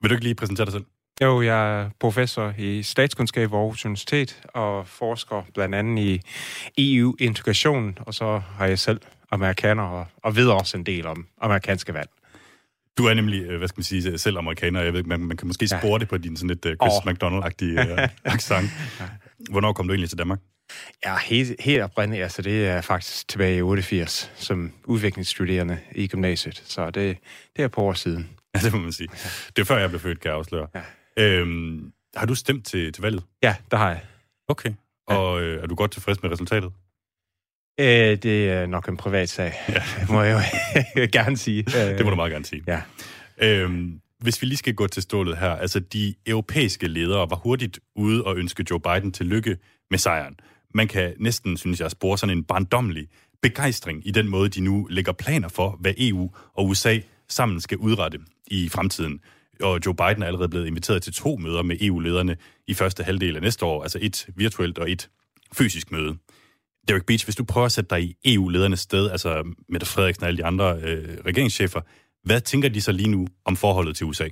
Vil 0.00 0.10
du 0.10 0.14
ikke 0.14 0.24
lige 0.24 0.34
præsentere 0.34 0.64
dig 0.64 0.72
selv? 0.72 0.84
Jo, 1.20 1.42
jeg 1.42 1.80
er 1.80 1.90
professor 2.00 2.54
i 2.58 2.82
statskundskab 2.82 3.50
ved 3.50 3.58
Aarhus 3.58 3.84
Universitet 3.84 4.42
og 4.54 4.88
forsker 4.88 5.42
blandt 5.54 5.74
andet 5.74 6.02
i 6.02 6.20
EU-integration, 6.96 7.98
og 8.00 8.14
så 8.14 8.42
har 8.56 8.66
jeg 8.66 8.78
selv 8.78 9.00
amerikaner 9.30 9.82
og, 9.82 10.06
og 10.22 10.36
ved 10.36 10.48
også 10.48 10.76
en 10.76 10.86
del 10.86 11.06
om 11.06 11.26
amerikanske 11.40 11.94
valg. 11.94 12.10
Du 12.98 13.06
er 13.06 13.14
nemlig, 13.14 13.42
øh, 13.42 13.58
hvad 13.58 13.68
skal 13.68 13.78
man 13.78 13.84
sige, 13.84 14.18
selv 14.18 14.38
amerikaner. 14.38 14.82
Jeg 14.82 14.92
ved, 14.92 15.02
man, 15.02 15.20
man 15.20 15.36
kan 15.36 15.46
måske 15.46 15.68
spore 15.68 15.92
ja. 15.92 15.98
det 15.98 16.08
på 16.08 16.18
din 16.18 16.36
sådan 16.36 16.48
lidt 16.48 16.64
uh, 16.64 16.72
Chris 16.72 16.92
oh. 17.06 17.12
McDonald-agtige 17.12 17.92
uh, 17.92 18.08
accent. 18.34 18.70
Hvornår 19.50 19.72
kom 19.72 19.86
du 19.86 19.92
egentlig 19.92 20.08
til 20.08 20.18
Danmark? 20.18 20.38
Ja, 21.04 21.16
helt, 21.18 21.60
helt 21.60 21.82
oprindeligt. 21.82 22.22
Altså, 22.22 22.42
det 22.42 22.66
er 22.66 22.80
faktisk 22.80 23.28
tilbage 23.28 23.56
i 23.56 23.62
88 23.62 24.32
som 24.36 24.72
udviklingsstuderende 24.84 25.78
i 25.94 26.06
gymnasiet. 26.06 26.62
Så 26.66 26.90
det, 26.90 27.18
det 27.56 27.64
er 27.64 27.68
på 27.68 27.80
år 27.80 27.92
siden. 27.92 28.30
Ja, 28.54 28.60
det 28.60 28.72
må 28.72 28.78
man 28.78 28.92
sige. 28.92 29.08
Det 29.56 29.62
er 29.62 29.64
før 29.64 29.78
jeg 29.78 29.88
blev 29.88 30.00
født, 30.00 30.20
kan 30.20 30.28
jeg 30.28 30.38
afsløre. 30.38 30.66
Ja. 30.74 30.80
Øhm, 31.16 31.92
har 32.16 32.26
du 32.26 32.34
stemt 32.34 32.66
til, 32.66 32.92
til 32.92 33.02
valget? 33.02 33.22
Ja, 33.42 33.56
det 33.70 33.78
har 33.78 33.88
jeg. 33.88 34.00
Okay. 34.48 34.72
Og 35.06 35.42
øh, 35.42 35.62
er 35.62 35.66
du 35.66 35.74
godt 35.74 35.90
tilfreds 35.90 36.22
med 36.22 36.30
resultatet? 36.30 36.72
Øh, 37.80 37.86
det 38.22 38.50
er 38.50 38.66
nok 38.66 38.88
en 38.88 38.96
privat 38.96 39.28
sag, 39.28 39.52
ja. 39.68 39.82
må 40.08 40.22
jeg 40.22 40.44
jo 40.96 41.08
gerne 41.18 41.36
sige. 41.36 41.62
Det 41.62 42.04
må 42.04 42.10
du 42.10 42.16
meget 42.16 42.32
gerne 42.32 42.44
sige. 42.44 42.64
Ja. 42.66 42.80
Øhm, 43.38 44.00
hvis 44.18 44.42
vi 44.42 44.46
lige 44.46 44.58
skal 44.58 44.74
gå 44.74 44.86
til 44.86 45.02
stålet 45.02 45.38
her, 45.38 45.50
altså 45.50 45.80
de 45.80 46.14
europæiske 46.26 46.88
ledere 46.88 47.30
var 47.30 47.36
hurtigt 47.36 47.80
ude 47.96 48.24
og 48.24 48.36
ønske 48.36 48.64
Joe 48.70 48.80
Biden 48.80 49.12
til 49.12 49.26
lykke 49.26 49.56
med 49.90 49.98
sejren. 49.98 50.36
Man 50.74 50.88
kan 50.88 51.14
næsten, 51.18 51.56
synes 51.56 51.80
jeg, 51.80 51.90
spore 51.90 52.18
sådan 52.18 52.36
en 52.36 52.44
barndommelig 52.44 53.08
begejstring 53.42 54.06
i 54.06 54.10
den 54.10 54.28
måde, 54.28 54.48
de 54.48 54.60
nu 54.60 54.86
lægger 54.90 55.12
planer 55.12 55.48
for, 55.48 55.76
hvad 55.80 55.94
EU 55.98 56.30
og 56.54 56.68
USA 56.68 56.98
sammen 57.28 57.60
skal 57.60 57.78
udrette 57.78 58.18
i 58.46 58.68
fremtiden. 58.68 59.20
Og 59.60 59.80
Joe 59.86 59.94
Biden 59.94 60.22
er 60.22 60.26
allerede 60.26 60.48
blevet 60.48 60.66
inviteret 60.66 61.02
til 61.02 61.12
to 61.12 61.36
møder 61.36 61.62
med 61.62 61.76
EU-lederne 61.80 62.36
i 62.66 62.74
første 62.74 63.02
halvdel 63.02 63.36
af 63.36 63.42
næste 63.42 63.64
år, 63.64 63.82
altså 63.82 63.98
et 64.02 64.26
virtuelt 64.36 64.78
og 64.78 64.90
et 64.90 65.08
fysisk 65.52 65.92
møde. 65.92 66.16
Derek 66.88 67.06
Beach, 67.06 67.26
hvis 67.26 67.36
du 67.36 67.44
prøver 67.44 67.64
at 67.64 67.72
sætte 67.72 67.96
dig 67.96 68.02
i 68.02 68.16
EU-ledernes 68.24 68.80
sted, 68.80 69.10
altså 69.10 69.54
Mette 69.68 69.86
Frederiksen 69.86 70.22
og 70.22 70.28
alle 70.28 70.38
de 70.38 70.44
andre 70.44 70.76
øh, 70.82 71.18
regeringschefer, 71.26 71.80
hvad 72.24 72.40
tænker 72.40 72.68
de 72.68 72.80
så 72.80 72.92
lige 72.92 73.08
nu 73.08 73.26
om 73.44 73.56
forholdet 73.56 73.96
til 73.96 74.06
USA? 74.06 74.28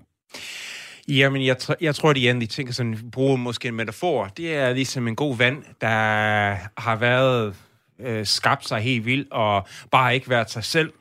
Jamen, 1.08 1.46
jeg, 1.46 1.56
tr- 1.62 1.76
jeg 1.80 1.94
tror, 1.94 2.12
de 2.12 2.26
egentlig 2.26 2.48
tænker 2.48 2.72
sådan, 2.72 3.10
bruger 3.12 3.36
måske 3.36 3.68
en 3.68 3.74
metafor. 3.74 4.26
Det 4.26 4.54
er 4.54 4.72
ligesom 4.72 5.08
en 5.08 5.16
god 5.16 5.36
vand, 5.36 5.62
der 5.80 5.88
har 6.80 6.96
været 6.96 7.54
øh, 8.00 8.26
skabt 8.26 8.68
sig 8.68 8.80
helt 8.80 9.04
vildt 9.04 9.32
og 9.32 9.68
bare 9.90 10.14
ikke 10.14 10.30
været 10.30 10.50
sig 10.50 10.64
selv. 10.64 10.92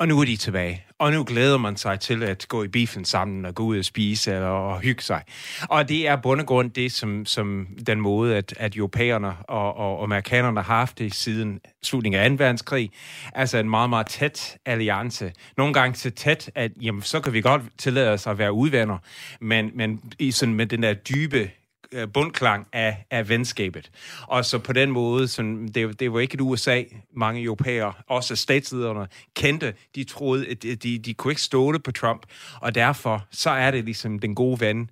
Og 0.00 0.08
nu 0.08 0.20
er 0.20 0.24
de 0.24 0.36
tilbage. 0.36 0.84
Og 0.98 1.12
nu 1.12 1.24
glæder 1.24 1.58
man 1.58 1.76
sig 1.76 2.00
til 2.00 2.22
at 2.22 2.46
gå 2.48 2.62
i 2.62 2.68
biffen 2.68 3.04
sammen 3.04 3.44
og 3.44 3.54
gå 3.54 3.62
ud 3.62 3.78
og 3.78 3.84
spise 3.84 4.32
eller, 4.32 4.46
og 4.46 4.80
hygge 4.80 5.02
sig. 5.02 5.22
Og 5.68 5.88
det 5.88 6.08
er 6.08 6.16
bund 6.16 6.40
og 6.40 6.46
grund 6.46 6.70
det, 6.70 6.92
som, 6.92 7.26
som 7.26 7.66
den 7.86 8.00
måde, 8.00 8.36
at, 8.36 8.54
at 8.56 8.76
europæerne 8.76 9.36
og, 9.48 9.76
og 9.76 10.02
amerikanerne 10.02 10.62
har 10.62 10.76
haft 10.76 10.98
det 10.98 11.14
siden 11.14 11.60
slutningen 11.82 12.20
af 12.20 12.30
2. 12.30 12.36
verdenskrig. 12.38 12.90
Altså 13.34 13.58
en 13.58 13.70
meget, 13.70 13.90
meget 13.90 14.06
tæt 14.06 14.58
alliance. 14.66 15.32
Nogle 15.56 15.74
gange 15.74 15.96
så 15.96 16.10
tæt, 16.10 16.50
at 16.54 16.72
jamen, 16.80 17.02
så 17.02 17.20
kan 17.20 17.32
vi 17.32 17.40
godt 17.40 17.62
tillade 17.78 18.10
os 18.10 18.26
at 18.26 18.38
være 18.38 18.52
udvenner, 18.52 18.98
men, 19.40 19.70
men 19.74 20.12
i 20.18 20.30
sådan 20.30 20.54
med 20.54 20.66
den 20.66 20.82
der 20.82 20.94
dybe 20.94 21.50
Øh, 21.92 22.08
bundklang 22.12 22.66
af, 22.72 23.04
af 23.10 23.28
venskabet. 23.28 23.90
Og 24.22 24.44
så 24.44 24.58
på 24.58 24.72
den 24.72 24.90
måde, 24.90 25.28
sådan, 25.28 25.68
det, 25.68 26.00
det 26.00 26.12
var 26.12 26.20
ikke 26.20 26.34
et 26.34 26.40
USA, 26.40 26.82
mange 27.12 27.42
europæere, 27.42 27.92
også 28.06 28.36
statslederne, 28.36 29.08
kendte. 29.34 29.74
De 29.94 30.04
troede, 30.04 30.46
at 30.48 30.62
de, 30.62 30.98
de, 30.98 31.14
kunne 31.14 31.32
ikke 31.32 31.42
stole 31.42 31.78
på 31.78 31.92
Trump, 31.92 32.26
og 32.60 32.74
derfor 32.74 33.26
så 33.30 33.50
er 33.50 33.70
det 33.70 33.84
ligesom, 33.84 34.18
den 34.18 34.34
gode 34.34 34.60
ven 34.60 34.90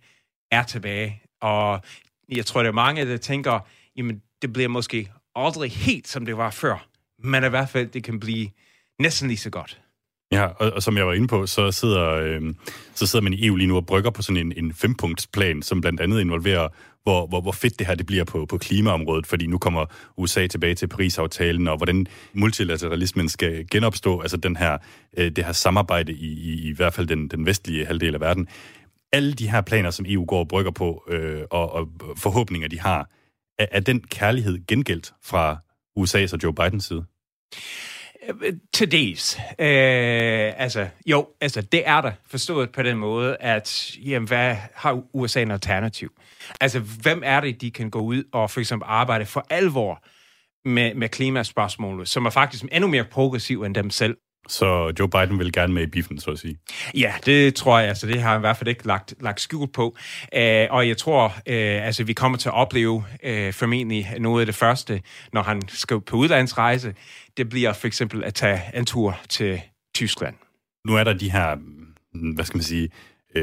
er 0.50 0.62
tilbage. 0.62 1.22
Og 1.40 1.80
jeg 2.28 2.46
tror, 2.46 2.62
der 2.62 2.68
er 2.68 2.74
mange, 2.74 3.06
der 3.06 3.16
tænker, 3.16 3.61
jamen, 3.96 4.22
det 4.42 4.52
bliver 4.52 4.68
måske 4.68 5.12
aldrig 5.35 5.70
helt, 5.70 6.09
som 6.09 6.26
det 6.26 6.37
var 6.37 6.50
før, 6.50 6.88
men 7.18 7.44
i 7.44 7.48
hvert 7.48 7.68
fald, 7.68 7.88
det 7.88 8.04
kan 8.04 8.20
blive 8.20 8.48
næsten 8.98 9.28
lige 9.28 9.38
så 9.38 9.50
godt. 9.50 9.80
Ja, 10.32 10.46
og, 10.46 10.72
og 10.72 10.82
som 10.82 10.96
jeg 10.96 11.06
var 11.06 11.12
inde 11.12 11.28
på, 11.28 11.46
så 11.46 11.72
sidder, 11.72 12.10
øh, 12.10 12.54
så 12.94 13.06
sidder 13.06 13.22
man 13.22 13.32
i 13.32 13.46
EU 13.46 13.56
lige 13.56 13.66
nu 13.66 13.76
og 13.76 13.86
brygger 13.86 14.10
på 14.10 14.22
sådan 14.22 14.46
en, 14.46 14.64
en 14.64 14.72
fempunktsplan, 14.72 15.62
som 15.62 15.80
blandt 15.80 16.00
andet 16.00 16.20
involverer, 16.20 16.68
hvor, 17.02 17.26
hvor, 17.26 17.40
hvor 17.40 17.52
fedt 17.52 17.78
det 17.78 17.86
her 17.86 17.94
det 17.94 18.06
bliver 18.06 18.24
på, 18.24 18.46
på 18.46 18.58
klimaområdet, 18.58 19.26
fordi 19.26 19.46
nu 19.46 19.58
kommer 19.58 19.86
USA 20.16 20.46
tilbage 20.46 20.74
til 20.74 20.86
Paris-aftalen, 20.86 21.68
og 21.68 21.76
hvordan 21.76 22.06
multilateralismen 22.32 23.28
skal 23.28 23.66
genopstå, 23.70 24.20
altså 24.20 24.36
den 24.36 24.56
her, 24.56 24.78
øh, 25.16 25.30
det 25.30 25.44
her 25.44 25.52
samarbejde 25.52 26.12
i, 26.12 26.26
i, 26.26 26.68
i 26.68 26.72
hvert 26.72 26.94
fald 26.94 27.06
den, 27.06 27.28
den 27.28 27.46
vestlige 27.46 27.86
halvdel 27.86 28.14
af 28.14 28.20
verden. 28.20 28.48
Alle 29.12 29.32
de 29.32 29.50
her 29.50 29.60
planer, 29.60 29.90
som 29.90 30.06
EU 30.08 30.24
går 30.24 30.38
og 30.38 30.48
brygger 30.48 30.72
på, 30.72 31.04
øh, 31.08 31.42
og, 31.50 31.72
og 31.72 31.88
forhåbninger, 32.16 32.68
de 32.68 32.80
har, 32.80 33.10
er, 33.58 33.66
er 33.70 33.80
den 33.80 34.00
kærlighed 34.00 34.66
gengældt 34.66 35.12
fra 35.24 35.56
USA's 35.98 36.32
og 36.34 36.38
Joe 36.42 36.54
Bidens 36.54 36.84
side? 36.84 37.04
Til 38.72 38.92
dels. 38.92 39.38
Øh, 39.58 40.52
altså, 40.56 40.88
jo, 41.06 41.28
altså, 41.40 41.60
det 41.60 41.88
er 41.88 42.00
der 42.00 42.12
forstået 42.26 42.72
på 42.72 42.82
den 42.82 42.96
måde, 42.96 43.36
at 43.40 43.96
jamen, 44.04 44.28
hvad 44.28 44.56
har 44.74 45.02
USA 45.12 45.42
en 45.42 45.50
alternativ? 45.50 46.12
Altså, 46.60 46.80
hvem 46.80 47.22
er 47.24 47.40
det, 47.40 47.60
de 47.60 47.70
kan 47.70 47.90
gå 47.90 48.00
ud 48.00 48.24
og 48.32 48.50
for 48.50 48.60
eksempel 48.60 48.86
arbejde 48.88 49.26
for 49.26 49.46
alvor 49.50 50.04
med, 50.68 50.94
med 50.94 51.08
klimaspørgsmålet, 51.08 52.08
som 52.08 52.26
er 52.26 52.30
faktisk 52.30 52.64
endnu 52.72 52.88
mere 52.88 53.04
progressiv 53.04 53.62
end 53.62 53.74
dem 53.74 53.90
selv? 53.90 54.16
Så 54.48 54.92
Joe 54.99 55.09
Biden 55.09 55.38
vil 55.38 55.53
gerne 55.53 55.74
med 55.74 55.82
i 55.82 55.86
biffen, 55.86 56.20
så 56.20 56.30
at 56.30 56.38
sige? 56.38 56.59
Ja, 56.94 57.14
det 57.26 57.55
tror 57.55 57.78
jeg. 57.78 57.88
Altså, 57.88 58.07
det 58.07 58.22
har 58.22 58.30
han 58.30 58.38
i 58.38 58.40
hvert 58.40 58.57
fald 58.57 58.68
ikke 58.68 58.86
lagt, 58.86 59.14
lagt 59.20 59.40
skjult 59.40 59.72
på. 59.72 59.97
Uh, 60.36 60.40
og 60.70 60.88
jeg 60.88 60.97
tror, 60.97 61.26
uh, 61.26 61.32
altså, 61.86 62.05
vi 62.05 62.12
kommer 62.12 62.38
til 62.38 62.49
at 62.49 62.55
opleve 62.55 63.05
uh, 63.26 63.53
formentlig 63.53 64.14
noget 64.18 64.40
af 64.40 64.47
det 64.47 64.55
første, 64.55 65.03
når 65.32 65.42
han 65.42 65.62
skal 65.68 66.01
på 66.01 66.16
udlandsrejse. 66.16 66.94
Det 67.36 67.49
bliver 67.49 67.72
for 67.72 67.86
eksempel 67.86 68.24
at 68.24 68.34
tage 68.34 68.61
en 68.74 68.86
tur 68.86 69.20
til 69.28 69.61
Tyskland. 69.94 70.34
Nu 70.86 70.97
er 70.97 71.05
der 71.05 71.12
de 71.12 71.30
her, 71.30 71.57
hvad 72.34 72.44
skal 72.44 72.57
man 72.57 72.64
sige, 72.64 72.90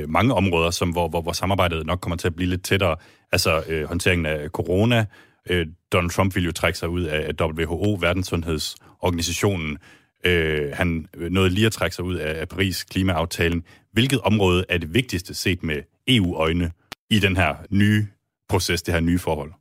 mange 0.07 0.33
områder, 0.33 0.71
som, 0.71 0.89
hvor, 0.89 1.07
hvor, 1.07 1.21
hvor 1.21 1.31
samarbejdet 1.31 1.85
nok 1.85 1.99
kommer 2.01 2.17
til 2.17 2.27
at 2.27 2.35
blive 2.35 2.49
lidt 2.49 2.63
tættere. 2.63 2.95
Altså 3.31 3.63
øh, 3.67 3.87
håndteringen 3.87 4.25
af 4.25 4.49
corona. 4.49 5.05
Øh, 5.49 5.67
Donald 5.91 6.11
Trump 6.11 6.35
vil 6.35 6.45
jo 6.45 6.51
trække 6.51 6.79
sig 6.79 6.89
ud 6.89 7.01
af 7.03 7.33
WHO, 7.41 7.97
Verdenssundhedsorganisationen. 8.01 9.77
Øh, 10.25 10.71
han 10.73 11.07
nåede 11.29 11.49
lige 11.49 11.65
at 11.65 11.71
trække 11.71 11.95
sig 11.95 12.05
ud 12.05 12.15
af 12.15 12.49
Paris 12.49 12.83
klimaaftalen. 12.83 13.63
Hvilket 13.91 14.21
område 14.21 14.65
er 14.69 14.77
det 14.77 14.93
vigtigste 14.93 15.33
set 15.33 15.63
med 15.63 15.81
EU-øjne 16.07 16.71
i 17.09 17.19
den 17.19 17.37
her 17.37 17.55
nye 17.69 18.07
proces, 18.49 18.81
det 18.81 18.93
her 18.93 19.01
nye 19.01 19.19
forhold? 19.19 19.51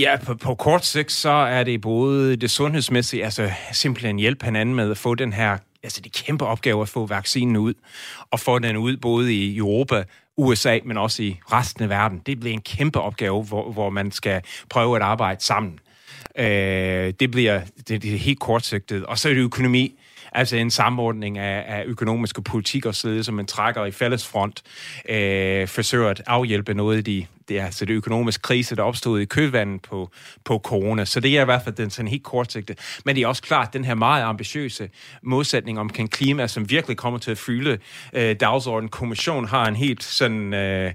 Ja, 0.00 0.16
på, 0.16 0.34
på 0.34 0.54
kort 0.54 0.84
sigt, 0.84 1.12
så 1.12 1.30
er 1.30 1.64
det 1.64 1.80
både 1.80 2.36
det 2.36 2.50
sundhedsmæssige, 2.50 3.24
altså 3.24 3.50
simpelthen 3.72 4.18
hjælpe 4.18 4.44
hinanden 4.44 4.74
med 4.74 4.90
at 4.90 4.98
få 4.98 5.14
den 5.14 5.32
her, 5.32 5.58
altså 5.82 6.00
det 6.00 6.12
kæmpe 6.12 6.46
opgave 6.46 6.82
at 6.82 6.88
få 6.88 7.06
vaccinen 7.06 7.56
ud, 7.56 7.74
og 8.30 8.40
få 8.40 8.58
den 8.58 8.76
ud 8.76 8.96
både 8.96 9.34
i 9.34 9.56
Europa, 9.56 10.04
USA, 10.36 10.78
men 10.84 10.98
også 10.98 11.22
i 11.22 11.40
resten 11.52 11.82
af 11.82 11.88
verden. 11.88 12.22
Det 12.26 12.40
bliver 12.40 12.52
en 12.52 12.60
kæmpe 12.60 13.00
opgave, 13.00 13.42
hvor, 13.44 13.72
hvor 13.72 13.90
man 13.90 14.12
skal 14.12 14.42
prøve 14.70 14.96
at 14.96 15.02
arbejde 15.02 15.44
sammen. 15.44 15.78
Øh, 16.38 17.12
det 17.20 17.30
bliver 17.30 17.60
det, 17.88 18.02
det 18.02 18.14
er 18.14 18.18
helt 18.18 18.38
kortsigtet. 18.38 19.04
Og 19.04 19.18
så 19.18 19.28
er 19.28 19.34
det 19.34 19.40
økonomi. 19.40 19.98
Altså 20.32 20.56
en 20.56 20.70
samordning 20.70 21.38
af, 21.38 21.64
af 21.78 21.84
økonomiske 21.86 22.42
politik 22.42 22.86
og 22.86 22.94
så 22.94 23.22
som 23.22 23.34
man 23.34 23.46
trækker 23.46 23.84
i 23.84 23.90
fælles 23.90 24.26
front, 24.26 24.62
øh, 25.08 25.68
forsøger 25.68 26.08
at 26.08 26.22
afhjælpe 26.26 26.74
noget 26.74 26.96
af 26.96 27.04
de, 27.04 27.26
det 27.48 27.58
er 27.58 27.64
altså 27.64 27.84
det 27.84 27.94
økonomiske 27.94 28.42
krise, 28.42 28.76
der 28.76 28.82
opstod 28.82 29.20
i 29.20 29.24
kølvandet 29.24 29.82
på, 29.82 30.10
på 30.44 30.58
corona. 30.58 31.04
Så 31.04 31.20
det 31.20 31.38
er 31.38 31.42
i 31.42 31.44
hvert 31.44 31.62
fald 31.62 31.74
den 31.74 31.90
sådan 31.90 32.08
helt 32.08 32.22
kortsigte. 32.22 32.76
Men 33.04 33.16
det 33.16 33.22
er 33.22 33.26
også 33.26 33.42
klart, 33.42 33.66
at 33.66 33.72
den 33.72 33.84
her 33.84 33.94
meget 33.94 34.22
ambitiøse 34.22 34.90
modsætning 35.22 35.78
omkring 35.78 36.10
klima, 36.10 36.46
som 36.46 36.70
virkelig 36.70 36.96
kommer 36.96 37.18
til 37.18 37.30
at 37.30 37.38
fylde 37.38 37.78
øh, 38.12 38.36
dagsordenen. 38.40 38.88
Kommissionen 38.88 39.48
har 39.48 39.66
en 39.66 39.76
helt 39.76 40.04
sådan 40.04 40.54
øh, 40.54 40.92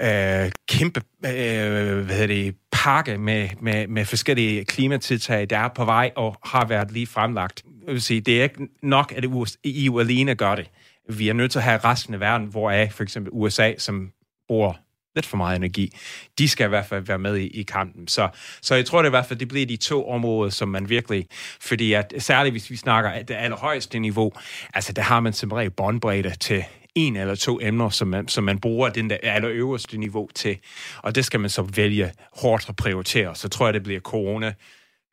øh, 0.00 0.50
kæmpe 0.68 1.00
øh, 1.26 2.04
hvad 2.04 2.16
hedder 2.16 2.26
det, 2.26 2.54
pakke 2.72 3.18
med, 3.18 3.48
med, 3.60 3.86
med 3.86 4.04
forskellige 4.04 4.64
klimatiltag, 4.64 5.50
der 5.50 5.58
er 5.58 5.68
på 5.68 5.84
vej 5.84 6.10
og 6.16 6.36
har 6.44 6.66
været 6.66 6.92
lige 6.92 7.06
fremlagt. 7.06 7.62
Jeg 7.86 7.92
vil 7.92 8.02
sige, 8.02 8.20
det 8.20 8.38
er 8.38 8.42
ikke 8.42 8.68
nok, 8.82 9.12
at 9.16 9.24
EU 9.64 10.00
alene 10.00 10.34
gør 10.34 10.54
det. 10.54 10.70
Vi 11.08 11.28
er 11.28 11.32
nødt 11.32 11.52
til 11.52 11.58
at 11.58 11.62
have 11.62 11.78
resten 11.78 12.14
af 12.14 12.20
verden, 12.20 12.46
hvor 12.46 12.70
er 12.70 12.90
for 12.90 13.02
eksempel 13.02 13.30
USA, 13.32 13.72
som 13.78 14.12
bruger 14.48 14.74
lidt 15.14 15.26
for 15.26 15.36
meget 15.36 15.56
energi, 15.56 15.92
de 16.38 16.48
skal 16.48 16.64
i 16.64 16.68
hvert 16.68 16.86
fald 16.86 17.06
være 17.06 17.18
med 17.18 17.36
i, 17.36 17.46
i 17.46 17.62
kampen. 17.62 18.08
Så, 18.08 18.28
så 18.62 18.74
jeg 18.74 18.86
tror 18.86 19.02
det 19.02 19.08
i 19.08 19.10
hvert 19.10 19.26
fald, 19.26 19.38
det 19.38 19.48
bliver 19.48 19.66
de 19.66 19.76
to 19.76 20.10
områder, 20.10 20.50
som 20.50 20.68
man 20.68 20.88
virkelig, 20.88 21.26
fordi 21.60 21.92
at 21.92 22.14
særligt 22.18 22.52
hvis 22.52 22.70
vi 22.70 22.76
snakker 22.76 23.10
at 23.10 23.28
det 23.28 23.34
allerhøjeste 23.34 23.98
niveau, 23.98 24.32
altså 24.74 24.92
der 24.92 25.02
har 25.02 25.20
man 25.20 25.32
som 25.32 25.52
regel 25.52 25.70
båndbredde 25.70 26.36
til 26.36 26.64
en 26.94 27.16
eller 27.16 27.34
to 27.34 27.58
emner, 27.62 27.88
som 27.88 28.08
man, 28.08 28.28
som 28.28 28.44
man 28.44 28.58
bruger 28.58 28.88
den 28.88 29.10
der 29.10 29.16
allerøverste 29.22 29.96
niveau 29.96 30.28
til. 30.34 30.58
Og 31.02 31.14
det 31.14 31.24
skal 31.24 31.40
man 31.40 31.50
så 31.50 31.62
vælge 31.62 32.12
hårdt 32.32 32.68
at 32.68 32.76
prioritere. 32.76 33.34
Så 33.34 33.48
tror 33.48 33.66
jeg, 33.66 33.74
det 33.74 33.82
bliver 33.82 34.00
corona, 34.00 34.54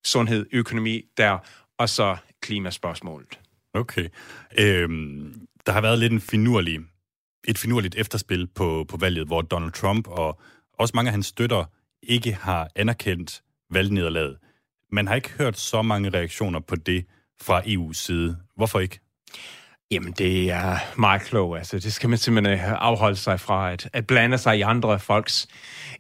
sundhed, 0.05 0.45
økonomi 0.51 1.01
der, 1.17 1.38
og 1.82 1.89
så 1.89 2.17
klimaspørgsmålet. 2.41 3.39
Okay. 3.73 4.07
Øhm, 4.57 5.47
der 5.65 5.71
har 5.71 5.82
været 5.82 5.99
lidt 5.99 6.13
en 6.13 6.21
finurlig, 6.21 6.79
et 7.47 7.57
finurligt 7.57 7.95
efterspil 7.95 8.47
på, 8.47 8.86
på 8.89 8.97
valget, 8.97 9.27
hvor 9.27 9.41
Donald 9.41 9.71
Trump 9.71 10.07
og 10.07 10.39
også 10.73 10.91
mange 10.95 11.09
af 11.09 11.13
hans 11.13 11.25
støtter 11.25 11.65
ikke 12.03 12.34
har 12.34 12.69
anerkendt 12.75 13.41
valgnederlaget. 13.69 14.38
Man 14.91 15.07
har 15.07 15.15
ikke 15.15 15.29
hørt 15.29 15.59
så 15.59 15.82
mange 15.82 16.09
reaktioner 16.09 16.59
på 16.59 16.75
det 16.75 17.05
fra 17.41 17.61
EU's 17.61 17.93
side. 17.93 18.38
Hvorfor 18.55 18.79
ikke? 18.79 18.99
Jamen, 19.91 20.11
det 20.11 20.51
er 20.51 20.77
meget 20.97 21.21
klogt. 21.21 21.57
Altså, 21.57 21.79
det 21.79 21.93
skal 21.93 22.09
man 22.09 22.17
simpelthen 22.17 22.59
afholde 22.59 23.15
sig 23.15 23.39
fra, 23.39 23.71
at, 23.71 23.89
at 23.93 24.07
blande 24.07 24.38
sig 24.38 24.57
i 24.57 24.61
andre 24.61 24.99
folks 24.99 25.47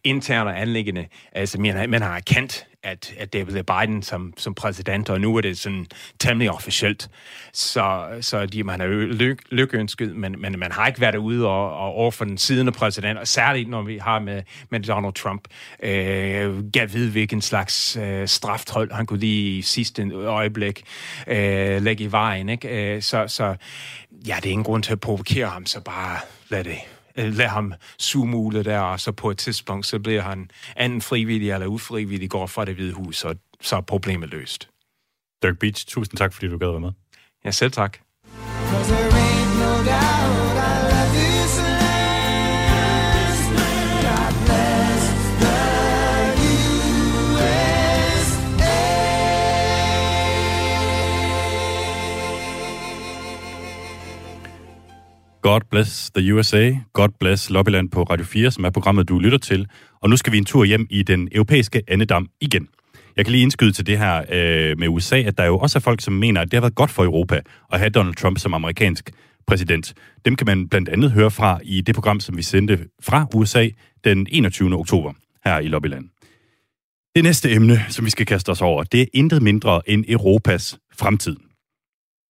interne 0.03 0.55
anlæggende. 0.55 1.07
Altså, 1.31 1.61
man, 1.61 1.89
man 1.89 2.01
har 2.01 2.15
erkendt, 2.15 2.67
at, 2.83 3.13
at 3.17 3.33
det 3.33 3.55
er 3.55 3.63
Biden 3.63 4.03
som, 4.03 4.33
som 4.37 4.53
præsident, 4.53 5.09
og 5.09 5.21
nu 5.21 5.37
er 5.37 5.41
det 5.41 5.57
sådan 5.57 5.85
temmelig 6.19 6.51
officielt. 6.51 7.09
Så, 7.53 8.07
så 8.21 8.45
de, 8.45 8.63
man 8.63 8.79
har 8.79 8.87
lyk, 8.87 9.39
lykkeønsket, 9.49 10.15
men, 10.15 10.41
men 10.41 10.59
man 10.59 10.71
har 10.71 10.87
ikke 10.87 11.01
været 11.01 11.15
ude 11.15 11.47
og, 11.47 11.77
og 11.77 11.93
over 11.93 12.11
for 12.11 12.25
den 12.25 12.37
siddende 12.37 12.71
præsident, 12.71 13.19
og 13.19 13.27
særligt 13.27 13.69
når 13.69 13.81
vi 13.81 13.97
har 13.97 14.19
med, 14.19 14.43
med 14.69 14.79
Donald 14.79 15.13
Trump. 15.13 15.47
Øh, 15.83 16.71
gav 16.71 16.87
ved, 16.93 17.09
hvilken 17.09 17.41
slags 17.41 17.97
øh, 17.97 18.27
strafthold 18.27 18.91
han 18.91 19.05
kunne 19.05 19.19
lige 19.19 19.57
i 19.57 19.61
sidste 19.61 20.11
øjeblik 20.13 20.83
øh, 21.27 21.81
lægge 21.81 22.03
i 22.03 22.11
vejen. 22.11 22.49
Ikke? 22.49 22.95
Øh, 22.95 23.01
så, 23.01 23.27
så 23.27 23.55
ja, 24.27 24.35
det 24.35 24.45
er 24.45 24.51
ingen 24.51 24.63
grund 24.63 24.83
til 24.83 24.91
at 24.91 24.99
provokere 24.99 25.47
ham, 25.47 25.65
så 25.65 25.81
bare 25.81 26.19
lad 26.49 26.63
det 26.63 26.77
øh, 27.17 27.33
lad 27.33 27.47
ham 27.47 27.73
sumule 27.99 28.63
der, 28.63 28.79
og 28.79 28.99
så 28.99 29.11
på 29.11 29.31
et 29.31 29.37
tidspunkt, 29.37 29.85
så 29.85 29.99
bliver 29.99 30.21
han 30.21 30.49
anden 30.75 31.01
frivillig 31.01 31.51
eller 31.51 31.67
ufrivillig, 31.67 32.29
går 32.29 32.47
fra 32.47 32.65
det 32.65 32.75
hvide 32.75 32.93
hus, 32.93 33.23
og 33.23 33.35
så 33.61 33.75
er 33.75 33.81
problemet 33.81 34.29
løst. 34.29 34.69
Dirk 35.43 35.59
Beach, 35.59 35.87
tusind 35.87 36.17
tak, 36.17 36.33
fordi 36.33 36.47
du 36.47 36.57
gad 36.57 36.67
være 36.67 36.79
med. 36.79 36.91
Ja, 37.45 37.51
selv 37.51 37.71
tak. 37.71 37.97
God 55.41 55.61
bless 55.69 56.11
the 56.11 56.33
USA, 56.33 56.71
God 56.93 57.09
bless 57.19 57.49
Lobbyland 57.49 57.89
på 57.89 58.03
Radio 58.03 58.25
4, 58.25 58.51
som 58.51 58.63
er 58.63 58.69
programmet, 58.69 59.09
du 59.09 59.19
lytter 59.19 59.37
til. 59.37 59.67
Og 60.01 60.09
nu 60.09 60.17
skal 60.17 60.33
vi 60.33 60.37
en 60.37 60.45
tur 60.45 60.63
hjem 60.63 60.87
i 60.89 61.03
den 61.03 61.29
europæiske 61.31 61.83
andedam 61.87 62.27
igen. 62.41 62.67
Jeg 63.17 63.25
kan 63.25 63.31
lige 63.31 63.41
indskyde 63.41 63.71
til 63.71 63.85
det 63.87 63.97
her 63.97 64.23
øh, 64.31 64.79
med 64.79 64.87
USA, 64.87 65.21
at 65.21 65.37
der 65.37 65.45
jo 65.45 65.57
også 65.57 65.77
er 65.77 65.81
folk, 65.81 66.01
som 66.01 66.13
mener, 66.13 66.41
at 66.41 66.51
det 66.51 66.53
har 66.53 66.61
været 66.61 66.75
godt 66.75 66.91
for 66.91 67.03
Europa 67.03 67.41
at 67.71 67.79
have 67.79 67.89
Donald 67.89 68.15
Trump 68.15 68.39
som 68.39 68.53
amerikansk 68.53 69.11
præsident. 69.47 69.93
Dem 70.25 70.35
kan 70.35 70.47
man 70.47 70.69
blandt 70.69 70.89
andet 70.89 71.11
høre 71.11 71.31
fra 71.31 71.59
i 71.63 71.81
det 71.81 71.95
program, 71.95 72.19
som 72.19 72.37
vi 72.37 72.41
sendte 72.41 72.87
fra 73.01 73.27
USA 73.35 73.67
den 74.03 74.27
21. 74.29 74.73
oktober 74.73 75.13
her 75.45 75.59
i 75.59 75.67
Lobbyland. 75.67 76.09
Det 77.15 77.23
næste 77.23 77.51
emne, 77.51 77.79
som 77.89 78.05
vi 78.05 78.09
skal 78.09 78.25
kaste 78.25 78.49
os 78.49 78.61
over, 78.61 78.83
det 78.83 79.01
er 79.01 79.05
intet 79.13 79.41
mindre 79.41 79.89
end 79.89 80.05
Europas 80.07 80.77
fremtid. 80.93 81.35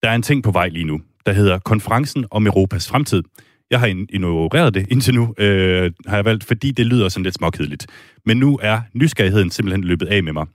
Der 0.03 0.09
er 0.09 0.16
en 0.16 0.22
ting 0.22 0.43
på 0.43 0.51
vej 0.51 0.70
lige 0.70 0.86
nu, 0.86 1.01
der 1.26 1.34
hedder 1.34 1.59
Konferencen 1.59 2.26
om 2.32 2.47
Europas 2.47 2.89
fremtid. 2.89 3.24
Jeg 3.72 3.80
har 3.80 3.88
ignoreret 3.88 4.74
det 4.74 4.88
indtil 4.91 5.13
nu, 5.15 5.34
øh, 5.38 5.91
har 6.07 6.15
jeg 6.15 6.26
valgt, 6.26 6.43
fordi 6.43 6.72
det 6.72 6.86
lyder 6.86 7.09
sådan 7.09 7.24
lidt 7.24 7.36
småkedeligt. 7.36 7.88
Men 8.26 8.38
nu 8.38 8.59
er 8.61 8.82
nysgerrigheden 8.93 9.49
simpelthen 9.49 9.84
løbet 9.84 10.05
af 10.05 10.24
med 10.24 10.34
mig. 10.34 10.45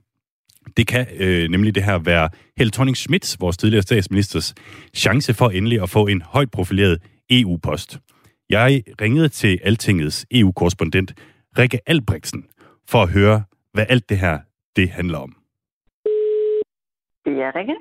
Det 0.77 0.87
kan 0.87 1.07
øh, 1.17 1.49
nemlig 1.49 1.75
det 1.75 1.83
her 1.83 1.97
være 1.99 2.29
Helle 2.57 2.71
thorning 2.71 2.97
Schmidt, 2.97 3.37
vores 3.39 3.57
tidligere 3.57 3.81
statsministers, 3.81 4.55
chance 4.95 5.33
for 5.33 5.49
endelig 5.49 5.81
at 5.81 5.89
få 5.89 6.07
en 6.07 6.21
højt 6.21 6.51
profileret 6.51 7.01
EU-post. 7.29 7.99
Jeg 8.49 8.83
ringede 9.01 9.29
til 9.29 9.59
Altingets 9.63 10.25
EU-korrespondent 10.31 11.13
Rikke 11.57 11.79
Albrechtsen 11.85 12.45
for 12.89 13.03
at 13.03 13.09
høre, 13.09 13.43
hvad 13.73 13.85
alt 13.89 14.09
det 14.09 14.17
her 14.17 14.39
det 14.75 14.89
handler 14.89 15.17
om. 15.17 15.35
Det 17.25 17.33
er 17.33 17.55
Rikke. 17.55 17.75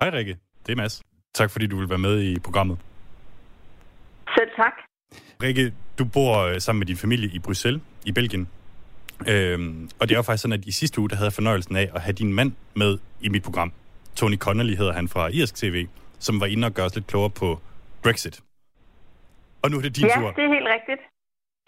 Hej 0.00 0.10
Rikke, 0.10 0.36
det 0.66 0.72
er 0.72 0.76
Mads. 0.76 1.02
Tak 1.34 1.50
fordi 1.50 1.66
du 1.66 1.76
vil 1.78 1.88
være 1.88 1.98
med 1.98 2.22
i 2.22 2.38
programmet. 2.38 2.78
Selv 4.38 4.50
tak. 4.56 4.72
Rikke, 5.42 5.72
du 5.98 6.04
bor 6.04 6.38
øh, 6.38 6.60
sammen 6.60 6.78
med 6.78 6.86
din 6.86 6.96
familie 6.96 7.30
i 7.32 7.38
Bruxelles, 7.38 7.82
i 8.04 8.12
Belgien. 8.12 8.48
Øhm, 9.28 9.90
og 9.98 10.08
det 10.08 10.14
er 10.14 10.18
jo 10.18 10.22
faktisk 10.22 10.42
sådan, 10.42 10.58
at 10.60 10.64
i 10.64 10.72
sidste 10.72 11.00
uge, 11.00 11.08
der 11.08 11.16
havde 11.16 11.26
jeg 11.26 11.32
fornøjelsen 11.32 11.76
af 11.76 11.90
at 11.94 12.00
have 12.00 12.12
din 12.12 12.32
mand 12.32 12.52
med 12.74 12.98
i 13.20 13.28
mit 13.28 13.42
program. 13.42 13.72
Tony 14.16 14.38
Connolly 14.38 14.74
hedder 14.74 14.92
han 14.92 15.08
fra 15.08 15.28
Irsk 15.28 15.54
TV, 15.54 15.86
som 16.18 16.40
var 16.40 16.46
inde 16.46 16.66
og 16.66 16.72
gøre 16.72 16.86
os 16.86 16.94
lidt 16.94 17.06
klogere 17.06 17.30
på 17.30 17.60
Brexit. 18.02 18.40
Og 19.62 19.70
nu 19.70 19.76
er 19.78 19.82
det 19.82 19.96
din 19.96 20.04
ja, 20.06 20.14
tur. 20.14 20.26
Ja, 20.26 20.32
det 20.36 20.44
er 20.44 20.52
helt 20.56 20.68
rigtigt. 20.76 21.00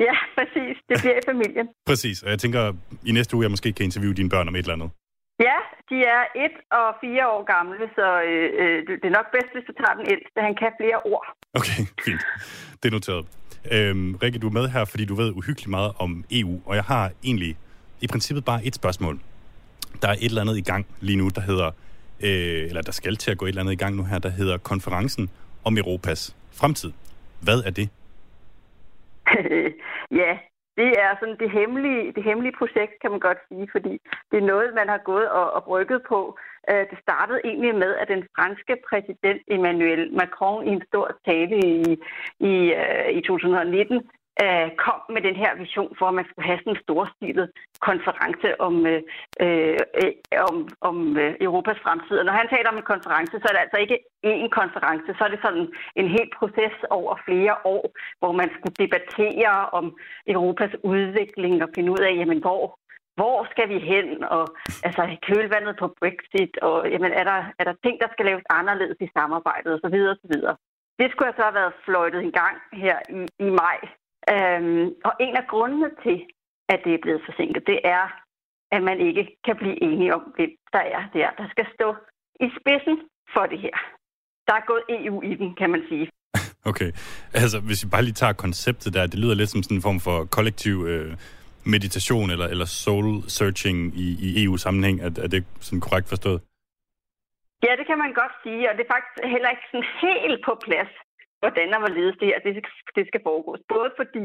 Ja, 0.00 0.14
præcis. 0.38 0.76
Det 0.88 0.96
bliver 1.02 1.16
i 1.16 1.24
familien. 1.26 1.66
præcis. 1.86 2.22
Og 2.22 2.30
jeg 2.30 2.38
tænker, 2.38 2.72
i 3.06 3.12
næste 3.12 3.36
uge, 3.36 3.42
jeg 3.42 3.50
måske 3.50 3.72
kan 3.72 3.84
interviewe 3.84 4.14
dine 4.14 4.28
børn 4.28 4.48
om 4.48 4.54
et 4.56 4.58
eller 4.58 4.72
andet. 4.72 4.90
Ja, 5.40 5.58
de 5.90 5.96
er 6.14 6.22
et 6.44 6.56
og 6.70 6.94
fire 7.00 7.28
år 7.28 7.44
gamle, 7.54 7.90
så 7.94 8.22
øh, 8.22 8.50
øh, 8.60 8.78
det 9.00 9.04
er 9.04 9.16
nok 9.18 9.30
bedst, 9.32 9.52
hvis 9.54 9.64
du 9.66 9.72
tager 9.72 9.94
den 9.94 10.06
ældste. 10.12 10.40
Han 10.40 10.54
kan 10.54 10.72
flere 10.80 11.00
ord. 11.12 11.26
Okay, 11.54 11.80
fint. 12.04 12.22
Det 12.82 12.88
er 12.88 12.92
noteret. 12.92 13.26
Øhm, 13.72 14.14
Rikke, 14.14 14.38
du 14.38 14.48
er 14.48 14.52
med 14.52 14.68
her, 14.68 14.84
fordi 14.84 15.04
du 15.04 15.14
ved 15.14 15.30
uhyggeligt 15.30 15.68
meget 15.68 15.92
om 15.98 16.24
EU, 16.30 16.60
og 16.66 16.76
jeg 16.76 16.84
har 16.84 17.10
egentlig 17.24 17.56
i 18.00 18.06
princippet 18.06 18.44
bare 18.44 18.64
et 18.64 18.74
spørgsmål. 18.74 19.20
Der 20.02 20.08
er 20.08 20.12
et 20.12 20.24
eller 20.24 20.40
andet 20.40 20.56
i 20.56 20.62
gang 20.62 20.86
lige 21.00 21.16
nu, 21.16 21.28
der 21.28 21.40
hedder, 21.40 21.70
øh, 22.20 22.68
eller 22.68 22.82
der 22.82 22.92
skal 22.92 23.16
til 23.16 23.30
at 23.30 23.38
gå 23.38 23.44
et 23.44 23.48
eller 23.48 23.60
andet 23.60 23.72
i 23.72 23.76
gang 23.76 23.96
nu 23.96 24.04
her, 24.04 24.18
der 24.18 24.28
hedder 24.28 24.58
Konferencen 24.58 25.30
om 25.64 25.78
Europas 25.78 26.36
fremtid. 26.52 26.92
Hvad 27.42 27.58
er 27.66 27.70
det? 27.70 27.88
ja, 30.22 30.38
det 30.76 30.90
er 31.04 31.12
sådan 31.20 31.38
det 31.42 31.50
hemmelige, 31.50 32.12
det 32.16 32.24
hemmelige 32.24 32.58
projekt, 32.58 32.94
kan 33.02 33.10
man 33.10 33.20
godt 33.20 33.40
sige, 33.48 33.68
fordi 33.74 33.92
det 34.30 34.36
er 34.38 34.50
noget, 34.52 34.74
man 34.74 34.88
har 34.88 35.00
gået 35.10 35.28
og, 35.28 35.52
og 35.56 35.64
brygget 35.64 36.02
på. 36.08 36.38
Øh, 36.70 36.84
det 36.90 36.98
startede 37.06 37.40
egentlig 37.44 37.74
med, 37.74 37.92
at 37.94 38.08
den 38.08 38.22
franske 38.36 38.74
præsident 38.88 39.42
Emmanuel 39.48 40.12
Macron 40.18 40.66
i 40.68 40.70
en 40.70 40.82
stor 40.88 41.06
tale 41.26 41.56
i, 41.58 41.76
i, 42.50 42.54
øh, 42.80 43.08
i 43.18 43.20
2019 43.20 44.02
øh, 44.44 44.68
kom 44.84 45.00
med 45.14 45.22
den 45.28 45.36
her 45.42 45.52
vision 45.62 45.92
for, 45.98 46.06
at 46.08 46.14
man 46.14 46.26
skulle 46.28 46.48
have 46.48 46.58
sådan 46.58 46.72
en 46.72 46.82
storstilet 46.84 47.46
konference 47.88 48.60
om, 48.66 48.86
øh, 48.92 49.02
øh, 49.44 49.78
om, 50.48 50.56
om 50.80 50.96
øh, 51.22 51.34
Europas 51.40 51.78
fremtid. 51.84 52.16
Og 52.18 52.24
når 52.24 52.32
han 52.40 52.48
taler 52.48 52.68
om 52.70 52.76
en 52.76 52.90
konference, 52.92 53.34
så 53.38 53.46
er 53.48 53.54
det 53.54 53.64
altså 53.64 53.78
ikke 53.84 53.98
én 54.32 54.48
konference, 54.60 55.08
så 55.18 55.24
er 55.24 55.30
det 55.32 55.40
sådan 55.42 55.66
en 56.00 56.08
hel 56.16 56.28
proces 56.38 56.76
over 56.90 57.12
flere 57.26 57.54
år, 57.64 57.84
hvor 58.20 58.32
man 58.40 58.48
skulle 58.54 58.76
debattere 58.84 59.54
om 59.78 59.86
Europas 60.26 60.74
udvikling 60.82 61.62
og 61.64 61.68
finde 61.74 61.92
ud 61.92 62.02
af, 62.08 62.12
jamen, 62.20 62.40
hvor, 62.46 62.78
hvor 63.18 63.38
skal 63.52 63.68
vi 63.68 63.78
hen, 63.78 64.24
og 64.24 64.44
altså 64.86 65.02
kølvandet 65.26 65.74
på 65.82 65.86
Brexit, 66.00 66.54
og 66.68 66.76
jamen, 66.92 67.12
er, 67.12 67.24
der, 67.24 67.40
er 67.58 67.64
der 67.64 67.74
ting, 67.84 68.00
der 68.00 68.08
skal 68.12 68.26
laves 68.26 68.44
anderledes 68.50 68.98
i 69.00 69.08
samarbejdet, 69.16 69.72
osv. 69.74 69.96
osv. 70.12 70.34
Det 70.98 71.06
skulle 71.10 71.28
jeg 71.28 71.38
så 71.38 71.42
have 71.42 71.60
været 71.60 71.80
fløjtet 71.84 72.20
en 72.22 72.32
gang 72.42 72.56
her 72.72 72.98
i, 73.18 73.20
i 73.46 73.50
maj 73.50 73.78
Øhm, 74.30 74.86
og 75.04 75.12
en 75.20 75.36
af 75.36 75.46
grundene 75.52 75.90
til, 76.04 76.26
at 76.68 76.80
det 76.84 76.94
er 76.94 77.02
blevet 77.02 77.22
forsinket, 77.26 77.62
det 77.66 77.80
er, 77.84 78.04
at 78.74 78.82
man 78.82 79.00
ikke 79.08 79.24
kan 79.46 79.56
blive 79.56 79.82
enige 79.82 80.14
om, 80.14 80.22
hvem 80.36 80.50
der 80.72 80.84
er 80.98 81.02
der, 81.12 81.28
der 81.38 81.46
skal 81.50 81.66
stå 81.74 81.88
i 82.44 82.46
spidsen 82.58 82.96
for 83.34 83.44
det 83.46 83.58
her. 83.58 83.76
Der 84.46 84.54
er 84.54 84.64
gået 84.70 84.84
EU 84.88 85.22
i 85.22 85.34
den, 85.34 85.54
kan 85.54 85.70
man 85.70 85.82
sige. 85.88 86.08
Okay. 86.70 86.90
Altså, 87.34 87.60
hvis 87.60 87.84
vi 87.84 87.88
bare 87.90 88.02
lige 88.02 88.20
tager 88.22 88.32
konceptet 88.32 88.94
der, 88.94 89.06
det 89.06 89.18
lyder 89.18 89.34
lidt 89.34 89.50
som 89.50 89.62
sådan 89.62 89.76
en 89.76 89.82
form 89.82 90.00
for 90.00 90.24
kollektiv 90.24 90.76
øh, 90.92 91.16
meditation 91.64 92.30
eller, 92.30 92.46
eller 92.46 92.64
soul 92.64 93.22
searching 93.28 93.78
i, 94.04 94.06
i 94.26 94.44
EU-sammenhæng. 94.44 95.00
Er, 95.00 95.10
er 95.24 95.28
det 95.34 95.44
sådan 95.60 95.80
korrekt 95.80 96.08
forstået? 96.08 96.40
Ja, 97.66 97.72
det 97.78 97.86
kan 97.90 97.98
man 98.04 98.12
godt 98.20 98.34
sige, 98.44 98.62
og 98.70 98.72
det 98.76 98.82
er 98.84 98.92
faktisk 98.94 99.16
heller 99.34 99.50
ikke 99.54 99.66
sådan 99.70 99.88
helt 100.04 100.40
på 100.48 100.52
plads, 100.66 100.92
hvordan 101.42 101.74
og 101.74 101.80
hvorledes 101.82 102.16
det 102.20 102.28
her 102.30 102.38
det, 102.46 102.52
det 102.96 103.04
skal 103.06 103.22
foregås. 103.28 103.60
Både 103.74 103.90
fordi 104.00 104.24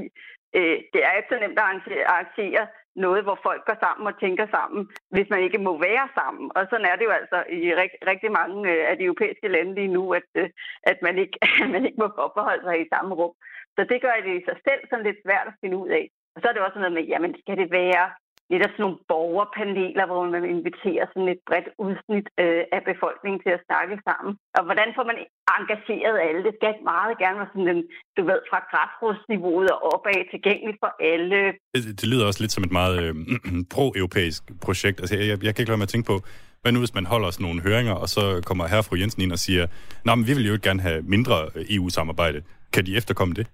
øh, 0.57 0.78
det 0.93 1.01
er 1.07 1.13
ikke 1.15 1.32
så 1.32 1.38
nemt 1.39 1.59
at 1.59 1.65
arrangere 2.13 2.63
noget, 3.05 3.22
hvor 3.24 3.39
folk 3.47 3.61
går 3.70 3.78
sammen 3.86 4.05
og 4.11 4.20
tænker 4.24 4.45
sammen, 4.57 4.82
hvis 5.13 5.30
man 5.34 5.41
ikke 5.43 5.59
må 5.68 5.72
være 5.88 6.07
sammen. 6.20 6.45
Og 6.55 6.61
sådan 6.70 6.89
er 6.91 6.95
det 6.95 7.05
jo 7.09 7.13
altså 7.20 7.39
i 7.59 7.61
rig- 7.80 8.01
rigtig 8.11 8.32
mange 8.39 8.57
øh, 8.72 8.82
af 8.89 8.95
de 8.97 9.07
europæiske 9.09 9.47
lande 9.55 9.76
lige 9.76 9.95
nu, 9.97 10.03
at, 10.20 10.30
øh, 10.41 10.49
at 10.91 10.97
man, 11.05 11.15
ikke, 11.24 11.38
man 11.74 11.86
ikke 11.86 12.01
må 12.03 12.07
opholde 12.26 12.63
sig 12.63 12.76
i 12.82 12.91
samme 12.93 13.11
rum. 13.20 13.34
Så 13.76 13.82
det 13.91 14.01
gør 14.01 14.15
det 14.26 14.34
i 14.36 14.45
sig 14.47 14.57
selv 14.68 14.82
sådan 14.89 15.05
lidt 15.05 15.20
svært 15.26 15.47
at 15.47 15.59
finde 15.61 15.78
ud 15.78 15.89
af. 15.99 16.05
Og 16.36 16.41
så 16.41 16.45
er 16.47 16.53
det 16.53 16.61
også 16.61 16.80
noget 16.80 16.97
med, 16.97 17.03
jamen 17.11 17.36
skal 17.41 17.57
det 17.61 17.70
være 17.72 18.05
lidt 18.52 18.64
af 18.66 18.70
sådan 18.72 18.84
nogle 18.86 19.00
borgerpaneler, 19.12 20.06
hvor 20.10 20.22
man 20.36 20.43
inviterer 20.56 21.06
sådan 21.10 21.30
et 21.34 21.41
bredt 21.48 21.70
udsnit 21.86 22.28
øh, 22.43 22.64
af 22.76 22.82
befolkningen 22.91 23.39
til 23.45 23.52
at 23.58 23.64
snakke 23.68 23.95
sammen. 24.08 24.32
Og 24.58 24.62
hvordan 24.68 24.89
får 24.98 25.06
man 25.12 25.18
engageret 25.58 26.18
alle? 26.28 26.41
Det 26.48 26.54
skal 26.58 26.74
meget 26.93 27.16
gerne 27.24 27.38
være 27.39 27.52
sådan 27.54 27.72
en, 27.76 27.84
du 28.18 28.22
ved, 28.30 28.39
fra 28.50 28.60
græsrodsniveauet 28.72 29.70
og 29.76 29.80
opad 29.93 30.20
tilgængeligt 30.34 30.80
for 30.84 30.91
alle. 31.14 31.39
Det, 31.74 31.82
det 32.00 32.08
lyder 32.12 32.26
også 32.30 32.41
lidt 32.43 32.56
som 32.56 32.68
et 32.68 32.74
meget 32.80 32.95
øh, 33.04 33.14
pro-europæisk 33.74 34.41
projekt. 34.66 34.98
Altså, 35.02 35.14
jeg, 35.32 35.38
jeg 35.45 35.52
kan 35.54 35.62
ikke 35.62 35.72
lade 35.74 35.82
mig 35.82 35.89
at 35.89 35.93
tænke 35.95 36.10
på, 36.14 36.18
hvad 36.62 36.72
nu 36.72 36.80
hvis 36.80 36.98
man 37.00 37.06
holder 37.14 37.30
sådan 37.32 37.45
nogle 37.48 37.62
høringer, 37.68 37.95
og 38.04 38.10
så 38.16 38.24
kommer 38.48 38.64
herre 38.68 38.84
fru 38.88 38.95
Jensen 39.02 39.22
ind 39.22 39.32
og 39.32 39.39
siger, 39.48 39.64
nej, 40.06 40.16
men 40.16 40.28
vi 40.28 40.34
vil 40.34 40.48
jo 40.48 40.54
ikke 40.54 40.70
gerne 40.70 40.82
have 40.82 41.02
mindre 41.02 41.38
øh, 41.56 41.66
EU-samarbejde. 41.76 42.39
Kan 42.74 42.86
de 42.86 42.98
efterkomme 43.00 43.34
det? 43.34 43.48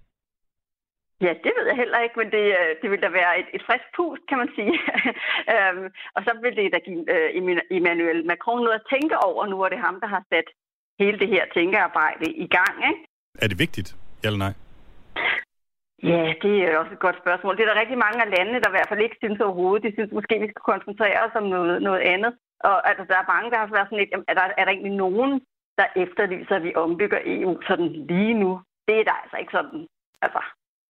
Ja, 1.24 1.32
det 1.44 1.52
ved 1.58 1.66
jeg 1.70 1.78
heller 1.84 2.00
ikke, 2.06 2.20
men 2.22 2.30
det, 2.36 2.46
øh, 2.60 2.72
det 2.82 2.88
vil 2.92 3.02
da 3.06 3.10
være 3.22 3.34
et, 3.42 3.50
et 3.56 3.64
frisk 3.68 3.88
pust, 3.96 4.24
kan 4.30 4.38
man 4.42 4.50
sige. 4.58 4.76
um, 5.54 5.80
og 6.16 6.22
så 6.26 6.32
vil 6.44 6.56
det 6.60 6.74
da 6.76 6.80
give 6.88 7.04
uh, 7.16 7.30
Emmanuel 7.78 8.20
Macron 8.30 8.64
noget 8.64 8.80
at 8.80 8.88
tænke 8.94 9.16
over 9.30 9.44
nu, 9.48 9.56
og 9.64 9.70
det 9.70 9.78
er 9.78 9.88
ham, 9.90 10.00
der 10.04 10.10
har 10.16 10.24
sat 10.32 10.48
hele 11.02 11.18
det 11.22 11.30
her 11.36 11.44
tænkearbejde 11.56 12.28
i 12.46 12.48
gang. 12.58 12.76
Ikke? 12.90 13.02
Er 13.44 13.48
det 13.48 13.60
vigtigt, 13.66 13.90
ja 14.22 14.28
eller 14.28 14.44
nej? 14.46 14.54
Ja, 16.12 16.24
det 16.44 16.56
er 16.64 16.78
også 16.78 16.94
et 16.94 17.06
godt 17.06 17.22
spørgsmål. 17.24 17.56
Det 17.56 17.64
er 17.64 17.72
der 17.72 17.82
rigtig 17.82 18.00
mange 18.06 18.20
af 18.26 18.32
landene, 18.36 18.60
der 18.62 18.70
i 18.70 18.76
hvert 18.76 18.90
fald 18.90 19.06
ikke 19.06 19.22
synes 19.24 19.40
overhovedet. 19.40 19.86
De 19.86 19.96
synes 19.96 20.12
måske, 20.18 20.36
vi 20.44 20.52
skal 20.52 20.70
koncentrere 20.72 21.20
os 21.26 21.36
om 21.42 21.48
noget, 21.56 21.82
noget 21.82 22.02
andet. 22.14 22.32
Og 22.70 22.76
altså, 22.90 23.04
der 23.10 23.18
er 23.20 23.32
mange, 23.34 23.52
der 23.52 23.58
har 23.58 23.70
været 23.76 23.88
sådan 23.88 24.02
lidt, 24.02 24.14
er 24.32 24.36
der, 24.40 24.46
er 24.60 24.64
der 24.66 24.72
egentlig 24.72 24.98
nogen, 25.06 25.32
der 25.80 25.88
efterlyser, 26.04 26.56
at 26.56 26.64
vi 26.64 26.76
ombygger 26.76 27.20
EU 27.26 27.52
sådan 27.68 27.90
lige 28.12 28.34
nu? 28.44 28.52
Det 28.88 28.96
er 29.00 29.06
der 29.10 29.18
altså 29.24 29.38
ikke 29.38 29.56
sådan. 29.58 29.88
Altså, 30.26 30.42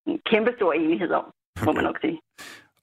en 0.07 0.19
kæmpe 0.31 0.51
stor 0.57 0.73
enighed 0.73 1.11
om, 1.11 1.25
må 1.65 1.71
man 1.71 1.83
nok 1.83 1.97
sige. 2.01 2.19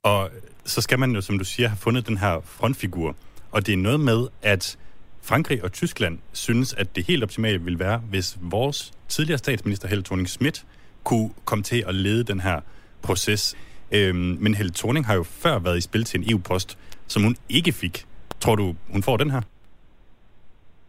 Og 0.02 0.30
så 0.64 0.80
skal 0.80 0.98
man 0.98 1.10
jo, 1.10 1.20
som 1.20 1.38
du 1.38 1.44
siger, 1.44 1.68
have 1.68 1.76
fundet 1.76 2.08
den 2.08 2.16
her 2.16 2.40
frontfigur. 2.40 3.16
Og 3.52 3.66
det 3.66 3.72
er 3.72 3.76
noget 3.76 4.00
med, 4.00 4.28
at 4.42 4.78
Frankrig 5.22 5.64
og 5.64 5.72
Tyskland 5.72 6.18
synes, 6.32 6.74
at 6.74 6.96
det 6.96 7.06
helt 7.06 7.22
optimale 7.22 7.60
vil 7.60 7.78
være, 7.78 7.98
hvis 7.98 8.38
vores 8.40 8.92
tidligere 9.08 9.38
statsminister 9.38 9.88
Helle 9.88 10.04
thorning 10.04 10.28
Schmidt 10.28 10.66
kunne 11.04 11.30
komme 11.44 11.64
til 11.64 11.84
at 11.88 11.94
lede 11.94 12.24
den 12.24 12.40
her 12.40 12.60
proces. 13.02 13.56
Øhm, 13.92 14.36
men 14.40 14.54
Helle 14.54 14.72
Thorning 14.72 15.06
har 15.06 15.14
jo 15.14 15.22
før 15.22 15.58
været 15.58 15.78
i 15.78 15.80
spil 15.80 16.04
til 16.04 16.20
en 16.20 16.30
EU-post, 16.30 16.78
som 17.06 17.22
hun 17.22 17.36
ikke 17.48 17.72
fik. 17.72 18.06
Tror 18.40 18.54
du, 18.54 18.74
hun 18.92 19.02
får 19.02 19.16
den 19.16 19.30
her? 19.30 19.42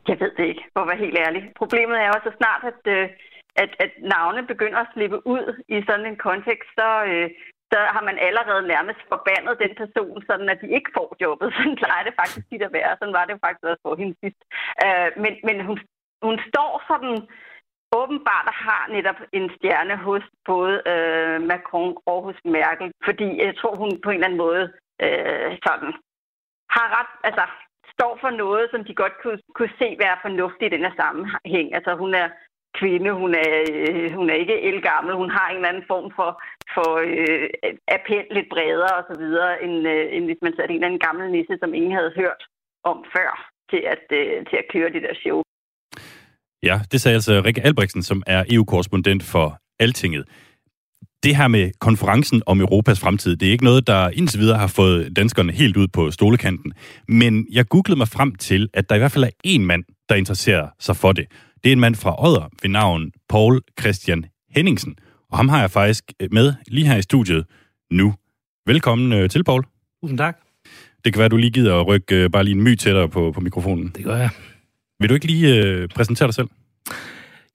Jeg 0.07 0.17
ved 0.19 0.31
det 0.37 0.45
ikke, 0.51 0.63
for 0.73 0.79
at 0.81 0.87
være 0.87 1.01
helt 1.05 1.17
ærlig. 1.25 1.41
Problemet 1.61 1.95
er 2.03 2.09
også 2.15 2.27
så 2.29 2.33
snart, 2.41 2.61
at, 2.71 2.81
øh, 2.95 3.09
at, 3.55 3.71
at 3.83 3.91
navne 4.13 4.41
begynder 4.51 4.79
at 4.79 4.91
slippe 4.93 5.27
ud 5.27 5.45
i 5.75 5.77
sådan 5.87 6.05
en 6.05 6.17
kontekst, 6.27 6.69
så, 6.79 6.89
øh, 7.11 7.29
så 7.71 7.79
har 7.95 8.03
man 8.09 8.17
allerede 8.27 8.67
nærmest 8.67 9.01
forbandet 9.13 9.61
den 9.63 9.73
person, 9.81 10.23
sådan 10.29 10.49
at 10.49 10.61
de 10.61 10.69
ikke 10.77 10.91
får 10.97 11.15
jobbet. 11.21 11.47
Sådan 11.57 11.75
plejer 11.81 12.03
det 12.05 12.13
faktisk 12.21 12.49
tit 12.49 12.61
at 12.67 12.73
være. 12.73 12.97
Sådan 12.99 13.17
var 13.19 13.25
det 13.25 13.43
faktisk 13.45 13.63
også 13.63 13.83
for 13.85 13.95
hende 14.01 14.15
sidst. 14.23 14.41
Øh, 14.85 15.09
men 15.23 15.33
men 15.47 15.57
hun, 15.67 15.77
hun 16.27 16.37
står 16.49 16.71
sådan 16.89 17.15
åbenbart 17.99 18.49
har 18.67 18.83
netop 18.95 19.19
en 19.31 19.51
stjerne 19.55 19.95
hos 20.07 20.23
både 20.45 20.75
øh, 20.91 21.41
Macron 21.41 21.97
og 22.05 22.23
hos 22.23 22.39
Merkel, 22.45 22.91
fordi 23.05 23.27
jeg 23.45 23.57
tror, 23.57 23.75
hun 23.75 23.91
på 24.03 24.09
en 24.09 24.15
eller 24.15 24.27
anden 24.27 24.43
måde 24.45 24.63
øh, 25.05 25.51
sådan 25.65 25.91
har 26.75 26.87
ret, 26.97 27.11
altså 27.23 27.43
står 27.95 28.17
for 28.21 28.29
noget, 28.43 28.65
som 28.71 28.81
de 28.87 28.93
godt 28.95 29.15
kunne, 29.23 29.39
kunne 29.55 29.73
se 29.81 29.97
være 30.03 30.17
fornuftigt 30.21 30.73
i 30.73 30.75
den 30.75 30.85
her 30.85 30.95
sammenhæng. 31.01 31.67
Altså 31.77 31.91
hun 32.01 32.13
er 32.13 32.27
kvinde, 32.79 33.11
hun 33.21 33.31
er, 33.45 33.51
øh, 33.73 34.11
hun 34.19 34.29
er 34.29 34.37
ikke 34.43 34.61
elgammel, 34.69 35.13
hun 35.21 35.31
har 35.37 35.47
en 35.47 35.55
eller 35.55 35.71
anden 35.71 35.89
form 35.93 36.07
for, 36.17 36.29
for 36.75 36.89
øh, 37.07 37.47
appel 37.95 38.25
lidt 38.35 38.49
bredere 38.53 38.93
og 38.99 39.05
så 39.09 39.15
videre, 39.23 39.51
end, 39.63 39.75
øh, 39.93 40.05
end 40.15 40.23
hvis 40.25 40.41
man 40.45 40.53
satte 40.53 40.71
en 40.71 40.77
eller 40.77 40.87
anden 40.87 41.05
gammel 41.07 41.25
nisse, 41.31 41.55
som 41.61 41.73
ingen 41.73 41.93
havde 41.99 42.11
hørt 42.21 42.41
om 42.91 42.97
før, 43.15 43.31
til 43.71 43.81
at, 43.93 44.05
øh, 44.19 44.37
til 44.49 44.57
at 44.61 44.69
køre 44.73 44.89
det 44.95 45.01
der 45.07 45.15
show. 45.23 45.39
Ja, 46.63 46.75
det 46.91 47.01
sagde 47.01 47.15
altså 47.15 47.41
Rikke 47.45 47.61
Albrechtsen, 47.61 48.03
som 48.03 48.23
er 48.27 48.43
EU-korrespondent 48.53 49.23
for 49.23 49.47
Altinget. 49.79 50.25
Det 51.23 51.35
her 51.35 51.47
med 51.47 51.71
konferencen 51.79 52.43
om 52.45 52.61
Europas 52.61 52.99
fremtid, 52.99 53.35
det 53.35 53.47
er 53.47 53.51
ikke 53.51 53.63
noget, 53.63 53.87
der 53.87 54.09
indtil 54.09 54.39
videre 54.39 54.57
har 54.57 54.67
fået 54.67 55.15
danskerne 55.15 55.51
helt 55.51 55.77
ud 55.77 55.87
på 55.87 56.11
stolekanten. 56.11 56.73
Men 57.07 57.47
jeg 57.51 57.65
googlede 57.67 57.97
mig 57.97 58.07
frem 58.07 58.35
til, 58.35 58.69
at 58.73 58.89
der 58.89 58.95
i 58.95 58.99
hvert 58.99 59.11
fald 59.11 59.23
er 59.23 59.35
en 59.43 59.65
mand, 59.65 59.83
der 60.09 60.15
interesserer 60.15 60.67
sig 60.79 60.95
for 60.95 61.11
det. 61.11 61.25
Det 61.63 61.69
er 61.69 61.73
en 61.73 61.79
mand 61.79 61.95
fra 61.95 62.25
Odder 62.27 62.49
ved 62.61 62.69
navn 62.69 63.11
Paul 63.29 63.61
Christian 63.79 64.25
Henningsen. 64.55 64.95
Og 65.29 65.37
ham 65.37 65.49
har 65.49 65.59
jeg 65.59 65.71
faktisk 65.71 66.03
med 66.31 66.53
lige 66.67 66.87
her 66.87 66.97
i 66.97 67.01
studiet 67.01 67.45
nu. 67.91 68.13
Velkommen 68.65 69.13
øh, 69.13 69.29
til, 69.29 69.43
Paul. 69.43 69.63
Tusind 70.01 70.17
tak. 70.17 70.37
Det 71.05 71.13
kan 71.13 71.17
være, 71.17 71.25
at 71.25 71.31
du 71.31 71.37
lige 71.37 71.51
gider 71.51 71.79
at 71.79 71.87
rykke 71.87 72.15
øh, 72.15 72.29
bare 72.29 72.43
lige 72.43 72.55
en 72.55 72.63
my 72.63 72.75
tættere 72.75 73.09
på, 73.09 73.31
på 73.31 73.41
mikrofonen. 73.41 73.91
Det 73.95 74.03
gør 74.03 74.17
jeg. 74.17 74.29
Vil 74.99 75.09
du 75.09 75.13
ikke 75.13 75.25
lige 75.25 75.63
øh, 75.63 75.87
præsentere 75.87 76.27
dig 76.27 76.33
selv? 76.33 76.47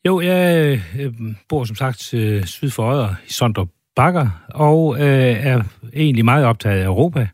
Jo, 0.07 0.21
jeg 0.21 0.81
øh, 0.99 1.15
bor 1.49 1.65
som 1.65 1.77
sagt 1.77 2.15
øh, 2.15 2.45
syd 2.45 2.71
for 2.71 2.93
Odder 2.93 3.15
i 3.27 3.33
Sondrup 3.33 3.69
Bakker, 3.97 4.45
og 4.49 4.97
øh, 5.01 5.47
er 5.47 5.63
egentlig 5.95 6.25
meget 6.25 6.45
optaget 6.45 6.81
af 6.81 6.85
Europa. 6.85 7.29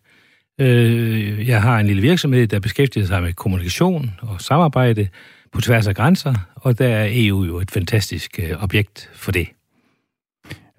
Øh, 0.61 1.49
jeg 1.49 1.63
har 1.63 1.79
en 1.79 1.87
lille 1.87 2.03
virksomhed, 2.03 2.47
der 2.47 2.61
beskæftiger 2.61 3.07
sig 3.07 3.23
med 3.23 3.33
kommunikation 3.33 4.11
og 4.21 4.41
samarbejde 4.41 5.09
på 5.53 5.61
tværs 5.61 5.87
af 5.87 5.95
grænser, 5.95 6.35
og 6.55 6.79
der 6.79 6.89
er 6.89 7.09
EU 7.11 7.45
jo 7.45 7.59
et 7.59 7.71
fantastisk 7.71 8.41
øh, 8.43 8.63
objekt 8.63 9.11
for 9.15 9.33
det. 9.33 9.49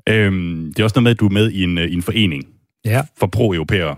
Øhm, 0.09 0.73
det 0.73 0.79
er 0.79 0.83
også 0.83 0.93
noget 0.95 1.03
med, 1.03 1.11
at 1.11 1.19
du 1.19 1.25
er 1.25 1.31
med 1.31 1.51
i 1.51 1.63
en, 1.63 1.77
øh, 1.77 1.85
i 1.85 1.93
en 1.93 2.01
forening 2.01 2.43
ja. 2.85 3.01
for 3.19 3.27
pro-europæere. 3.27 3.95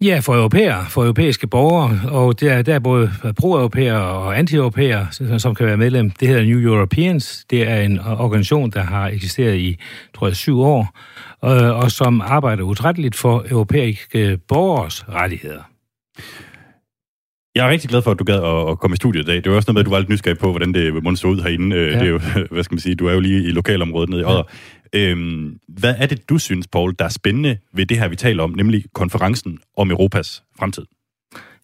Ja, 0.00 0.18
for 0.18 0.34
europæere, 0.34 0.86
for 0.88 1.02
europæiske 1.02 1.46
borgere, 1.46 2.00
og 2.10 2.40
der, 2.40 2.62
der 2.62 2.74
er 2.74 2.78
både 2.78 3.12
pro-europæere 3.40 4.00
og 4.00 4.38
anti-europæere, 4.38 5.38
som 5.38 5.54
kan 5.54 5.66
være 5.66 5.76
medlem. 5.76 6.10
Det 6.10 6.28
hedder 6.28 6.44
New 6.44 6.72
Europeans. 6.74 7.44
Det 7.50 7.68
er 7.68 7.80
en 7.80 7.98
organisation, 7.98 8.70
der 8.70 8.82
har 8.82 9.08
eksisteret 9.08 9.56
i, 9.56 9.78
tror 10.14 10.26
jeg, 10.26 10.36
syv 10.36 10.60
år, 10.60 10.98
og, 11.40 11.56
og 11.74 11.90
som 11.90 12.20
arbejder 12.20 12.62
utrætteligt 12.62 13.16
for 13.16 13.44
europæiske 13.50 14.38
borgers 14.48 15.08
rettigheder. 15.08 15.62
Jeg 17.54 17.66
er 17.66 17.70
rigtig 17.70 17.90
glad 17.90 18.02
for, 18.02 18.10
at 18.10 18.18
du 18.18 18.24
gad 18.24 18.70
at, 18.70 18.78
komme 18.78 18.94
i 18.94 18.96
studiet 18.96 19.22
i 19.22 19.26
dag. 19.26 19.36
Det 19.36 19.50
var 19.50 19.56
også 19.56 19.72
noget 19.72 19.74
med, 19.74 19.80
at 19.80 19.86
du 19.86 19.90
var 19.90 19.98
lidt 19.98 20.08
nysgerrig 20.08 20.38
på, 20.38 20.50
hvordan 20.50 20.74
det 20.74 21.02
måtte 21.02 21.16
så 21.16 21.26
ud 21.26 21.42
herinde. 21.42 21.76
Ja. 21.76 21.82
Det 21.82 22.02
er 22.02 22.06
jo, 22.06 22.20
hvad 22.50 22.64
skal 22.64 22.74
man 22.74 22.80
sige, 22.80 22.94
du 22.94 23.06
er 23.06 23.12
jo 23.12 23.20
lige 23.20 23.44
i 23.44 23.50
lokalområdet 23.50 24.10
nede 24.10 24.20
i 24.20 24.24
Odder. 24.24 24.42
Ja. 24.94 25.10
Øhm, 25.10 25.58
hvad 25.68 25.94
er 25.98 26.06
det, 26.06 26.28
du 26.28 26.38
synes, 26.38 26.66
Paul, 26.66 26.94
der 26.98 27.04
er 27.04 27.08
spændende 27.08 27.56
ved 27.74 27.86
det 27.86 27.98
her, 27.98 28.08
vi 28.08 28.16
taler 28.16 28.42
om, 28.42 28.54
nemlig 28.56 28.84
konferencen 28.94 29.58
om 29.76 29.90
Europas 29.90 30.42
fremtid? 30.58 30.84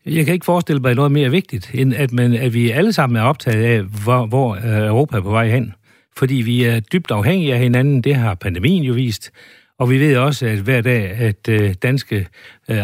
Jeg 0.07 0.25
kan 0.25 0.35
ikke 0.35 0.45
forestille 0.45 0.83
mig 0.83 0.95
noget 0.95 1.13
mere 1.13 1.31
vigtigt, 1.31 1.71
end 1.75 1.95
at, 1.95 2.13
man, 2.13 2.35
at 2.35 2.55
vi 2.55 2.71
alle 2.71 2.93
sammen 2.93 3.17
er 3.17 3.23
optaget 3.23 3.65
af, 3.65 3.83
hvor, 3.83 4.27
hvor 4.27 4.59
Europa 4.65 5.17
er 5.17 5.21
på 5.21 5.31
vej 5.31 5.49
hen. 5.49 5.75
Fordi 6.17 6.35
vi 6.35 6.65
er 6.65 6.81
dybt 6.81 7.11
afhængige 7.11 7.55
af 7.55 7.61
hinanden. 7.61 8.03
Det 8.03 8.15
har 8.15 8.35
pandemien 8.35 8.83
jo 8.83 8.93
vist. 8.93 9.31
Og 9.81 9.91
vi 9.91 10.01
ved 10.01 10.17
også, 10.17 10.47
at 10.47 10.59
hver 10.59 10.81
dag, 10.81 11.11
at 11.11 11.49
øh, 11.49 11.75
danske, 11.83 12.27
øh, 12.71 12.77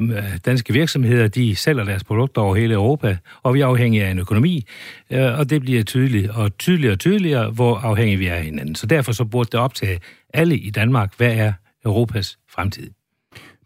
øh, 0.00 0.38
danske 0.46 0.72
virksomheder, 0.72 1.28
de 1.28 1.56
sælger 1.56 1.84
deres 1.84 2.04
produkter 2.04 2.42
over 2.42 2.54
hele 2.54 2.74
Europa, 2.74 3.16
og 3.42 3.54
vi 3.54 3.60
er 3.60 3.66
afhængige 3.66 4.04
af 4.04 4.10
en 4.10 4.18
økonomi, 4.18 4.66
og 5.10 5.50
det 5.50 5.60
bliver 5.60 5.82
tydeligt 5.82 6.30
og 6.30 6.58
tydeligere 6.58 6.92
og 6.92 6.98
tydeligere, 6.98 7.50
hvor 7.50 7.78
afhængige 7.78 8.18
vi 8.18 8.26
er 8.26 8.34
af 8.34 8.44
hinanden. 8.44 8.74
Så 8.74 8.86
derfor 8.86 9.12
så 9.12 9.24
burde 9.24 9.48
det 9.52 9.60
optage 9.60 10.00
alle 10.34 10.58
i 10.58 10.70
Danmark, 10.70 11.12
hvad 11.16 11.32
er 11.32 11.52
Europas 11.84 12.38
fremtid? 12.50 12.90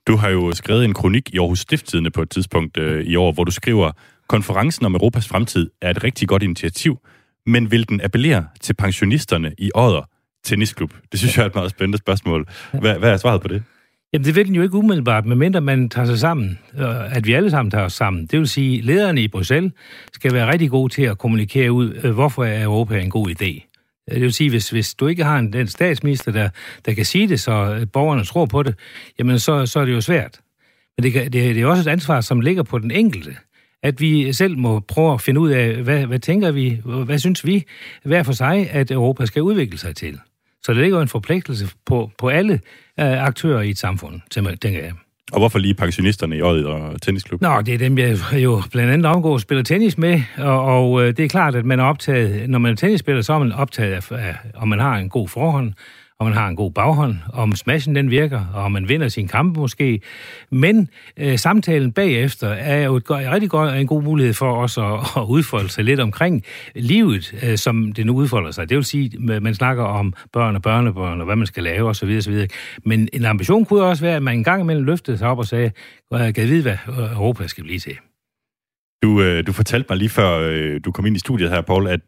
Du 0.06 0.16
har 0.16 0.28
jo 0.28 0.52
skrevet 0.52 0.84
en 0.84 0.94
kronik 0.94 1.34
i 1.34 1.38
Aarhus 1.38 1.60
Stifttidene 1.60 2.10
på 2.10 2.22
et 2.22 2.30
tidspunkt 2.30 2.76
øh, 2.76 3.04
i 3.04 3.16
år, 3.16 3.32
hvor 3.32 3.44
du 3.44 3.50
skriver, 3.50 3.92
konferencen 4.28 4.86
om 4.86 4.94
Europas 4.94 5.28
fremtid 5.28 5.70
er 5.82 5.90
et 5.90 6.04
rigtig 6.04 6.28
godt 6.28 6.42
initiativ, 6.42 6.98
men 7.46 7.70
vil 7.70 7.88
den 7.88 8.00
appellere 8.00 8.46
til 8.60 8.74
pensionisterne 8.74 9.52
i 9.58 9.70
Odder, 9.74 10.11
tennisklub? 10.44 10.92
Det 11.12 11.20
synes 11.20 11.36
jeg 11.36 11.42
er 11.42 11.46
et 11.46 11.54
meget 11.54 11.70
spændende 11.70 11.98
spørgsmål. 11.98 12.48
Hvad, 12.80 12.98
hvad 12.98 13.12
er 13.12 13.16
svaret 13.16 13.40
på 13.40 13.48
det? 13.48 13.62
Jamen, 14.12 14.24
det 14.24 14.36
vil 14.36 14.46
den 14.46 14.54
jo 14.54 14.62
ikke 14.62 14.74
umiddelbart, 14.74 15.26
medmindre 15.26 15.60
man 15.60 15.88
tager 15.88 16.06
sig 16.06 16.18
sammen, 16.18 16.58
øh, 16.78 17.16
at 17.16 17.26
vi 17.26 17.32
alle 17.32 17.50
sammen 17.50 17.70
tager 17.70 17.84
os 17.84 17.92
sammen. 17.92 18.26
Det 18.26 18.38
vil 18.38 18.48
sige, 18.48 18.78
at 18.78 18.84
lederne 18.84 19.22
i 19.22 19.28
Bruxelles 19.28 19.72
skal 20.12 20.32
være 20.32 20.52
rigtig 20.52 20.70
gode 20.70 20.92
til 20.92 21.02
at 21.02 21.18
kommunikere 21.18 21.72
ud, 21.72 22.00
øh, 22.02 22.10
hvorfor 22.10 22.44
er 22.44 22.64
Europa 22.64 23.00
en 23.00 23.10
god 23.10 23.28
idé. 23.28 23.68
Øh, 24.10 24.14
det 24.14 24.22
vil 24.22 24.32
sige, 24.32 24.50
hvis, 24.50 24.70
hvis 24.70 24.94
du 24.94 25.06
ikke 25.06 25.24
har 25.24 25.38
en 25.38 25.52
den 25.52 25.66
statsminister, 25.66 26.32
der, 26.32 26.48
der 26.86 26.94
kan 26.94 27.04
sige 27.04 27.28
det, 27.28 27.40
så 27.40 27.86
borgerne 27.92 28.24
tror 28.24 28.46
på 28.46 28.62
det, 28.62 28.74
jamen 29.18 29.38
så, 29.38 29.66
så 29.66 29.80
er 29.80 29.84
det 29.84 29.92
jo 29.92 30.00
svært. 30.00 30.40
Men 30.96 31.04
det, 31.04 31.12
kan, 31.12 31.24
det, 31.24 31.32
det 31.54 31.62
er 31.62 31.66
også 31.66 31.90
et 31.90 31.92
ansvar, 31.92 32.20
som 32.20 32.40
ligger 32.40 32.62
på 32.62 32.78
den 32.78 32.90
enkelte. 32.90 33.36
At 33.82 34.00
vi 34.00 34.32
selv 34.32 34.58
må 34.58 34.80
prøve 34.80 35.14
at 35.14 35.20
finde 35.20 35.40
ud 35.40 35.50
af, 35.50 35.76
hvad, 35.76 36.06
hvad 36.06 36.18
tænker 36.18 36.50
vi, 36.50 36.80
hvad 36.84 37.18
synes 37.18 37.46
vi 37.46 37.64
hver 38.04 38.22
for 38.22 38.32
sig, 38.32 38.70
at 38.70 38.90
Europa 38.90 39.26
skal 39.26 39.42
udvikle 39.42 39.78
sig 39.78 39.96
til. 39.96 40.18
Så 40.64 40.72
der 40.72 40.80
ligger 40.80 40.96
jo 40.96 41.02
en 41.02 41.08
forpligtelse 41.08 41.68
på, 41.86 42.10
på 42.18 42.28
alle 42.28 42.54
øh, 43.00 43.26
aktører 43.26 43.62
i 43.62 43.70
et 43.70 43.78
samfund, 43.78 44.20
tænker 44.30 44.82
jeg. 44.82 44.92
Og 45.32 45.38
hvorfor 45.38 45.58
lige 45.58 45.74
pensionisterne 45.74 46.36
i 46.36 46.40
Øjet 46.40 46.66
og 46.66 47.02
tennisklub? 47.02 47.42
Nå, 47.42 47.62
det 47.62 47.74
er 47.74 47.78
dem, 47.78 47.98
jeg 47.98 48.18
jo 48.34 48.62
blandt 48.72 48.92
andet 48.92 49.06
omgår 49.06 49.32
og 49.32 49.40
spiller 49.40 49.64
tennis 49.64 49.98
med, 49.98 50.22
og, 50.38 50.64
og 50.64 51.02
øh, 51.02 51.16
det 51.16 51.24
er 51.24 51.28
klart, 51.28 51.54
at 51.54 51.64
man 51.64 51.80
er 51.80 51.84
optaget, 51.84 52.50
når 52.50 52.58
man 52.58 52.72
er 52.72 52.76
tennisspiller, 52.76 53.22
så 53.22 53.32
er 53.32 53.38
man 53.38 53.52
optaget 53.52 53.92
af, 53.92 54.12
af 54.12 54.36
om 54.54 54.68
man 54.68 54.78
har 54.78 54.96
en 54.96 55.08
god 55.08 55.28
forhånd, 55.28 55.72
og 56.18 56.26
man 56.26 56.34
har 56.34 56.48
en 56.48 56.56
god 56.56 56.72
baghånd, 56.72 57.16
om 57.32 57.52
smashen 57.52 57.96
den 57.96 58.10
virker, 58.10 58.44
og 58.54 58.62
om 58.62 58.72
man 58.72 58.88
vinder 58.88 59.08
sin 59.08 59.28
kamp 59.28 59.56
måske. 59.56 60.00
Men 60.50 60.88
øh, 61.16 61.38
samtalen 61.38 61.92
bagefter 61.92 62.48
er 62.48 62.84
jo 62.84 62.96
et, 62.96 63.04
er 63.10 63.32
rigtig 63.32 63.50
godt, 63.50 63.76
en 63.76 63.86
god 63.86 64.02
mulighed 64.02 64.34
for 64.34 64.56
os 64.56 64.78
at, 64.78 64.84
at 65.22 65.26
udfolde 65.28 65.68
sig 65.68 65.84
lidt 65.84 66.00
omkring 66.00 66.42
livet, 66.74 67.34
øh, 67.42 67.58
som 67.58 67.92
det 67.92 68.06
nu 68.06 68.12
udfolder 68.16 68.50
sig. 68.50 68.68
Det 68.68 68.76
vil 68.76 68.84
sige, 68.84 69.18
man 69.18 69.54
snakker 69.54 69.84
om 69.84 70.14
børn 70.32 70.56
og 70.56 70.62
børnebørn, 70.62 71.20
og 71.20 71.26
hvad 71.26 71.36
man 71.36 71.46
skal 71.46 71.62
lave 71.62 71.88
osv. 71.88 72.14
osv. 72.18 72.46
Men 72.84 73.08
en 73.12 73.24
ambition 73.24 73.64
kunne 73.64 73.82
også 73.82 74.04
være, 74.04 74.16
at 74.16 74.22
man 74.22 74.38
en 74.38 74.44
gang 74.44 74.62
imellem 74.62 74.84
løftede 74.84 75.18
sig 75.18 75.28
op 75.28 75.38
og 75.38 75.46
sagde, 75.46 75.72
kan 76.10 76.34
jeg 76.36 76.48
vide, 76.48 76.62
hvad 76.62 76.76
Europa 77.14 77.46
skal 77.46 77.64
blive 77.64 77.78
til. 77.78 77.96
Du, 79.02 79.22
øh, 79.22 79.46
du 79.46 79.52
fortalte 79.52 79.86
mig 79.90 79.98
lige 79.98 80.08
før 80.08 80.38
øh, 80.38 80.80
du 80.84 80.92
kom 80.92 81.06
ind 81.06 81.16
i 81.16 81.18
studiet 81.18 81.50
her, 81.50 81.60
Paul, 81.60 81.86
at 81.88 82.00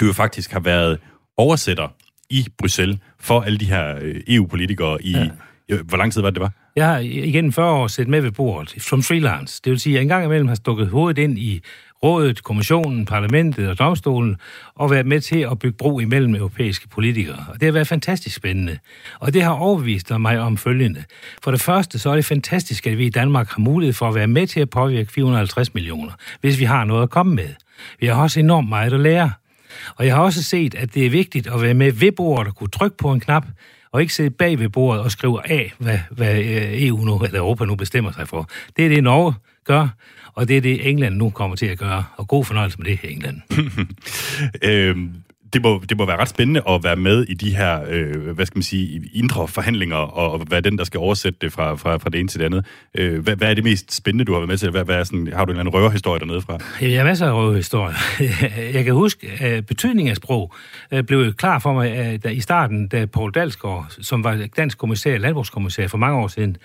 du 0.00 0.06
jo 0.06 0.12
faktisk 0.12 0.52
har 0.52 0.60
været 0.60 0.98
oversætter 1.36 1.88
i 2.30 2.46
Bruxelles 2.58 2.98
for 3.20 3.40
alle 3.40 3.58
de 3.58 3.64
her 3.64 3.96
øh, 4.00 4.20
EU-politikere 4.28 5.02
i... 5.02 5.12
Ja. 5.12 5.28
Hvor 5.84 5.96
lang 5.96 6.12
tid 6.12 6.20
var 6.20 6.30
det, 6.30 6.34
det 6.34 6.42
var? 6.42 6.52
Jeg 6.76 6.86
har 6.86 6.98
igen 6.98 7.52
40 7.52 7.70
år 7.70 7.86
set 7.86 8.08
med 8.08 8.20
ved 8.20 8.30
bordet 8.30 8.74
som 8.82 9.02
freelance. 9.02 9.60
Det 9.64 9.70
vil 9.70 9.80
sige, 9.80 9.92
at 9.92 9.94
jeg 9.94 10.02
engang 10.02 10.24
imellem 10.24 10.48
har 10.48 10.54
stukket 10.54 10.88
hovedet 10.88 11.22
ind 11.22 11.38
i 11.38 11.60
rådet, 12.02 12.42
kommissionen, 12.42 13.04
parlamentet 13.06 13.68
og 13.68 13.78
domstolen, 13.78 14.36
og 14.74 14.90
været 14.90 15.06
med 15.06 15.20
til 15.20 15.38
at 15.50 15.58
bygge 15.58 15.76
bro 15.76 15.98
imellem 15.98 16.34
europæiske 16.34 16.88
politikere. 16.88 17.44
Og 17.48 17.60
det 17.60 17.62
har 17.62 17.72
været 17.72 17.86
fantastisk 17.86 18.36
spændende. 18.36 18.78
Og 19.20 19.34
det 19.34 19.42
har 19.42 19.50
overbevist 19.50 20.10
mig 20.10 20.38
om 20.38 20.56
følgende. 20.56 21.04
For 21.42 21.50
det 21.50 21.60
første, 21.60 21.98
så 21.98 22.10
er 22.10 22.14
det 22.14 22.24
fantastisk, 22.24 22.86
at 22.86 22.98
vi 22.98 23.06
i 23.06 23.10
Danmark 23.10 23.48
har 23.48 23.60
mulighed 23.60 23.94
for 23.94 24.08
at 24.08 24.14
være 24.14 24.26
med 24.26 24.46
til 24.46 24.60
at 24.60 24.70
påvirke 24.70 25.12
450 25.12 25.74
millioner, 25.74 26.12
hvis 26.40 26.58
vi 26.58 26.64
har 26.64 26.84
noget 26.84 27.02
at 27.02 27.10
komme 27.10 27.34
med. 27.34 27.48
Vi 28.00 28.06
har 28.06 28.22
også 28.22 28.40
enormt 28.40 28.68
meget 28.68 28.92
at 28.92 29.00
lære. 29.00 29.30
Og 29.96 30.06
jeg 30.06 30.14
har 30.14 30.22
også 30.22 30.42
set, 30.42 30.74
at 30.74 30.94
det 30.94 31.06
er 31.06 31.10
vigtigt 31.10 31.46
at 31.46 31.62
være 31.62 31.74
med 31.74 31.92
ved 31.92 32.12
bordet 32.12 32.48
og 32.48 32.56
kunne 32.56 32.70
trykke 32.70 32.96
på 32.96 33.12
en 33.12 33.20
knap, 33.20 33.46
og 33.92 34.00
ikke 34.00 34.14
sidde 34.14 34.30
bag 34.30 34.58
ved 34.58 34.68
bordet 34.68 35.02
og 35.02 35.10
skrive 35.10 35.50
af, 35.50 35.72
hvad, 35.78 35.98
hvad 36.10 36.38
øh, 36.38 36.82
EU 36.86 37.04
nu, 37.04 37.18
eller 37.18 37.38
Europa 37.38 37.64
nu 37.64 37.74
bestemmer 37.74 38.12
sig 38.12 38.28
for. 38.28 38.50
Det 38.76 38.84
er 38.84 38.88
det, 38.88 39.04
Norge 39.04 39.34
gør, 39.64 39.88
og 40.34 40.48
det 40.48 40.56
er 40.56 40.60
det, 40.60 40.88
England 40.88 41.14
nu 41.14 41.30
kommer 41.30 41.56
til 41.56 41.66
at 41.66 41.78
gøre. 41.78 42.04
Og 42.16 42.28
god 42.28 42.44
fornøjelse 42.44 42.78
med 42.78 42.86
det, 42.86 42.98
England. 43.02 43.40
øhm, 44.70 45.14
det 45.52 45.62
må, 45.62 45.82
det 45.88 45.98
må 45.98 46.06
være 46.06 46.16
ret 46.16 46.28
spændende 46.28 46.62
at 46.68 46.84
være 46.84 46.96
med 46.96 47.24
i 47.28 47.34
de 47.34 47.56
her, 47.56 47.80
øh, 47.88 48.30
hvad 48.30 48.46
skal 48.46 48.58
man 48.58 48.62
sige, 48.62 49.02
indre 49.12 49.48
forhandlinger, 49.48 49.96
og, 49.96 50.32
og 50.32 50.46
være 50.50 50.60
den, 50.60 50.78
der 50.78 50.84
skal 50.84 50.98
oversætte 50.98 51.38
det 51.40 51.52
fra, 51.52 51.74
fra, 51.74 51.96
fra 51.96 52.10
det 52.10 52.20
ene 52.20 52.28
til 52.28 52.40
det 52.40 52.46
andet. 52.46 52.66
Øh, 52.94 53.18
hvad, 53.18 53.36
hvad 53.36 53.50
er 53.50 53.54
det 53.54 53.64
mest 53.64 53.94
spændende, 53.94 54.24
du 54.24 54.32
har 54.32 54.40
været 54.40 54.48
med 54.48 54.58
til? 54.58 54.70
Hvad, 54.70 54.84
hvad 54.84 54.96
er 54.96 55.04
sådan, 55.04 55.28
har 55.32 55.44
du 55.44 55.52
en 55.52 55.58
eller 55.58 55.60
anden 55.60 55.74
røverhistorie 55.74 56.20
dernede 56.20 56.40
fra? 56.40 56.58
Jeg 56.80 56.98
har 56.98 57.04
masser 57.04 57.26
af 57.26 57.32
røverhistorier. 57.32 57.94
Jeg 58.74 58.84
kan 58.84 58.94
huske, 58.94 59.30
at 59.40 59.66
betydningen 59.66 60.10
af 60.10 60.16
sprog 60.16 60.54
øh, 60.92 61.04
blev 61.04 61.32
klar 61.32 61.58
for 61.58 61.72
mig 61.72 61.92
at 61.92 62.32
i 62.32 62.40
starten, 62.40 62.88
da 62.88 63.06
Paul 63.06 63.32
Dalsgaard, 63.32 63.86
som 64.00 64.24
var 64.24 64.48
dansk 64.56 64.78
kommissær, 64.78 65.18
landbrugskommissær 65.18 65.88
for 65.88 65.98
mange 65.98 66.18
år 66.18 66.28
siden, 66.28 66.56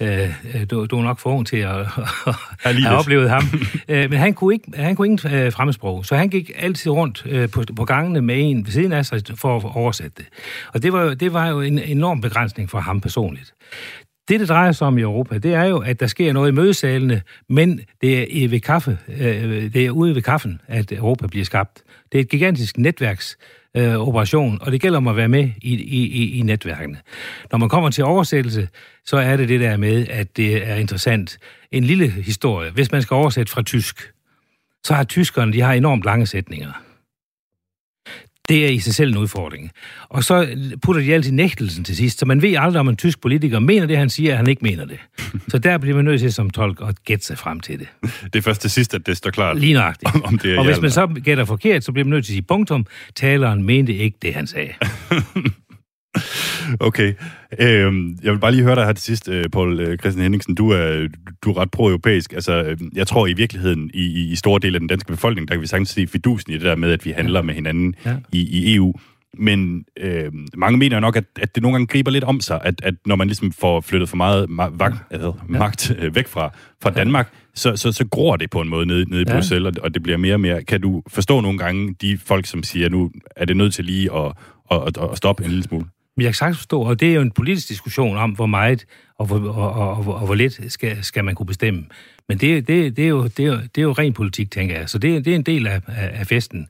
øh, 0.00 0.28
du, 0.70 0.86
du 0.86 0.98
er 0.98 1.02
nok 1.02 1.18
for 1.18 1.30
ung 1.30 1.46
til 1.46 1.56
at, 1.56 1.76
at 2.64 2.74
have 2.74 2.96
oplevet 2.98 3.30
ham, 3.30 3.42
men 3.88 4.12
han 4.12 4.34
kunne 4.34 4.54
ikke, 4.54 4.72
han 4.74 4.96
kunne 4.96 5.06
ingen 5.06 5.52
fremmedsprog, 5.52 6.06
så 6.06 6.16
han 6.16 6.28
gik 6.28 6.50
altid 6.58 6.90
rundt 6.90 7.26
på, 7.52 7.64
på 7.76 7.84
gangene 7.84 8.20
med 8.30 8.50
en 8.50 8.66
ved 8.66 8.72
siden 8.72 8.92
af 8.92 9.06
sig 9.06 9.22
for 9.34 9.56
at 9.56 9.76
oversætte 9.76 10.12
det. 10.16 10.26
Og 10.74 10.82
det 10.82 10.92
var, 10.92 11.14
det 11.14 11.32
var 11.32 11.48
jo 11.48 11.60
en 11.60 11.78
enorm 11.78 12.20
begrænsning 12.20 12.70
for 12.70 12.80
ham 12.80 13.00
personligt. 13.00 13.54
Det, 14.28 14.40
det 14.40 14.48
drejer 14.48 14.72
sig 14.72 14.86
om 14.86 14.98
i 14.98 15.00
Europa, 15.00 15.38
det 15.38 15.54
er 15.54 15.64
jo, 15.64 15.78
at 15.78 16.00
der 16.00 16.06
sker 16.06 16.32
noget 16.32 16.48
i 16.48 16.54
mødesalene, 16.54 17.22
men 17.48 17.80
det 18.00 18.44
er, 18.44 18.48
ved 18.48 18.60
kaffe, 18.60 18.98
øh, 19.08 19.72
det 19.74 19.86
er 19.86 19.90
ude 19.90 20.14
ved 20.14 20.22
kaffen, 20.22 20.60
at 20.68 20.92
Europa 20.92 21.26
bliver 21.26 21.44
skabt. 21.44 21.82
Det 22.12 22.18
er 22.18 22.22
et 22.22 22.28
gigantisk 22.28 22.78
netværks 22.78 23.38
øh, 23.76 23.94
operation, 23.94 24.58
og 24.60 24.72
det 24.72 24.80
gælder 24.80 24.96
om 24.96 25.08
at 25.08 25.16
være 25.16 25.28
med 25.28 25.50
i, 25.62 25.74
i, 25.74 26.38
i 26.38 26.42
netværkene. 26.42 26.98
Når 27.52 27.58
man 27.58 27.68
kommer 27.68 27.90
til 27.90 28.04
oversættelse, 28.04 28.68
så 29.04 29.16
er 29.16 29.36
det 29.36 29.48
det 29.48 29.60
der 29.60 29.76
med, 29.76 30.06
at 30.08 30.36
det 30.36 30.68
er 30.70 30.74
interessant. 30.74 31.38
En 31.72 31.84
lille 31.84 32.10
historie. 32.10 32.70
Hvis 32.70 32.92
man 32.92 33.02
skal 33.02 33.14
oversætte 33.14 33.52
fra 33.52 33.62
tysk, 33.62 34.12
så 34.84 34.94
har 34.94 35.04
tyskerne, 35.04 35.52
de 35.52 35.60
har 35.60 35.72
enormt 35.72 36.04
lange 36.04 36.26
sætninger. 36.26 36.72
Det 38.50 38.64
er 38.64 38.68
i 38.68 38.78
sig 38.78 38.94
selv 38.94 39.10
en 39.10 39.16
udfordring. 39.16 39.70
Og 40.08 40.24
så 40.24 40.48
putter 40.82 41.02
de 41.02 41.14
altid 41.14 41.32
nægtelsen 41.32 41.84
til 41.84 41.96
sidst, 41.96 42.18
så 42.18 42.26
man 42.26 42.42
ved 42.42 42.54
aldrig, 42.58 42.80
om 42.80 42.88
en 42.88 42.96
tysk 42.96 43.20
politiker 43.20 43.58
mener 43.58 43.86
det, 43.86 43.96
han 43.96 44.10
siger, 44.10 44.30
at 44.30 44.36
han 44.36 44.46
ikke 44.46 44.62
mener 44.62 44.84
det. 44.84 44.98
Så 45.48 45.58
der 45.58 45.78
bliver 45.78 45.96
man 45.96 46.04
nødt 46.04 46.20
til 46.20 46.32
som 46.32 46.50
tolk 46.50 46.80
at 46.88 47.04
gætte 47.04 47.26
sig 47.26 47.38
frem 47.38 47.60
til 47.60 47.78
det. 47.78 47.88
Det 48.32 48.36
er 48.36 48.42
først 48.42 48.60
til 48.60 48.70
sidst, 48.70 48.94
at 48.94 49.06
det 49.06 49.16
står 49.16 49.30
klart. 49.30 49.58
Lige 49.58 49.74
nøjagtigt. 49.74 50.14
Om, 50.14 50.24
om 50.24 50.38
det 50.38 50.54
er 50.54 50.58
og 50.58 50.64
hvis 50.64 50.80
man 50.80 50.90
så 50.90 51.06
gætter 51.24 51.44
forkert, 51.44 51.84
så 51.84 51.92
bliver 51.92 52.04
man 52.04 52.10
nødt 52.10 52.24
til 52.24 52.32
at 52.32 52.34
sige 52.34 52.42
punktum. 52.42 52.86
Taleren 53.16 53.62
mente 53.62 53.94
ikke 53.94 54.18
det, 54.22 54.34
han 54.34 54.46
sagde. 54.46 54.72
Okay. 56.80 57.14
Øhm, 57.58 58.18
jeg 58.22 58.32
vil 58.32 58.38
bare 58.38 58.52
lige 58.52 58.62
høre 58.62 58.74
dig 58.74 58.84
her 58.84 58.92
til 58.92 59.04
sidst, 59.04 59.28
øh, 59.28 59.44
Paul 59.48 59.80
øh, 59.80 59.98
Christian 59.98 60.22
Henningsen. 60.22 60.54
Du 60.54 60.70
er, 60.70 61.08
du 61.42 61.50
er 61.50 61.58
ret 61.58 61.70
pro-europæisk. 61.70 62.32
Altså, 62.32 62.62
øh, 62.62 62.78
jeg 62.94 63.06
tror 63.06 63.26
i 63.26 63.32
virkeligheden, 63.32 63.90
i, 63.94 64.30
i 64.32 64.36
store 64.36 64.60
dele 64.62 64.76
af 64.76 64.80
den 64.80 64.88
danske 64.88 65.12
befolkning, 65.12 65.48
der 65.48 65.54
kan 65.54 65.62
vi 65.62 65.66
sagtens 65.66 65.90
se 65.90 66.06
fidusen 66.06 66.52
i 66.52 66.54
det 66.54 66.62
der 66.62 66.76
med, 66.76 66.92
at 66.92 67.04
vi 67.04 67.10
handler 67.10 67.38
ja. 67.38 67.42
med 67.42 67.54
hinanden 67.54 67.94
ja. 68.06 68.16
i, 68.32 68.40
i 68.40 68.74
EU. 68.74 68.94
Men 69.38 69.84
øh, 70.00 70.32
mange 70.56 70.78
mener 70.78 71.00
nok, 71.00 71.16
at, 71.16 71.24
at 71.40 71.54
det 71.54 71.62
nogle 71.62 71.74
gange 71.74 71.86
griber 71.86 72.10
lidt 72.10 72.24
om 72.24 72.40
sig, 72.40 72.60
at, 72.64 72.74
at 72.82 72.94
når 73.06 73.16
man 73.16 73.26
ligesom 73.26 73.52
får 73.52 73.80
flyttet 73.80 74.08
for 74.08 74.16
meget 74.16 74.46
ma- 74.50 74.84
ja. 75.10 75.30
magt 75.48 75.96
øh, 75.98 76.14
væk 76.14 76.28
fra, 76.28 76.52
fra 76.82 76.90
Danmark, 76.90 77.32
så, 77.54 77.76
så, 77.76 77.92
så 77.92 78.06
gror 78.10 78.36
det 78.36 78.50
på 78.50 78.60
en 78.60 78.68
måde 78.68 78.86
nede, 78.86 79.10
nede 79.10 79.22
i 79.22 79.24
ja. 79.28 79.34
Bruxelles, 79.34 79.76
og, 79.76 79.84
og 79.84 79.94
det 79.94 80.02
bliver 80.02 80.18
mere 80.18 80.34
og 80.34 80.40
mere... 80.40 80.64
Kan 80.64 80.80
du 80.80 81.02
forstå 81.08 81.40
nogle 81.40 81.58
gange 81.58 81.94
de 82.00 82.18
folk, 82.18 82.46
som 82.46 82.62
siger, 82.62 82.88
nu 82.88 83.10
er 83.36 83.44
det 83.44 83.56
nødt 83.56 83.74
til 83.74 83.84
lige 83.84 84.16
at, 84.16 84.32
at, 84.70 84.82
at, 84.86 85.10
at 85.10 85.16
stoppe 85.16 85.44
en 85.44 85.50
lille 85.50 85.64
smule? 85.64 85.84
Men 86.20 86.24
jeg 86.24 86.28
kan 86.28 86.34
sagtens 86.34 86.58
forstå, 86.58 86.82
og 86.82 87.00
det 87.00 87.10
er 87.10 87.14
jo 87.14 87.20
en 87.20 87.30
politisk 87.30 87.68
diskussion 87.68 88.16
om, 88.16 88.30
hvor 88.30 88.46
meget 88.46 88.86
og 89.18 89.26
hvor, 89.26 89.38
og, 89.38 89.72
og, 89.72 89.96
og, 89.96 90.14
og 90.14 90.26
hvor 90.26 90.34
lidt 90.34 90.72
skal, 90.72 91.04
skal 91.04 91.24
man 91.24 91.34
kunne 91.34 91.46
bestemme. 91.46 91.84
Men 92.28 92.38
det, 92.38 92.68
det, 92.68 92.96
det, 92.96 93.04
er 93.04 93.08
jo, 93.08 93.24
det, 93.24 93.40
er 93.40 93.44
jo, 93.44 93.56
det 93.56 93.78
er 93.78 93.82
jo 93.82 93.92
ren 93.92 94.12
politik, 94.12 94.50
tænker 94.50 94.78
jeg. 94.78 94.88
Så 94.88 94.98
det, 94.98 95.24
det 95.24 95.30
er 95.30 95.34
en 95.34 95.42
del 95.42 95.66
af, 95.66 95.80
af 95.88 96.26
festen, 96.26 96.68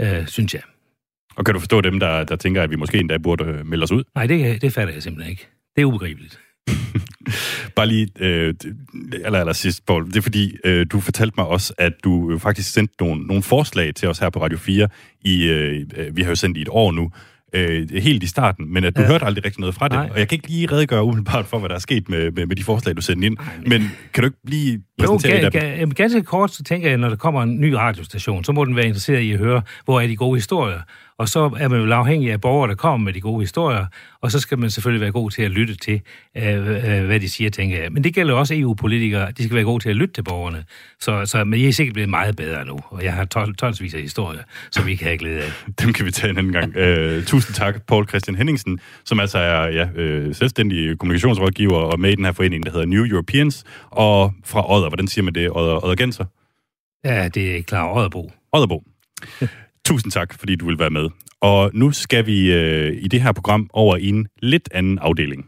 øh, 0.00 0.26
synes 0.26 0.54
jeg. 0.54 0.62
Og 1.36 1.44
kan 1.44 1.54
du 1.54 1.60
forstå 1.60 1.80
dem, 1.80 2.00
der, 2.00 2.24
der 2.24 2.36
tænker, 2.36 2.62
at 2.62 2.70
vi 2.70 2.76
måske 2.76 2.98
endda 2.98 3.18
burde 3.18 3.44
øh, 3.44 3.66
melde 3.66 3.84
os 3.84 3.92
ud? 3.92 4.04
Nej, 4.14 4.26
det, 4.26 4.62
det 4.62 4.72
fatter 4.72 4.94
jeg 4.94 5.02
simpelthen 5.02 5.30
ikke. 5.30 5.48
Det 5.76 5.82
er 5.82 5.86
ubegribeligt. 5.86 6.40
Bare 7.76 7.86
lige 7.86 8.08
øh, 8.20 8.54
aller, 9.24 9.38
aller 9.38 9.52
sidst, 9.52 9.86
Paul. 9.86 10.06
Det 10.06 10.16
er 10.16 10.22
fordi, 10.22 10.56
øh, 10.64 10.86
du 10.92 11.00
fortalte 11.00 11.34
mig 11.38 11.46
også, 11.46 11.74
at 11.78 11.92
du 12.04 12.38
faktisk 12.38 12.72
sendte 12.72 12.94
nogle, 13.00 13.26
nogle 13.26 13.42
forslag 13.42 13.94
til 13.94 14.08
os 14.08 14.18
her 14.18 14.30
på 14.30 14.42
Radio 14.42 14.58
4. 14.58 14.88
I, 15.20 15.44
øh, 15.44 15.86
vi 16.16 16.22
har 16.22 16.28
jo 16.28 16.36
sendt 16.36 16.56
i 16.58 16.62
et 16.62 16.68
år 16.70 16.92
nu, 16.92 17.10
øh, 17.52 17.88
helt 17.90 18.22
i 18.22 18.26
starten, 18.26 18.72
men 18.72 18.84
at 18.84 18.96
du 18.96 19.00
ja. 19.00 19.06
hørte 19.06 19.24
aldrig 19.24 19.44
rigtig 19.44 19.60
noget 19.60 19.74
fra 19.74 19.88
det. 19.88 19.96
Nej. 19.96 20.08
Og 20.12 20.18
jeg 20.18 20.28
kan 20.28 20.36
ikke 20.36 20.48
lige 20.48 20.72
redegøre 20.72 21.04
umiddelbart 21.04 21.46
for, 21.46 21.58
hvad 21.58 21.68
der 21.68 21.74
er 21.74 21.78
sket 21.78 22.08
med, 22.08 22.30
med, 22.30 22.46
med 22.46 22.56
de 22.56 22.64
forslag, 22.64 22.96
du 22.96 23.02
sendte 23.02 23.26
ind. 23.26 23.36
Men 23.66 23.90
kan 24.14 24.22
du 24.22 24.26
ikke 24.26 24.38
lige 24.44 24.82
præsentere 24.98 25.44
jo, 25.44 25.50
ga, 25.52 25.84
ga, 25.84 25.84
ganske 25.84 26.22
kort, 26.22 26.50
så 26.50 26.62
tænker 26.62 26.88
jeg, 26.88 26.98
når 26.98 27.08
der 27.08 27.16
kommer 27.16 27.42
en 27.42 27.60
ny 27.60 27.72
radiostation, 27.72 28.44
så 28.44 28.52
må 28.52 28.64
den 28.64 28.76
være 28.76 28.86
interesseret 28.86 29.20
i 29.20 29.32
at 29.32 29.38
høre, 29.38 29.62
hvor 29.84 30.00
er 30.00 30.06
de 30.06 30.16
gode 30.16 30.36
historier. 30.36 30.80
Og 31.20 31.28
så 31.28 31.50
er 31.58 31.68
man 31.68 31.80
jo 31.80 31.92
afhængig 31.92 32.32
af 32.32 32.40
borgere, 32.40 32.68
der 32.68 32.74
kommer 32.74 33.04
med 33.04 33.12
de 33.12 33.20
gode 33.20 33.40
historier, 33.40 33.86
og 34.20 34.30
så 34.30 34.40
skal 34.40 34.58
man 34.58 34.70
selvfølgelig 34.70 35.00
være 35.00 35.12
god 35.12 35.30
til 35.30 35.42
at 35.42 35.50
lytte 35.50 35.76
til, 35.76 36.00
øh, 36.36 36.68
øh, 36.68 37.06
hvad 37.06 37.20
de 37.20 37.28
siger, 37.28 37.50
tænker 37.50 37.82
jeg. 37.82 37.92
Men 37.92 38.04
det 38.04 38.14
gælder 38.14 38.34
også 38.34 38.54
EU-politikere, 38.54 39.30
de 39.30 39.44
skal 39.44 39.54
være 39.54 39.64
gode 39.64 39.82
til 39.82 39.90
at 39.90 39.96
lytte 39.96 40.14
til 40.14 40.22
borgerne. 40.22 40.64
Så, 41.00 41.26
så 41.26 41.44
men 41.44 41.60
I 41.60 41.68
er 41.68 41.72
sikkert 41.72 41.94
blevet 41.94 42.10
meget 42.10 42.36
bedre 42.36 42.64
nu, 42.64 42.78
og 42.88 43.04
jeg 43.04 43.14
har 43.14 43.24
tons, 43.24 43.56
tonsvis 43.58 43.94
af 43.94 44.00
historier, 44.00 44.40
som 44.70 44.86
vi 44.86 44.94
kan 44.94 45.06
have 45.06 45.18
glæde 45.18 45.40
af. 45.42 45.50
Dem 45.80 45.92
kan 45.92 46.06
vi 46.06 46.10
tage 46.10 46.30
en 46.30 46.38
anden 46.38 46.52
gang. 46.52 46.76
uh, 46.76 47.24
tusind 47.24 47.54
tak, 47.54 47.86
Paul 47.86 48.08
Christian 48.08 48.36
Henningsen, 48.36 48.80
som 49.04 49.20
altså 49.20 49.38
er 49.38 49.68
ja, 49.68 49.84
uh, 49.84 50.34
selvstændig 50.34 50.98
kommunikationsrådgiver 50.98 51.78
og 51.78 52.00
med 52.00 52.12
i 52.12 52.14
den 52.14 52.24
her 52.24 52.32
forening, 52.32 52.66
der 52.66 52.72
hedder 52.72 52.86
New 52.86 53.04
Europeans, 53.04 53.64
og 53.90 54.32
fra 54.44 54.72
Odder, 54.74 54.88
hvordan 54.88 55.08
siger 55.08 55.22
man 55.22 55.34
det? 55.34 55.50
Odder, 55.50 55.84
Odder 55.84 55.96
Genser? 55.96 56.24
Ja, 57.04 57.28
det 57.28 57.56
er 57.56 57.62
klar, 57.62 57.96
Odderbo. 57.96 58.32
Odderbo. 58.52 58.84
Tusind 59.90 60.12
tak, 60.12 60.38
fordi 60.38 60.56
du 60.56 60.66
vil 60.66 60.78
være 60.78 60.90
med. 60.90 61.08
Og 61.40 61.70
nu 61.74 61.92
skal 61.92 62.26
vi 62.26 62.52
øh, 62.52 62.96
i 63.02 63.08
det 63.08 63.22
her 63.22 63.32
program 63.32 63.70
over 63.72 63.96
i 63.96 64.08
en 64.08 64.26
lidt 64.42 64.68
anden 64.74 64.98
afdeling. 64.98 65.46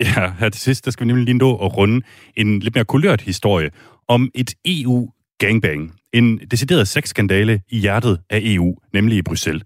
Ja, 0.00 0.32
her 0.38 0.48
til 0.48 0.60
sidst, 0.60 0.84
der 0.84 0.90
skal 0.90 1.04
vi 1.04 1.06
nemlig 1.06 1.24
lige 1.24 1.38
nå 1.38 1.56
at 1.56 1.76
runde 1.76 2.06
en 2.36 2.60
lidt 2.60 2.74
mere 2.74 2.84
kulørt 2.84 3.20
historie 3.20 3.70
om 4.08 4.30
et 4.34 4.54
EU-gangbang. 4.64 5.94
En 6.12 6.38
decideret 6.50 6.88
sexskandale 6.88 7.60
i 7.68 7.78
hjertet 7.78 8.18
af 8.30 8.40
EU, 8.42 8.76
nemlig 8.92 9.18
i 9.18 9.22
Bruxelles. 9.22 9.62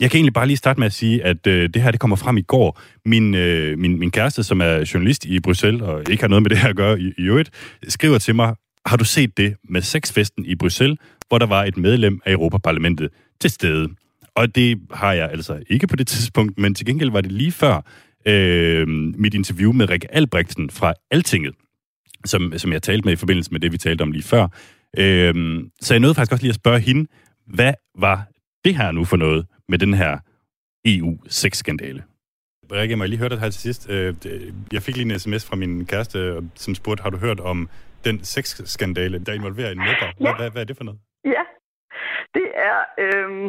Jeg 0.00 0.10
kan 0.10 0.18
egentlig 0.18 0.34
bare 0.34 0.46
lige 0.46 0.56
starte 0.56 0.80
med 0.80 0.86
at 0.86 0.92
sige, 0.92 1.24
at 1.24 1.46
øh, 1.46 1.70
det 1.74 1.82
her 1.82 1.90
det 1.90 2.00
kommer 2.00 2.16
frem 2.16 2.36
i 2.36 2.42
går. 2.42 2.80
Min, 3.04 3.34
øh, 3.34 3.78
min, 3.78 3.98
min 3.98 4.10
kæreste, 4.10 4.42
som 4.42 4.60
er 4.60 4.90
journalist 4.94 5.24
i 5.24 5.40
Bruxelles, 5.40 5.82
og 5.82 6.10
ikke 6.10 6.22
har 6.22 6.28
noget 6.28 6.42
med 6.42 6.50
det 6.50 6.58
her 6.58 6.68
at 6.68 6.76
gøre 6.76 7.00
i, 7.00 7.12
i 7.18 7.22
øvrigt, 7.22 7.50
skriver 7.88 8.18
til 8.18 8.34
mig, 8.34 8.54
har 8.86 8.96
du 8.96 9.04
set 9.04 9.36
det 9.36 9.54
med 9.68 9.82
sexfesten 9.82 10.44
i 10.44 10.54
Bruxelles, 10.54 10.98
hvor 11.28 11.38
der 11.38 11.46
var 11.46 11.64
et 11.64 11.76
medlem 11.76 12.20
af 12.26 12.32
Europaparlamentet 12.32 13.08
til 13.40 13.50
stede? 13.50 13.88
Og 14.34 14.54
det 14.54 14.78
har 14.90 15.12
jeg 15.12 15.30
altså 15.30 15.62
ikke 15.70 15.86
på 15.86 15.96
det 15.96 16.06
tidspunkt, 16.06 16.58
men 16.58 16.74
til 16.74 16.86
gengæld 16.86 17.10
var 17.10 17.20
det 17.20 17.32
lige 17.32 17.52
før 17.52 17.80
øh, 18.26 18.88
mit 18.88 19.34
interview 19.34 19.72
med 19.72 19.90
Rikke 19.90 20.14
Albrechtsen 20.14 20.70
fra 20.70 20.94
Altinget, 21.10 21.54
som, 22.24 22.52
som 22.58 22.72
jeg 22.72 22.82
talte 22.82 23.04
med 23.04 23.12
i 23.12 23.16
forbindelse 23.16 23.52
med 23.52 23.60
det, 23.60 23.72
vi 23.72 23.78
talte 23.78 24.02
om 24.02 24.12
lige 24.12 24.22
før. 24.22 24.42
Øh, 24.98 25.34
så 25.80 25.94
jeg 25.94 26.00
nåede 26.00 26.14
faktisk 26.14 26.32
også 26.32 26.42
lige 26.44 26.50
at 26.50 26.54
spørge 26.62 26.80
hende, 26.80 27.06
hvad 27.46 27.74
var 27.98 28.26
det 28.64 28.74
her 28.76 28.92
nu 28.92 29.04
for 29.04 29.16
noget 29.16 29.46
med 29.68 29.78
den 29.78 29.94
her 29.94 30.18
EU-6-skandale? 30.86 32.02
Rikke, 32.72 32.96
må 32.96 33.02
jeg 33.04 33.08
lige 33.08 33.18
høre 33.18 33.28
dig 33.28 33.40
her 33.40 33.50
til 33.50 33.60
sidst? 33.60 33.90
Øh, 33.90 34.14
det- 34.22 34.54
Jeg 34.72 34.82
fik 34.82 34.96
lige 34.96 35.12
en 35.12 35.18
sms 35.18 35.46
fra 35.48 35.56
min 35.56 35.86
kæreste, 35.86 36.18
som 36.54 36.74
spurgte, 36.74 37.02
har 37.02 37.10
du 37.10 37.16
hørt 37.16 37.40
om 37.40 37.68
den 38.04 38.24
sexskandale, 38.24 39.18
der 39.26 39.32
involverer 39.32 39.70
en 39.70 39.78
medber? 39.78 40.08
Hvad, 40.20 40.34
hvad, 40.38 40.50
hvad 40.50 40.62
er 40.62 40.66
det 40.66 40.76
for 40.76 40.84
noget? 40.84 41.00
Ja, 41.24 41.44
det 42.34 42.46
er, 42.70 42.78
øhm, 43.04 43.44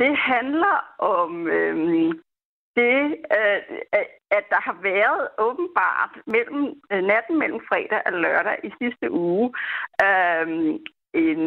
det 0.00 0.12
handler 0.32 0.76
om 1.18 1.46
øhm, 1.46 2.12
det, 2.80 2.98
øh, 3.38 3.60
at- 3.98 4.50
der 4.50 4.60
har 4.68 4.76
været 4.82 5.28
åbenbart 5.38 6.12
mellem 6.26 6.62
øh, 6.92 7.02
natten 7.12 7.38
mellem 7.38 7.60
fredag 7.68 8.00
og 8.06 8.12
lørdag 8.12 8.56
i 8.64 8.70
sidste 8.80 9.10
uge 9.10 9.46
øhm, 10.06 10.78
en 11.14 11.42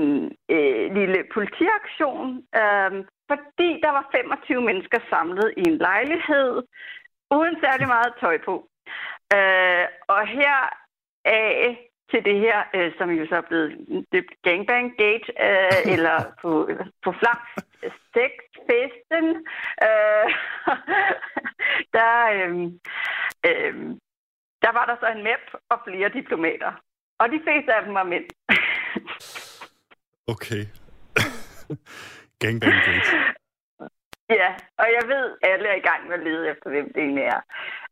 øh, 0.55 0.85
lille 0.97 1.19
politiaktion, 1.33 2.27
øhm, 2.61 2.99
fordi 3.29 3.69
der 3.83 3.91
var 3.97 4.09
25 4.15 4.61
mennesker 4.61 4.99
samlet 5.09 5.53
i 5.57 5.63
en 5.71 5.77
lejlighed 5.77 6.63
uden 7.31 7.55
særlig 7.63 7.87
meget 7.87 8.13
tøj 8.21 8.37
på. 8.45 8.55
Øh, 9.37 9.85
og 10.07 10.27
her 10.27 10.57
af 11.25 11.77
til 12.11 12.25
det 12.25 12.39
her, 12.39 12.57
øh, 12.75 12.91
som 12.97 13.09
jo 13.09 13.25
så 13.29 13.35
er 13.35 13.47
blevet 13.49 13.71
døbt 14.13 14.33
Gangbang 14.43 14.97
Gate, 14.97 15.27
øh, 15.47 15.81
eller 15.93 16.17
på, 16.41 16.69
på 17.03 17.13
flank, 17.81 17.93
sexfesten, 18.13 19.25
øh, 19.87 20.27
der, 21.95 22.13
øh, 22.35 22.51
øh, 23.47 23.75
der 24.63 24.71
var 24.77 24.85
der 24.85 24.95
så 24.99 25.07
en 25.15 25.23
map 25.23 25.61
og 25.69 25.79
flere 25.87 26.09
diplomater. 26.09 26.71
Og 27.19 27.29
de 27.29 27.41
fleste 27.43 27.73
af 27.73 27.83
dem 27.85 27.93
var 27.93 28.03
mænd. 28.03 28.25
Okay. 30.27 30.63
Gangbang 32.41 32.77
Gate. 32.85 33.11
Ja, 34.29 34.49
og 34.81 34.87
jeg 34.97 35.03
ved, 35.13 35.25
at 35.43 35.49
alle 35.51 35.67
er 35.69 35.75
i 35.75 35.87
gang 35.89 36.07
med 36.07 36.15
at 36.15 36.23
lede 36.23 36.49
efter, 36.49 36.69
hvem 36.69 36.93
det 36.93 37.01
egentlig 37.03 37.23
er. 37.23 37.41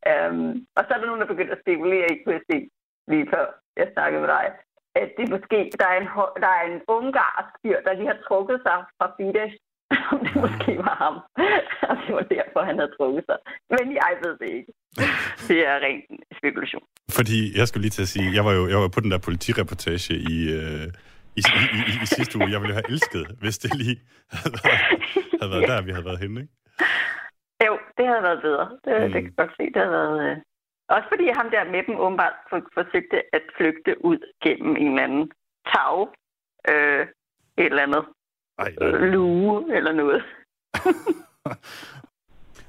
Um, 0.10 0.68
og 0.76 0.82
så 0.84 0.94
er 0.94 1.00
der 1.00 1.06
nogen, 1.06 1.22
der 1.22 1.34
begynder 1.34 1.56
at 1.56 1.62
spekulere 1.64 2.08
i, 2.12 2.24
kunne 2.24 2.36
jeg 2.36 2.46
se, 2.52 2.70
lige 3.08 3.28
før 3.34 3.46
jeg 3.78 3.88
snakkede 3.94 4.22
med 4.22 4.30
dig, 4.30 4.46
at 4.96 5.10
det 5.18 5.30
måske, 5.30 5.60
der 5.80 5.88
er 5.94 5.98
en, 6.02 6.10
der 6.44 6.52
er 6.60 6.64
en 6.72 6.82
ungarsk 6.88 7.54
fyr, 7.62 7.80
der 7.86 7.94
lige 7.94 8.12
har 8.14 8.20
trukket 8.28 8.58
sig 8.66 8.78
fra 8.98 9.08
Fidesz, 9.18 9.56
om 10.12 10.20
det 10.26 10.36
måske 10.44 10.72
var 10.88 10.96
ham. 11.04 11.16
og 11.90 11.96
det 12.04 12.12
var 12.18 12.26
derfor, 12.38 12.60
han 12.70 12.76
havde 12.80 12.92
trukket 12.98 13.24
sig. 13.30 13.38
Men 13.76 13.86
jeg 14.02 14.12
ved 14.24 14.34
det 14.42 14.50
ikke. 14.58 14.72
Det 15.48 15.60
er 15.68 15.76
ren 15.86 16.02
spekulation. 16.40 16.84
Fordi, 17.18 17.58
jeg 17.60 17.68
skulle 17.68 17.82
lige 17.82 17.96
til 17.98 18.02
at 18.08 18.14
sige, 18.16 18.36
jeg 18.38 18.46
var 18.46 18.54
jo 18.60 18.64
jeg 18.74 18.78
var 18.84 18.88
på 18.96 19.00
den 19.04 19.12
der 19.12 19.18
politireportage 19.30 20.14
i, 20.34 20.38
øh, 20.60 20.88
i, 21.40 21.42
i, 21.60 21.62
i, 21.92 21.94
i 22.04 22.08
sidste 22.18 22.38
uge. 22.38 22.50
Jeg 22.56 22.62
ville 22.62 22.74
have 22.80 22.90
elsket, 22.94 23.26
hvis 23.42 23.58
det 23.58 23.72
lige 23.82 23.98
havde 24.32 24.54
været, 24.64 24.82
havde 25.40 25.52
været 25.54 25.68
der, 25.72 25.82
vi 25.88 25.92
havde 25.96 26.06
været 26.10 26.20
henne, 26.24 26.42
ikke? 26.42 26.54
Jo, 27.68 27.74
det 27.98 28.06
havde 28.12 28.24
været 28.28 28.42
bedre. 28.48 28.66
Det, 28.86 28.92
mm. 28.96 29.02
det 29.02 29.12
kan 29.14 29.24
jeg 29.24 29.36
godt 29.42 29.54
se. 29.58 29.64
Det 29.74 29.80
havde 29.84 29.92
været... 30.00 30.18
Øh... 30.32 30.38
Også 30.96 31.08
fordi 31.14 31.26
ham 31.40 31.48
der 31.56 31.72
med 31.74 31.82
dem 31.88 31.96
åbenbart 32.06 32.36
for- 32.50 32.70
forsøgte 32.80 33.18
at 33.36 33.44
flygte 33.58 33.92
ud 34.10 34.20
gennem 34.44 34.76
en 34.84 34.90
eller 34.92 35.04
anden 35.08 35.26
tag. 35.74 35.96
Øh, 36.72 37.04
et 37.62 37.66
eller 37.72 37.84
andet. 37.88 38.04
Ej, 38.60 38.74
øh, 38.82 39.02
luge 39.02 39.78
eller 39.78 39.92
noget. 39.92 40.24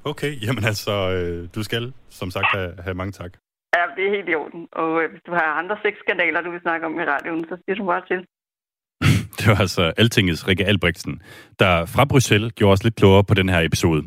Okay, 0.04 0.42
jamen 0.42 0.64
altså, 0.64 0.92
øh, 1.10 1.48
du 1.54 1.62
skal 1.62 1.92
som 2.10 2.30
sagt 2.30 2.46
have, 2.52 2.72
have 2.82 2.94
mange 2.94 3.12
tak. 3.12 3.32
Ja, 3.76 3.82
det 3.96 4.06
er 4.06 4.10
helt 4.16 4.28
i 4.28 4.34
orden. 4.34 4.68
Og 4.72 5.02
øh, 5.02 5.10
hvis 5.10 5.22
du 5.26 5.32
har 5.32 5.58
andre 5.62 5.76
sexskandaler, 5.84 6.40
du 6.40 6.50
vil 6.50 6.60
snakke 6.60 6.86
om 6.86 7.00
i 7.00 7.04
radioen, 7.04 7.44
så 7.44 7.56
siger 7.64 7.76
du 7.76 7.84
bare 7.86 8.02
til. 8.10 8.20
Det 9.38 9.48
var 9.48 9.60
altså 9.60 9.92
Altingets 9.96 10.48
Rikke 10.48 10.64
Albrechtsen, 10.64 11.22
der 11.58 11.86
fra 11.86 12.04
Bruxelles 12.04 12.52
gjorde 12.52 12.72
os 12.72 12.84
lidt 12.84 12.94
klogere 12.94 13.24
på 13.24 13.34
den 13.34 13.48
her 13.48 13.60
episode. 13.60 14.02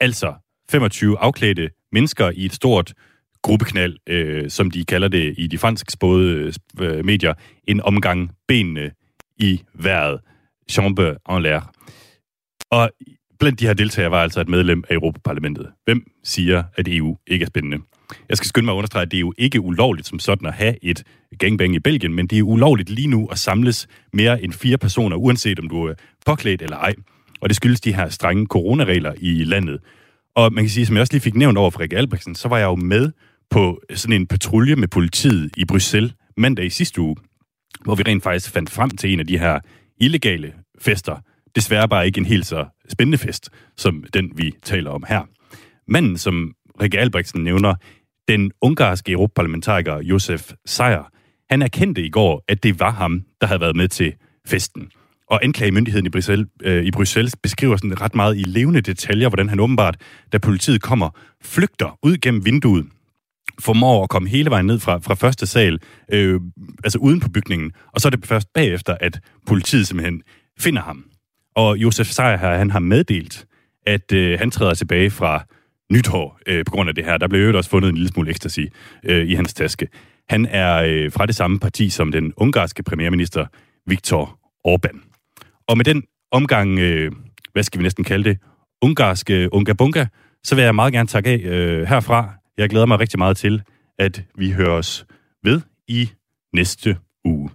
Altså 0.00 0.34
25 0.70 1.18
afklædte 1.18 1.70
mennesker 1.92 2.30
i 2.34 2.44
et 2.44 2.52
stort 2.52 2.94
gruppeknald, 3.42 3.96
øh, 4.08 4.50
som 4.50 4.70
de 4.70 4.84
kalder 4.84 5.08
det 5.08 5.34
i 5.38 5.46
de 5.46 5.58
fransksprogede 5.58 6.52
øh, 6.80 7.04
medier, 7.04 7.34
en 7.64 7.80
omgang 7.80 8.30
benene 8.48 8.90
i 9.36 9.62
vejret. 9.74 10.20
Chambre 10.70 11.16
en 11.30 11.46
l'air. 11.46 11.72
Og 12.70 12.90
blandt 13.38 13.60
de 13.60 13.66
her 13.66 13.74
deltagere 13.74 14.10
var 14.10 14.22
altså 14.22 14.40
et 14.40 14.48
medlem 14.48 14.84
af 14.88 14.94
Europaparlamentet. 14.94 15.72
Hvem 15.84 16.06
siger, 16.24 16.64
at 16.76 16.88
EU 16.88 17.16
ikke 17.26 17.42
er 17.42 17.46
spændende? 17.46 17.78
Jeg 18.28 18.36
skal 18.36 18.48
skynde 18.48 18.64
mig 18.64 18.72
at 18.72 18.76
understrege, 18.76 19.02
at 19.02 19.10
det 19.10 19.16
er 19.16 19.20
jo 19.20 19.32
ikke 19.38 19.60
ulovligt 19.60 20.06
som 20.06 20.18
sådan 20.18 20.48
at 20.48 20.54
have 20.54 20.84
et 20.84 21.02
gangbang 21.38 21.74
i 21.74 21.78
Belgien, 21.78 22.14
men 22.14 22.26
det 22.26 22.38
er 22.38 22.42
ulovligt 22.42 22.90
lige 22.90 23.08
nu 23.08 23.26
at 23.26 23.38
samles 23.38 23.88
mere 24.12 24.42
end 24.42 24.52
fire 24.52 24.78
personer, 24.78 25.16
uanset 25.16 25.58
om 25.58 25.68
du 25.68 25.84
er 25.84 25.94
påklædt 26.26 26.62
eller 26.62 26.76
ej. 26.76 26.94
Og 27.40 27.48
det 27.48 27.56
skyldes 27.56 27.80
de 27.80 27.94
her 27.94 28.08
strenge 28.08 28.46
coronaregler 28.46 29.14
i 29.18 29.44
landet. 29.44 29.80
Og 30.34 30.52
man 30.52 30.64
kan 30.64 30.70
sige, 30.70 30.86
som 30.86 30.96
jeg 30.96 31.00
også 31.00 31.12
lige 31.12 31.20
fik 31.20 31.34
nævnt 31.34 31.58
over 31.58 31.70
for 31.70 31.80
Rikke 31.80 31.96
Albrechtsen, 31.96 32.34
så 32.34 32.48
var 32.48 32.58
jeg 32.58 32.64
jo 32.64 32.76
med 32.76 33.12
på 33.50 33.80
sådan 33.94 34.20
en 34.20 34.26
patrulje 34.26 34.76
med 34.76 34.88
politiet 34.88 35.50
i 35.56 35.64
Bruxelles 35.64 36.14
mandag 36.36 36.64
i 36.64 36.70
sidste 36.70 37.00
uge, 37.00 37.16
hvor 37.84 37.94
vi 37.94 38.02
rent 38.02 38.22
faktisk 38.22 38.50
fandt 38.50 38.70
frem 38.70 38.90
til 38.90 39.12
en 39.12 39.20
af 39.20 39.26
de 39.26 39.38
her 39.38 39.60
illegale 40.00 40.52
fester. 40.80 41.16
Desværre 41.56 41.88
bare 41.88 42.06
ikke 42.06 42.18
en 42.18 42.26
helt 42.26 42.46
så 42.46 42.66
spændende 42.88 43.18
fest, 43.18 43.50
som 43.76 44.04
den 44.14 44.32
vi 44.36 44.52
taler 44.62 44.90
om 44.90 45.04
her. 45.08 45.22
Manden, 45.88 46.18
som 46.18 46.52
Rikke 46.82 46.98
Albrechtsen 46.98 47.44
nævner, 47.44 47.74
den 48.28 48.52
ungarske 48.60 49.12
europaparlamentariker 49.12 50.00
Josef 50.00 50.52
Sejer, 50.66 51.10
han 51.50 51.62
erkendte 51.62 52.02
i 52.02 52.10
går, 52.10 52.44
at 52.48 52.62
det 52.62 52.80
var 52.80 52.90
ham, 52.90 53.22
der 53.40 53.46
havde 53.46 53.60
været 53.60 53.76
med 53.76 53.88
til 53.88 54.14
festen. 54.46 54.90
Og 55.30 55.44
anklagemyndigheden 55.44 56.06
i 56.06 56.10
Bruxelles, 56.10 56.48
øh, 56.62 56.84
i 56.84 56.90
Bruxelles 56.90 57.36
beskriver 57.36 57.76
sådan 57.76 58.00
ret 58.00 58.14
meget 58.14 58.36
i 58.36 58.42
levende 58.42 58.80
detaljer, 58.80 59.28
hvordan 59.28 59.48
han 59.48 59.60
åbenbart, 59.60 59.96
da 60.32 60.38
politiet 60.38 60.82
kommer, 60.82 61.10
flygter 61.42 61.98
ud 62.02 62.16
gennem 62.16 62.44
vinduet, 62.44 62.86
formår 63.60 64.02
at 64.02 64.08
komme 64.08 64.28
hele 64.28 64.50
vejen 64.50 64.66
ned 64.66 64.78
fra, 64.78 64.98
fra 64.98 65.14
første 65.14 65.46
sal, 65.46 65.78
øh, 66.12 66.40
altså 66.84 66.98
uden 66.98 67.20
på 67.20 67.28
bygningen, 67.28 67.72
og 67.92 68.00
så 68.00 68.08
er 68.08 68.10
det 68.10 68.26
først 68.26 68.52
bagefter, 68.52 68.96
at 69.00 69.20
politiet 69.46 69.86
simpelthen 69.86 70.22
finder 70.58 70.82
ham. 70.82 71.04
Og 71.54 71.78
Josef 71.78 72.06
Sejer 72.06 72.36
her, 72.36 72.58
han 72.58 72.70
har 72.70 72.78
meddelt, 72.78 73.46
at 73.86 74.12
øh, 74.12 74.38
han 74.38 74.50
træder 74.50 74.74
tilbage 74.74 75.10
fra 75.10 75.44
nytår 75.92 76.40
øh, 76.46 76.64
på 76.64 76.70
grund 76.70 76.88
af 76.88 76.94
det 76.94 77.04
her. 77.04 77.18
Der 77.18 77.28
blev 77.28 77.50
jo 77.50 77.56
også 77.56 77.70
fundet 77.70 77.88
en 77.88 77.94
lille 77.94 78.08
smule 78.08 78.30
ecstasy 78.30 78.60
øh, 79.04 79.26
i 79.26 79.34
hans 79.34 79.54
taske. 79.54 79.88
Han 80.28 80.46
er 80.46 80.82
øh, 80.86 81.12
fra 81.12 81.26
det 81.26 81.36
samme 81.36 81.60
parti 81.60 81.90
som 81.90 82.12
den 82.12 82.32
ungarske 82.36 82.82
premierminister 82.82 83.46
Viktor 83.86 84.38
Orbán. 84.68 85.16
Og 85.68 85.76
med 85.76 85.84
den 85.84 86.02
omgang, 86.30 86.78
øh, 86.78 87.12
hvad 87.52 87.62
skal 87.62 87.78
vi 87.78 87.82
næsten 87.82 88.04
kalde 88.04 88.24
det, 88.24 88.38
ungarske 88.82 89.48
unga 89.52 89.72
bunga, 89.72 90.06
så 90.44 90.54
vil 90.54 90.64
jeg 90.64 90.74
meget 90.74 90.92
gerne 90.92 91.08
takke 91.08 91.30
af 91.30 91.38
øh, 91.38 91.88
herfra. 91.88 92.34
Jeg 92.58 92.70
glæder 92.70 92.86
mig 92.86 93.00
rigtig 93.00 93.18
meget 93.18 93.36
til, 93.36 93.62
at 93.98 94.24
vi 94.34 94.50
hører 94.52 94.72
os 94.72 95.06
ved 95.42 95.60
i 95.88 96.10
næste 96.54 96.98
uge. 97.24 97.50